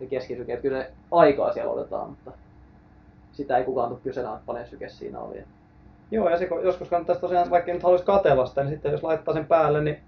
se 0.00 0.06
keskisyke. 0.06 0.52
Että 0.52 0.62
kyllä 0.62 0.82
se 0.82 0.90
aikaa 1.12 1.52
siellä 1.52 1.72
otetaan, 1.72 2.10
mutta 2.10 2.32
sitä 3.32 3.56
ei 3.56 3.64
kukaan 3.64 3.88
tule 3.88 4.00
kyseenä, 4.02 4.32
että 4.32 4.42
paljon 4.46 4.66
syke 4.66 4.88
siinä 4.88 5.18
oli. 5.18 5.44
Joo, 6.10 6.30
ja 6.30 6.38
se, 6.38 6.48
joskus 6.62 6.88
kannattaisi 6.88 7.20
tosiaan, 7.20 7.50
vaikka 7.50 7.72
nyt 7.72 7.82
haluaisi 7.82 8.04
katella 8.04 8.46
sitä, 8.46 8.62
niin 8.62 8.70
sitten 8.70 8.92
jos 8.92 9.02
laittaa 9.02 9.34
sen 9.34 9.46
päälle, 9.46 9.80
niin 9.80 9.98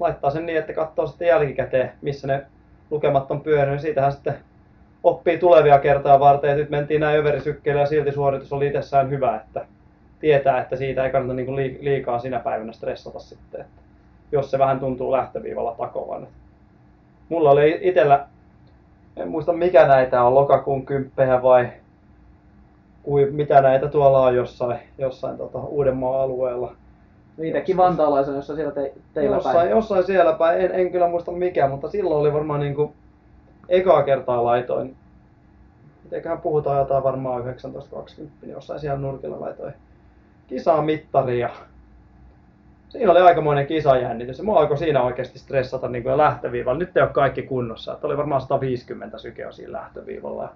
laittaa 0.00 0.30
sen 0.30 0.46
niin, 0.46 0.58
että 0.58 0.72
katsoo 0.72 1.06
sitten 1.06 1.28
jälkikäteen, 1.28 1.92
missä 2.02 2.26
ne 2.26 2.46
lukemat 2.90 3.30
on 3.30 3.40
pyörinyt, 3.40 3.70
niin 3.70 3.80
siitähän 3.80 4.12
sitten 4.12 4.36
oppii 5.04 5.38
tulevia 5.38 5.78
kertaa 5.78 6.20
varten, 6.20 6.50
että 6.50 6.60
nyt 6.60 6.70
mentiin 6.70 7.00
näin 7.00 7.18
överisykkeellä 7.18 7.80
ja 7.80 7.86
silti 7.86 8.12
suoritus 8.12 8.52
oli 8.52 8.66
itsessään 8.66 9.10
hyvä, 9.10 9.36
että 9.36 9.66
tietää, 10.20 10.60
että 10.60 10.76
siitä 10.76 11.04
ei 11.04 11.10
kannata 11.10 11.34
niinku 11.34 11.56
lii- 11.56 11.78
liikaa 11.80 12.18
sinä 12.18 12.38
päivänä 12.38 12.72
stressata 12.72 13.18
sitten. 13.18 13.60
Että 13.60 13.82
jos 14.32 14.50
se 14.50 14.58
vähän 14.58 14.80
tuntuu 14.80 15.12
lähtöviivalla 15.12 15.74
takovan. 15.78 16.26
Mulla 17.28 17.50
oli 17.50 17.78
itellä, 17.82 18.26
en 19.16 19.28
muista 19.28 19.52
mikä 19.52 19.86
näitä 19.86 20.22
on, 20.22 20.34
lokakuun 20.34 20.86
kymppejä 20.86 21.42
vai 21.42 21.68
kui, 23.02 23.30
mitä 23.30 23.60
näitä 23.60 23.88
tuolla 23.88 24.22
on 24.22 24.36
jossain, 24.36 24.78
jossain 24.98 25.36
tota, 25.38 25.58
Uudenmaan 25.58 26.20
alueella. 26.20 26.74
Itsekin 27.38 27.76
vantaalaisen, 27.76 28.34
jossa 28.34 28.54
siellä 28.54 28.72
te, 28.72 28.92
teillä 29.14 29.36
jossain, 29.36 29.56
päin. 29.56 29.70
jossain 29.70 30.04
siellä 30.04 30.32
päin, 30.32 30.60
en, 30.60 30.74
en 30.74 30.92
kyllä 30.92 31.08
muista 31.08 31.32
mikä, 31.32 31.68
mutta 31.68 31.88
silloin 31.88 32.20
oli 32.20 32.32
varmaan 32.32 32.60
niinku 32.60 32.92
ekaa 33.68 34.02
kertaa 34.02 34.44
laitoin. 34.44 34.96
Mitenköhän 36.04 36.40
puhutaan 36.40 36.78
jotain 36.78 37.04
varmaan 37.04 37.42
19-20, 37.42 37.46
niin 38.16 38.50
jossain 38.50 38.80
siellä 38.80 38.98
nurkilla 38.98 39.40
laitoin 39.40 39.74
kisaa 40.50 40.82
mittaria. 40.82 41.50
Siinä 42.90 43.12
oli 43.12 43.20
aikamoinen 43.20 43.66
kisajännitys 43.66 44.38
ja 44.38 44.44
mua 44.44 44.60
alkoi 44.60 44.78
siinä 44.78 45.02
oikeasti 45.02 45.38
stressata 45.38 45.88
niin 45.88 46.02
kuin 46.02 46.16
lähtöviivalla. 46.16 46.78
Nyt 46.78 46.96
ei 46.96 47.02
ole 47.02 47.10
kaikki 47.10 47.42
kunnossa. 47.42 47.92
Että 47.92 48.06
oli 48.06 48.16
varmaan 48.16 48.40
150 48.40 49.18
sykeä 49.18 49.52
siinä 49.52 49.72
lähtöviivalla. 49.72 50.52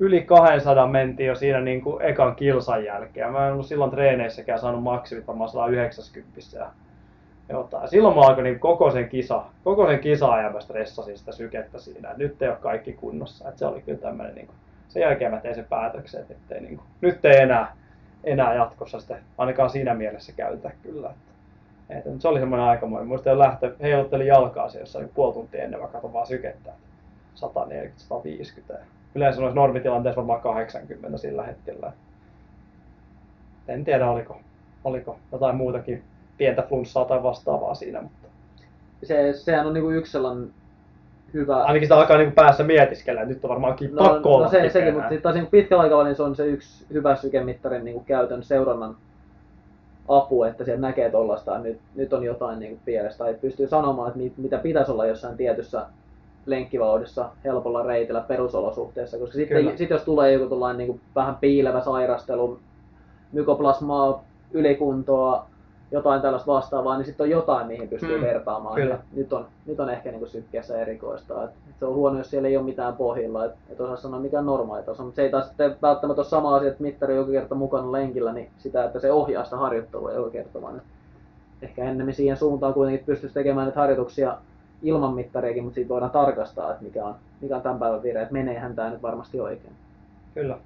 Yli 0.00 0.22
200 0.22 0.86
mentiin 0.86 1.26
jo 1.26 1.34
siinä 1.34 1.60
niin 1.60 1.82
kuin 1.82 2.02
ekan 2.02 2.36
kilsan 2.36 2.84
jälkeen. 2.84 3.32
Mä 3.32 3.46
en 3.46 3.52
ollut 3.52 3.66
silloin 3.66 3.90
treeneissäkään 3.90 4.58
saanut 4.58 4.82
maksimit 4.82 5.26
varmaan 5.26 5.50
190 5.50 6.40
ja 6.52 6.66
jotain. 7.48 7.88
Silloin 7.88 8.14
mä 8.14 8.20
alkoin 8.20 8.44
niin 8.44 8.60
koko 8.60 8.90
sen 8.90 9.08
kisa, 9.08 9.42
koko 9.64 9.86
sen 9.86 9.98
kisa-ajan 9.98 10.52
mä 10.52 10.60
stressasin 10.60 11.18
sitä 11.18 11.32
sykettä 11.32 11.78
siinä. 11.78 12.14
Nyt 12.16 12.42
ei 12.42 12.48
ole 12.48 12.56
kaikki 12.56 12.92
kunnossa. 12.92 13.48
Et 13.48 13.58
se 13.58 13.66
oli 13.66 13.82
kyllä 13.82 13.98
tämmöinen, 13.98 14.34
niin 14.34 14.46
kuin, 14.46 14.56
sen 14.88 15.00
jälkeen 15.00 15.30
mä 15.30 15.40
tein 15.40 15.54
sen 15.54 15.66
päätöksen, 15.68 16.24
että 16.30 16.54
niin 16.54 16.76
kuin, 16.76 16.88
nyt 17.00 17.24
ei 17.24 17.36
enää, 17.36 17.76
enää 18.24 18.54
jatkossa 18.54 19.00
sitä 19.00 19.16
ainakaan 19.38 19.70
siinä 19.70 19.94
mielessä 19.94 20.32
käytä 20.36 20.70
kyllä. 20.82 21.10
Että, 21.10 21.33
et, 21.90 22.04
se 22.18 22.28
oli 22.28 22.40
semmoinen 22.40 22.66
aikamoinen. 22.66 23.08
Muistan 23.08 23.30
jo 23.30 23.38
lähtö, 23.38 23.76
heiluttelin 23.82 24.26
jalkaa 24.26 24.68
se 24.68 24.80
jossain 24.80 25.10
puoli 25.14 25.34
tuntia 25.34 25.62
ennen, 25.62 25.80
mä 25.80 25.86
katson 25.86 26.12
vaan 26.12 26.26
sykettä. 26.26 26.72
140-150. 28.72 28.76
Yleensä 29.14 29.40
noissa 29.40 29.54
normitilanteissa 29.54 30.16
varmaan 30.16 30.40
80 30.40 31.18
sillä 31.18 31.42
hetkellä. 31.42 31.92
En 33.68 33.84
tiedä 33.84 34.10
oliko, 34.10 34.40
oliko 34.84 35.18
jotain 35.32 35.56
muutakin 35.56 36.02
pientä 36.38 36.62
flunssaa 36.62 37.04
tai 37.04 37.22
vastaavaa 37.22 37.74
siinä, 37.74 38.02
mutta 38.02 38.28
Se, 39.02 39.32
sehän 39.32 39.66
on 39.66 39.74
niinku 39.74 39.90
yksi 39.90 40.12
sellainen 40.12 40.50
hyvä... 41.34 41.64
ainakin 41.64 41.86
sitä 41.86 41.96
alkaa 41.96 42.16
niinku 42.16 42.34
päässä 42.34 42.62
mietiskellä, 42.62 43.24
nyt 43.24 43.44
on 43.44 43.48
varmaankin 43.48 43.90
pakko 43.98 44.34
olla 44.34 44.44
no 44.44 44.50
se, 44.50 44.68
sekin, 44.68 44.94
mutta 44.94 45.08
taas 45.22 45.34
niinku 45.34 45.50
pitkällä 45.50 45.82
aikavälillä 45.82 46.14
se 46.14 46.22
on 46.22 46.36
se 46.36 46.46
yksi 46.46 46.86
hyvä 46.92 47.16
sykemittarin 47.16 47.84
niinku 47.84 48.04
käytön 48.06 48.42
seurannan 48.42 48.96
apu, 50.08 50.44
että 50.44 50.64
sieltä 50.64 50.80
näkee 50.80 51.10
tuollaista, 51.10 51.58
nyt, 51.58 51.80
nyt 51.94 52.12
on 52.12 52.24
jotain 52.24 52.58
niinku 52.58 52.80
pielessä, 52.84 53.18
tai 53.18 53.34
pystyy 53.34 53.68
sanomaan, 53.68 54.08
että 54.08 54.20
mit, 54.20 54.38
mitä 54.38 54.58
pitäisi 54.58 54.92
olla 54.92 55.06
jossain 55.06 55.36
tietyssä 55.36 55.86
lenkkivauhdissa 56.46 57.30
helpolla 57.44 57.82
reitillä 57.82 58.20
perusolosuhteissa, 58.20 59.18
koska 59.18 59.34
sitten 59.34 59.78
sit 59.78 59.90
jos 59.90 60.02
tulee 60.02 60.32
joku 60.32 60.72
niinku 60.76 61.00
vähän 61.14 61.36
piilevä 61.36 61.80
sairastelu, 61.80 62.58
mykoplasmaa, 63.32 64.24
ylikuntoa, 64.52 65.46
jotain 65.94 66.22
tällaista 66.22 66.52
vastaavaa, 66.52 66.96
niin 66.96 67.06
sitten 67.06 67.24
on 67.24 67.30
jotain, 67.30 67.66
mihin 67.66 67.88
pystyy 67.88 68.16
Mm, 68.18 68.24
vertaamaan. 68.24 68.74
kyllä. 68.74 68.94
Ja 68.94 68.98
Nyt 69.16 69.32
on, 69.32 69.46
nyt 69.66 69.80
on 69.80 69.90
ehkä 69.90 70.10
niinku 70.10 70.26
sykkeessä 70.26 70.78
erikoista. 70.80 71.44
Et, 71.44 71.50
et 71.50 71.74
se 71.78 71.84
on 71.86 71.94
huono, 71.94 72.18
jos 72.18 72.30
siellä 72.30 72.48
ei 72.48 72.56
ole 72.56 72.64
mitään 72.64 72.96
pohjilla, 72.96 73.44
että 73.44 73.56
et 73.70 73.80
osaa 73.80 73.96
sanoa 73.96 74.20
mikä 74.20 74.38
on 74.38 74.46
normaali 74.46 74.82
taso. 74.82 75.02
Mutta 75.04 75.16
se 75.16 75.22
ei 75.22 75.30
taas 75.30 75.46
sitten 75.48 75.76
välttämättä 75.82 76.20
ole 76.20 76.28
sama 76.28 76.56
asia, 76.56 76.68
että 76.68 76.82
mittari 76.82 77.12
on 77.12 77.18
joka 77.18 77.30
kerta 77.32 77.54
mukana 77.54 77.92
lenkillä, 77.92 78.32
niin 78.32 78.50
sitä, 78.58 78.84
että 78.84 79.00
se 79.00 79.12
ohjaa 79.12 79.44
sitä 79.44 79.56
harjoittelua 79.56 80.12
joka 80.12 80.30
kerta, 80.30 80.62
vaan 80.62 80.82
ehkä 81.62 81.84
ennemmin 81.84 82.14
siihen 82.14 82.36
suuntaan 82.36 82.74
kuitenkin 82.74 83.06
pystyisi 83.06 83.34
tekemään 83.34 83.66
näitä 83.66 83.80
harjoituksia 83.80 84.36
ilman 84.82 85.14
mittariakin, 85.14 85.62
mutta 85.64 85.74
siitä 85.74 85.88
voidaan 85.88 86.10
tarkastaa, 86.10 86.70
että 86.70 86.84
mikä 86.84 87.04
on, 87.04 87.14
mikä 87.40 87.56
on 87.56 87.62
tämän 87.62 87.78
päivän 87.78 88.02
vire, 88.02 88.22
että 88.22 88.32
meneehän 88.32 88.74
tämä 88.74 88.90
nyt 88.90 89.02
varmasti 89.02 89.40
oikein. 89.40 89.72
Kyllä. 90.34 90.58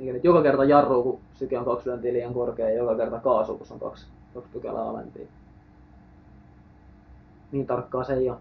Eikä 0.00 0.12
nyt 0.12 0.24
joka 0.24 0.42
kerta 0.42 0.64
jarruu, 0.64 1.02
kun 1.02 1.18
syke 1.34 1.58
on 1.58 1.64
kaksi 1.64 1.88
lyöntiä 1.88 2.12
liian 2.12 2.34
korkea, 2.34 2.70
ja 2.70 2.76
joka 2.76 2.94
kerta 2.96 3.18
kaasu, 3.20 3.56
kun 3.58 3.66
se 3.66 3.74
on 3.74 3.80
kaksi, 3.80 4.06
kaksi 4.34 4.50
pykälää 4.52 4.82
alempia. 4.88 5.26
Niin 7.52 7.66
tarkkaa 7.66 8.04
se 8.04 8.12
ei 8.14 8.30
ole. 8.30 8.38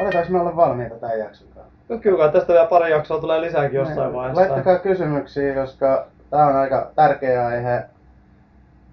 Aletaanko 0.00 0.32
me 0.32 0.40
olla 0.40 0.56
valmiita 0.56 0.94
tämän 0.94 1.18
jakson 1.18 1.48
kanssa? 1.54 1.72
No 1.88 1.98
kyllä, 1.98 2.32
tästä 2.32 2.52
vielä 2.52 2.66
pari 2.66 2.90
jaksoa 2.90 3.20
tulee 3.20 3.40
lisääkin 3.40 3.76
jossain 3.76 3.98
Niin. 3.98 4.12
vaiheessa. 4.12 4.40
Laittakaa 4.40 4.78
kysymyksiä, 4.78 5.54
koska 5.54 6.06
tämä 6.30 6.46
on 6.46 6.56
aika 6.56 6.90
tärkeä 6.96 7.46
aihe. 7.46 7.84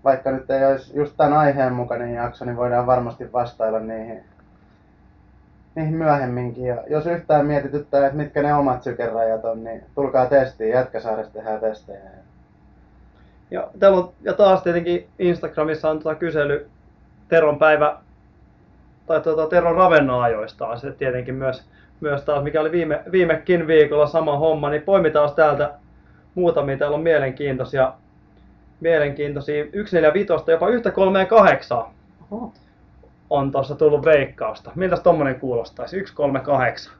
Vaikka 0.04 0.32
nyt 0.32 0.50
ei 0.50 0.66
olisi 0.66 0.98
just 0.98 1.14
tämän 1.18 1.34
aiheen 1.34 1.74
mukainen 1.74 2.14
jakso, 2.14 2.46
niin 2.46 2.58
voidaan 2.58 2.88
varmasti 2.88 3.34
vastailla 3.34 3.80
niihin, 3.80 4.24
niihin 5.76 5.94
myöhemminkin. 5.94 6.66
Ja 6.66 6.84
jos 6.88 7.06
yhtään 7.06 7.46
mietityttää, 7.46 8.06
että 8.06 8.18
mitkä 8.18 8.42
ne 8.42 8.54
omat 8.54 8.84
sykerajat 8.84 9.46
on, 9.46 9.64
niin 9.64 9.84
tulkaa 9.96 10.26
testiin. 10.26 10.70
Jätkäsaaressa 10.70 11.34
tehdään 11.34 11.60
testejä. 11.60 12.00
Ja, 13.52 13.68
täällä 13.80 13.98
on, 13.98 14.12
ja 14.22 14.34
taas 14.34 14.64
tietenkin 14.64 15.08
Instagramissa 15.20 15.90
on 15.90 16.00
tota 16.00 16.16
kysely 16.16 16.70
Teron 17.28 17.60
päivä, 17.60 17.98
tai 19.08 19.22
tuota, 19.22 19.48
Teron 19.48 19.76
ravenna-ajoista 19.76 20.68
on 20.68 20.80
se 20.80 20.92
tietenkin 20.92 21.36
myös, 21.36 21.64
myös 22.00 22.24
taas, 22.24 22.44
mikä 22.44 22.62
oli 22.62 22.72
viime, 22.72 23.04
viimekin 23.12 23.68
viikolla 23.68 24.08
sama 24.08 24.38
homma, 24.38 24.70
niin 24.70 24.82
poimitaan 24.82 25.36
täältä 25.36 25.74
muutamia, 26.36 26.78
täällä 26.78 26.96
on 26.96 27.04
mielenkiintoisia, 27.04 27.94
mielenkiintoisia 28.80 29.64
145, 29.64 30.52
jopa 30.52 30.70
yhtä 30.70 30.92
38 30.92 31.78
Oho. 32.32 32.54
on 33.30 33.52
tuossa 33.52 33.76
tullut 33.76 34.06
veikkausta. 34.06 34.72
Miltäs 34.76 35.00
tommonen 35.00 35.40
kuulostaisi? 35.40 36.00
138. 36.00 36.94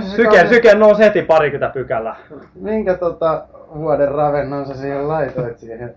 Syke, 0.00 0.24
kauhean- 0.24 0.48
syke 0.48 0.74
nousi 0.74 1.02
heti 1.02 1.22
parikymmentä 1.22 1.72
pykälää. 1.74 2.16
Minkä 2.60 2.94
tota, 2.94 3.44
vuoden 3.74 4.08
ravennon 4.12 4.66
sä 4.66 4.74
siihen 4.74 5.08
laitoit 5.08 5.58
siihen? 5.58 5.94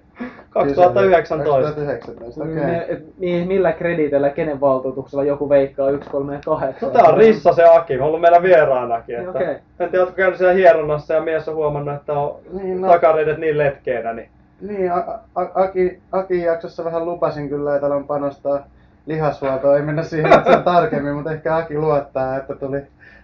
2019. 0.49 1.53
2019, 1.53 2.43
okei. 2.43 2.53
Okay. 2.53 2.97
Mi- 3.19 3.45
millä 3.45 3.71
krediitillä, 3.71 4.29
kenen 4.29 4.61
valtuutuksella 4.61 5.23
joku 5.23 5.49
veikkaa 5.49 5.85
138? 5.91 6.89
No 6.89 6.93
tää 6.93 7.03
on 7.11 7.17
Rissa 7.17 7.53
se 7.53 7.63
Aki, 7.77 7.99
ollut 7.99 8.21
meillä 8.21 8.41
vieraanakin. 8.41 9.15
Että 9.15 9.29
Okei. 9.29 9.55
En 9.79 9.89
tiedä, 9.89 9.99
ootko 9.99 10.15
käynyt 10.15 10.37
siellä 10.37 10.53
hieronnassa 10.53 11.13
ja 11.13 11.21
mies 11.21 11.49
on 11.49 11.55
huomannut, 11.55 11.95
että 11.95 12.13
on 12.13 12.35
Niin, 12.53 12.81
no. 12.81 12.87
takareidet 12.87 13.37
niin 13.37 13.57
letkeenä. 13.57 14.13
Niin. 14.13 14.29
Niin, 14.61 14.91
A- 14.91 15.19
A- 15.35 15.51
Aki, 15.55 15.99
Aki 16.11 16.41
jaksossa 16.41 16.85
vähän 16.85 17.05
lupasin 17.05 17.49
kyllä, 17.49 17.75
että 17.75 17.87
alan 17.87 18.03
panostaa 18.07 18.59
lihashuoltoon. 19.05 19.75
Ei 19.77 19.81
mennä 19.81 20.03
siihen 20.03 20.31
sen 20.51 20.63
tarkemmin, 20.63 21.13
mutta 21.15 21.31
ehkä 21.31 21.55
Aki 21.55 21.77
luottaa, 21.77 22.37
että 22.37 22.55
tuli 22.55 22.81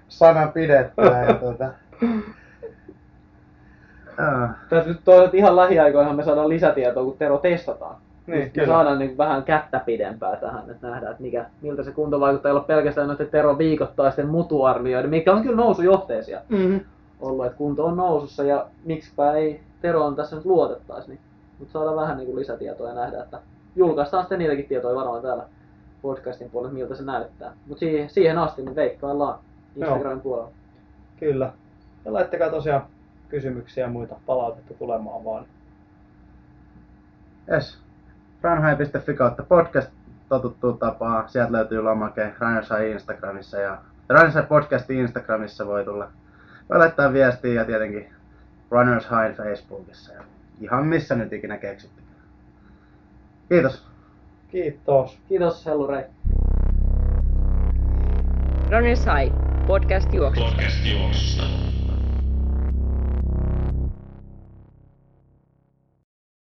sana 0.10 0.48
pidettyä. 0.48 1.26
Ja 1.28 1.34
tuota... 1.34 1.66
Aa. 4.20 4.50
Tässä 4.70 4.90
nyt 4.90 5.00
toisaalta 5.06 5.38
ihan 5.38 5.56
lähiaikoina 5.56 6.14
me 6.14 6.24
saadaan 6.24 6.50
lisätietoa, 6.50 7.04
kun 7.04 7.18
Tero 7.18 7.38
testataan. 7.38 7.96
Niin, 8.28 8.40
me 8.40 8.50
kyllä. 8.50 8.68
saadaan 8.68 9.00
niin 9.00 9.18
vähän 9.18 9.44
kättä 9.44 9.82
pidempää 9.86 10.36
tähän, 10.36 10.70
että 10.70 10.88
nähdään, 10.88 11.12
että 11.12 11.24
mikä, 11.24 11.46
miltä 11.62 11.84
se 11.84 11.92
kunto 11.92 12.20
vaikuttaa. 12.20 12.50
Ei 12.50 12.56
ole 12.56 12.64
pelkästään 12.64 13.08
noiden 13.08 13.28
Teron 13.28 13.58
viikoittaisten 13.58 14.28
mutuarvioiden, 14.28 15.10
mikä 15.10 15.34
on 15.34 15.44
kyllä 15.44 15.56
nousujohteisia 15.56 16.42
Mm-hmm. 16.50 16.80
ollut, 17.20 17.46
että 17.46 17.58
kunto 17.58 17.86
on 17.86 17.98
nousussa 17.98 18.44
ja 18.44 18.66
miksipä 18.86 19.34
ei 19.34 19.62
Teroon 19.82 20.16
tässä 20.16 20.36
nyt 20.36 20.46
luotettaisi. 20.46 21.10
Niin. 21.10 21.20
Mutta 21.60 21.72
saadaan 21.72 21.96
vähän 21.96 22.18
niin 22.18 22.26
kuin 22.26 22.40
lisätietoa 22.40 22.90
ja 22.90 22.96
nähdä, 22.96 23.24
että 23.24 23.40
julkaistaan 23.76 24.24
sitten 24.24 24.40
niitäkin 24.40 24.66
tietoja 24.66 24.96
varmaan 24.96 25.22
täällä 25.22 25.44
podcastin 26.02 26.50
puolella, 26.50 26.74
miltä 26.74 26.96
se 26.96 27.04
näyttää. 27.04 27.52
Mutta 27.68 27.80
siihen, 27.80 28.10
siihen 28.10 28.38
asti 28.38 28.62
niin 28.62 28.76
veikkaillaan 28.76 29.40
Instagramin 29.76 30.22
puolella. 30.22 30.52
Kyllä. 31.20 31.54
Ja 32.06 32.14
laittakaa 32.14 32.50
tosiaan 32.50 32.86
kysymyksiä 33.30 33.84
ja 33.84 33.90
muita 33.90 34.16
palautetta 34.26 34.74
tulemaan 34.74 35.26
vaan. 35.26 35.46
Yes. 37.52 37.80
Runhigh.fi 38.44 39.14
kautta 39.14 39.44
podcast 39.44 39.90
totuttuu 40.30 40.74
tapaa. 40.74 41.28
Sieltä 41.28 41.52
löytyy 41.52 41.82
lomake 41.82 42.34
Runners 42.40 42.70
High 42.70 42.92
Instagramissa 42.92 43.58
ja 43.58 43.78
Runners 44.10 44.36
High 44.36 44.48
podcastin 44.48 45.00
Instagramissa 45.00 45.68
voi 45.68 45.86
tulla. 45.86 46.12
Voi 46.70 46.78
laittaa 46.78 47.14
viestiä 47.14 47.54
ja 47.54 47.66
tietenkin 47.66 48.14
Runners 48.72 49.08
High 49.10 49.38
Facebookissa 49.38 50.14
ja 50.14 50.22
ihan 50.62 50.86
missä 50.86 51.16
nyt 51.16 51.34
ikinä 51.34 51.58
keksitte. 51.58 52.02
Kiitos. 53.50 53.86
Kiitos. 54.52 55.20
Kiitos 55.30 55.66
Hellurei. 55.66 56.04
Runners 58.72 59.06
High, 59.06 59.36
podcast 59.70 60.14
juoksusta. 60.14 60.50
Podcast 60.52 60.86
juoksusta. 60.86 61.79